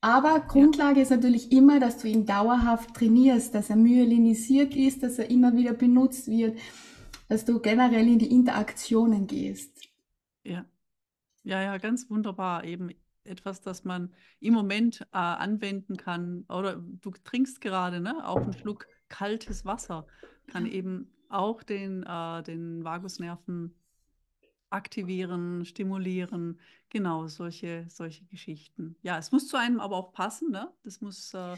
Aber 0.00 0.40
Grundlage 0.40 1.00
ist 1.00 1.10
natürlich 1.10 1.52
immer, 1.52 1.78
dass 1.78 1.98
du 1.98 2.08
ihn 2.08 2.24
dauerhaft 2.24 2.94
trainierst, 2.94 3.54
dass 3.54 3.68
er 3.68 3.76
myelinisiert 3.76 4.74
ist, 4.74 5.02
dass 5.02 5.18
er 5.18 5.30
immer 5.30 5.54
wieder 5.54 5.74
benutzt 5.74 6.28
wird, 6.28 6.58
dass 7.28 7.44
du 7.44 7.60
generell 7.60 8.08
in 8.08 8.18
die 8.18 8.30
Interaktionen 8.30 9.26
gehst. 9.26 9.78
Ja, 10.42 10.64
ja, 11.42 11.62
ja, 11.62 11.78
ganz 11.78 12.08
wunderbar. 12.08 12.64
Eben 12.64 12.90
etwas, 13.24 13.60
das 13.60 13.84
man 13.84 14.12
im 14.40 14.54
Moment 14.54 15.02
äh, 15.12 15.18
anwenden 15.18 15.96
kann. 15.96 16.44
Oder 16.48 16.76
du 16.76 17.10
trinkst 17.10 17.60
gerade, 17.60 18.00
ne? 18.00 18.26
Auch 18.26 18.40
einen 18.40 18.54
Schluck 18.54 18.86
kaltes 19.08 19.64
Wasser 19.64 20.06
kann 20.46 20.66
ja. 20.66 20.72
eben 20.72 21.10
auch 21.28 21.62
den, 21.62 22.02
äh, 22.02 22.42
den 22.42 22.84
Vagusnerven 22.84 23.74
aktivieren, 24.70 25.64
stimulieren, 25.64 26.58
genau 26.88 27.26
solche, 27.26 27.86
solche 27.88 28.24
Geschichten. 28.26 28.96
Ja, 29.02 29.18
es 29.18 29.32
muss 29.32 29.48
zu 29.48 29.56
einem 29.56 29.80
aber 29.80 29.96
auch 29.96 30.12
passen, 30.12 30.50
ne? 30.50 30.72
Das 30.82 31.00
muss 31.00 31.34
äh, 31.34 31.56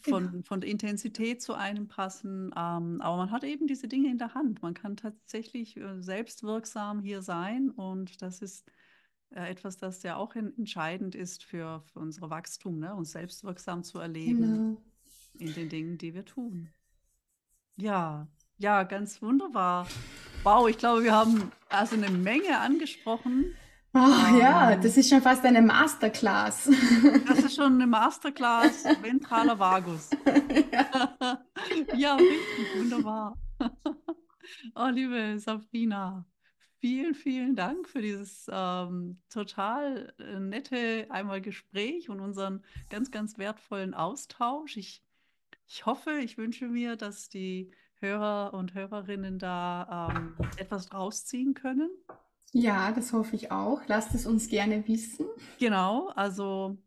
von, 0.00 0.30
genau. 0.30 0.42
von 0.42 0.60
der 0.60 0.70
Intensität 0.70 1.42
zu 1.42 1.54
einem 1.54 1.88
passen. 1.88 2.46
Ähm, 2.56 3.00
aber 3.00 3.16
man 3.16 3.30
hat 3.30 3.44
eben 3.44 3.66
diese 3.66 3.88
Dinge 3.88 4.10
in 4.10 4.18
der 4.18 4.34
Hand. 4.34 4.62
Man 4.62 4.74
kann 4.74 4.96
tatsächlich 4.96 5.76
äh, 5.76 6.00
selbstwirksam 6.00 7.00
hier 7.00 7.22
sein 7.22 7.70
und 7.70 8.22
das 8.22 8.40
ist 8.40 8.70
äh, 9.30 9.50
etwas, 9.50 9.76
das 9.76 10.02
ja 10.02 10.16
auch 10.16 10.34
in, 10.34 10.56
entscheidend 10.56 11.14
ist 11.14 11.44
für, 11.44 11.82
für 11.92 11.98
unser 11.98 12.30
Wachstum, 12.30 12.78
ne? 12.78 12.94
uns 12.94 13.12
selbstwirksam 13.12 13.82
zu 13.82 13.98
erleben 13.98 14.40
genau. 14.40 14.82
in 15.38 15.54
den 15.54 15.68
Dingen, 15.68 15.98
die 15.98 16.14
wir 16.14 16.24
tun. 16.24 16.70
Ja, 17.76 18.28
ja, 18.56 18.84
ganz 18.84 19.20
wunderbar. 19.20 19.86
Wow, 20.44 20.68
ich 20.68 20.76
glaube, 20.76 21.02
wir 21.02 21.12
haben 21.12 21.50
also 21.70 21.96
eine 21.96 22.10
Menge 22.10 22.58
angesprochen. 22.58 23.56
Oh, 23.94 23.98
um, 23.98 24.38
ja, 24.38 24.72
ähm, 24.72 24.82
das 24.82 24.98
ist 24.98 25.08
schon 25.08 25.22
fast 25.22 25.42
eine 25.42 25.62
Masterclass. 25.62 26.68
Das 27.26 27.38
ist 27.38 27.56
schon 27.56 27.72
eine 27.72 27.86
Masterclass 27.86 28.84
ventraler 29.00 29.58
Vagus. 29.58 30.10
Ja, 30.70 31.38
ja 31.96 32.16
richtig, 32.16 32.76
wunderbar. 32.76 33.38
Oh, 34.74 34.88
liebe 34.92 35.38
Sabrina, 35.38 36.26
vielen, 36.78 37.14
vielen 37.14 37.56
Dank 37.56 37.88
für 37.88 38.02
dieses 38.02 38.46
ähm, 38.52 39.22
total 39.30 40.12
äh, 40.18 40.40
nette 40.40 41.06
einmal 41.08 41.40
Gespräch 41.40 42.10
und 42.10 42.20
unseren 42.20 42.62
ganz, 42.90 43.10
ganz 43.10 43.38
wertvollen 43.38 43.94
Austausch. 43.94 44.76
Ich, 44.76 45.02
ich 45.66 45.86
hoffe, 45.86 46.18
ich 46.18 46.36
wünsche 46.36 46.68
mir, 46.68 46.96
dass 46.96 47.30
die 47.30 47.72
Hörer 48.04 48.52
und 48.54 48.74
Hörerinnen 48.74 49.38
da 49.38 50.12
ähm, 50.14 50.34
etwas 50.58 50.92
rausziehen 50.92 51.54
können. 51.54 51.90
Ja, 52.52 52.92
das 52.92 53.12
hoffe 53.12 53.34
ich 53.34 53.50
auch. 53.50 53.80
Lasst 53.86 54.14
es 54.14 54.26
uns 54.26 54.48
gerne 54.48 54.86
wissen. 54.86 55.26
Genau, 55.58 56.08
also 56.14 56.78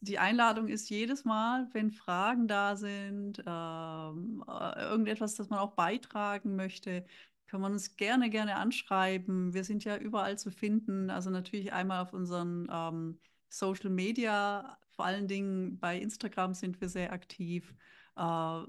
die 0.00 0.18
Einladung 0.18 0.68
ist 0.68 0.88
jedes 0.88 1.24
Mal, 1.24 1.68
wenn 1.72 1.90
Fragen 1.90 2.46
da 2.46 2.76
sind, 2.76 3.42
ähm, 3.46 4.44
äh, 4.46 4.82
irgendetwas, 4.82 5.34
das 5.34 5.50
man 5.50 5.58
auch 5.58 5.72
beitragen 5.72 6.56
möchte, 6.56 7.04
kann 7.46 7.60
man 7.60 7.72
uns 7.72 7.96
gerne, 7.96 8.30
gerne 8.30 8.56
anschreiben. 8.56 9.52
Wir 9.52 9.64
sind 9.64 9.84
ja 9.84 9.96
überall 9.96 10.38
zu 10.38 10.50
finden. 10.50 11.10
Also 11.10 11.30
natürlich 11.30 11.72
einmal 11.72 12.02
auf 12.02 12.12
unseren 12.12 12.68
ähm, 12.70 13.18
Social 13.48 13.90
Media, 13.90 14.78
vor 14.92 15.04
allen 15.04 15.26
Dingen 15.26 15.78
bei 15.80 15.98
Instagram 15.98 16.54
sind 16.54 16.80
wir 16.80 16.88
sehr 16.88 17.12
aktiv. 17.12 17.74
Äh, 18.16 18.60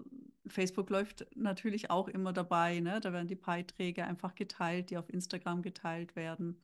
Facebook 0.47 0.89
läuft 0.89 1.25
natürlich 1.35 1.89
auch 1.89 2.07
immer 2.07 2.33
dabei. 2.33 2.79
Ne? 2.79 2.99
Da 2.99 3.13
werden 3.13 3.27
die 3.27 3.35
Beiträge 3.35 4.05
einfach 4.05 4.35
geteilt, 4.35 4.89
die 4.89 4.97
auf 4.97 5.09
Instagram 5.09 5.61
geteilt 5.61 6.15
werden. 6.15 6.61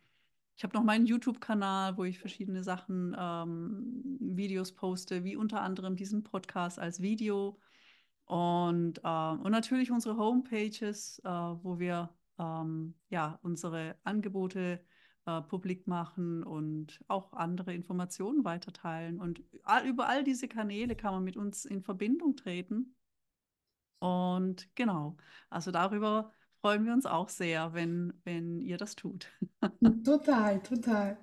Ich 0.55 0.63
habe 0.63 0.75
noch 0.75 0.83
meinen 0.83 1.05
YouTube-Kanal, 1.05 1.97
wo 1.97 2.03
ich 2.03 2.17
verschiedene 2.17 2.63
Sachen, 2.63 3.15
ähm, 3.17 4.17
Videos 4.19 4.71
poste, 4.71 5.23
wie 5.23 5.35
unter 5.35 5.61
anderem 5.61 5.95
diesen 5.95 6.23
Podcast 6.23 6.79
als 6.79 6.99
Video. 6.99 7.59
Und, 8.25 8.99
äh, 9.03 9.29
und 9.29 9.51
natürlich 9.51 9.91
unsere 9.91 10.17
Homepages, 10.17 11.19
äh, 11.23 11.29
wo 11.29 11.77
wir 11.77 12.09
ähm, 12.39 12.95
ja, 13.09 13.39
unsere 13.43 13.97
Angebote 14.03 14.83
äh, 15.25 15.41
publik 15.43 15.87
machen 15.87 16.43
und 16.43 17.03
auch 17.07 17.33
andere 17.33 17.73
Informationen 17.73 18.43
weiterteilen. 18.43 19.19
Und 19.19 19.43
über 19.85 20.07
all 20.07 20.23
diese 20.23 20.47
Kanäle 20.47 20.95
kann 20.95 21.13
man 21.13 21.23
mit 21.23 21.37
uns 21.37 21.65
in 21.65 21.83
Verbindung 21.83 22.35
treten. 22.35 22.96
Und 23.99 24.67
genau, 24.75 25.17
also 25.49 25.71
darüber 25.71 26.31
freuen 26.61 26.85
wir 26.85 26.93
uns 26.93 27.05
auch 27.05 27.29
sehr, 27.29 27.73
wenn, 27.73 28.13
wenn 28.23 28.61
ihr 28.61 28.77
das 28.77 28.95
tut. 28.95 29.27
total, 30.05 30.61
total. 30.61 31.17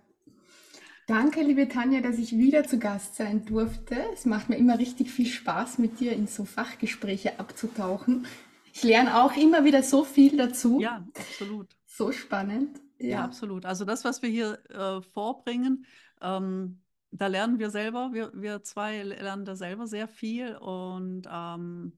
Danke, 1.07 1.43
liebe 1.43 1.69
Tanja, 1.69 2.01
dass 2.01 2.17
ich 2.17 2.33
wieder 2.39 2.65
zu 2.65 2.79
Gast 2.79 3.17
sein 3.17 3.45
durfte. 3.45 3.97
Es 4.15 4.25
macht 4.25 4.49
mir 4.49 4.57
immer 4.57 4.79
richtig 4.79 5.11
viel 5.11 5.27
Spaß, 5.27 5.79
mit 5.79 6.01
dir 6.01 6.13
in 6.13 6.27
so 6.27 6.47
Fachgespräche 6.47 7.39
abzutauchen. 7.39 8.27
Ich 8.73 8.83
lerne 8.83 9.23
auch 9.23 9.37
immer 9.37 9.65
wieder 9.65 9.83
so 9.83 10.03
viel 10.03 10.37
dazu. 10.37 10.81
Ja, 10.81 11.07
absolut. 11.15 11.77
So 11.87 12.11
spannend. 12.11 12.81
Ja, 12.99 13.09
ja 13.09 13.25
absolut. 13.25 13.67
Also 13.67 13.85
das, 13.85 14.05
was 14.05 14.23
wir 14.23 14.31
hier 14.31 14.59
äh, 14.71 15.03
vorbringen, 15.03 15.85
ähm, 16.23 16.81
da 17.11 17.27
lernen 17.27 17.59
wir 17.59 17.71
selber, 17.71 18.13
wir, 18.13 18.33
wir 18.35 18.63
zwei 18.63 19.03
lernen 19.03 19.45
da 19.45 19.57
selber 19.57 19.87
sehr 19.87 20.09
viel 20.09 20.57
und 20.57 21.29
ähm, 21.31 21.93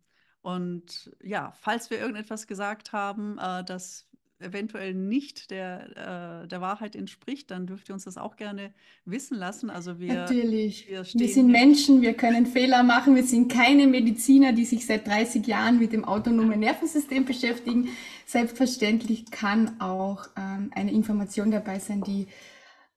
und 0.46 1.10
ja, 1.24 1.52
falls 1.60 1.90
wir 1.90 1.98
irgendetwas 1.98 2.46
gesagt 2.46 2.92
haben, 2.92 3.36
äh, 3.36 3.64
das 3.64 4.06
eventuell 4.38 4.94
nicht 4.94 5.50
der, 5.50 6.44
äh, 6.44 6.46
der 6.46 6.60
Wahrheit 6.60 6.94
entspricht, 6.94 7.50
dann 7.50 7.66
dürft 7.66 7.88
ihr 7.88 7.94
uns 7.96 8.04
das 8.04 8.16
auch 8.16 8.36
gerne 8.36 8.72
wissen 9.04 9.36
lassen. 9.36 9.70
Also 9.70 9.98
wir, 9.98 10.14
Natürlich. 10.14 10.86
Wir, 10.88 11.04
wir 11.04 11.28
sind 11.28 11.48
Menschen, 11.48 12.00
wir 12.00 12.14
können 12.14 12.46
Fehler 12.46 12.84
machen. 12.84 13.16
Wir 13.16 13.24
sind 13.24 13.50
keine 13.50 13.88
Mediziner, 13.88 14.52
die 14.52 14.64
sich 14.64 14.86
seit 14.86 15.08
30 15.08 15.44
Jahren 15.48 15.80
mit 15.80 15.92
dem 15.92 16.04
autonomen 16.04 16.60
Nervensystem 16.60 17.24
beschäftigen. 17.24 17.88
Selbstverständlich 18.24 19.28
kann 19.32 19.80
auch 19.80 20.28
ähm, 20.36 20.70
eine 20.76 20.92
Information 20.92 21.50
dabei 21.50 21.80
sein, 21.80 22.02
die 22.02 22.28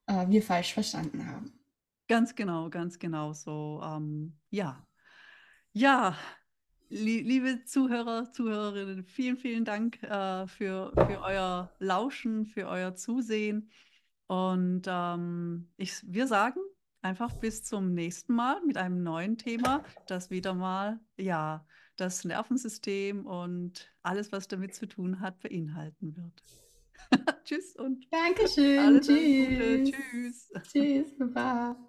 äh, 0.06 0.28
wir 0.28 0.44
falsch 0.44 0.76
verstanden 0.76 1.26
haben. 1.26 1.52
Ganz 2.08 2.36
genau, 2.36 2.70
ganz 2.70 3.00
genau 3.00 3.34
so. 3.34 3.82
Ähm, 3.84 4.38
ja. 4.52 4.86
Ja, 5.74 6.16
Liebe 6.90 7.64
Zuhörer, 7.66 8.32
Zuhörerinnen, 8.32 9.06
vielen, 9.06 9.38
vielen 9.38 9.64
Dank 9.64 10.02
äh, 10.02 10.48
für, 10.48 10.92
für 10.96 11.22
euer 11.22 11.72
Lauschen, 11.78 12.48
für 12.48 12.68
euer 12.68 12.96
Zusehen. 12.96 13.70
Und 14.26 14.84
ähm, 14.88 15.70
ich, 15.78 16.02
wir 16.04 16.26
sagen 16.26 16.60
einfach 17.02 17.34
bis 17.34 17.64
zum 17.64 17.94
nächsten 17.94 18.34
Mal 18.34 18.60
mit 18.66 18.78
einem 18.78 19.04
neuen 19.04 19.38
Thema, 19.38 19.84
das 20.08 20.30
wieder 20.32 20.54
mal 20.54 21.00
ja 21.18 21.66
das 21.96 22.26
Nervensystem 22.26 23.26
und 23.26 23.92
alles, 24.02 24.32
was 24.32 24.48
damit 24.48 24.74
zu 24.74 24.88
tun 24.88 25.20
hat, 25.20 25.40
beinhalten 25.42 26.16
wird. 26.16 26.44
Tschüss 27.44 27.76
und 27.76 28.06
Dankeschön. 28.12 28.80
Alles 28.80 29.08
Tschüss. 29.08 29.48
Gute. 29.48 29.84
Tschüss. 29.92 30.52
Tschüss. 30.64 31.18
Baba. 31.18 31.89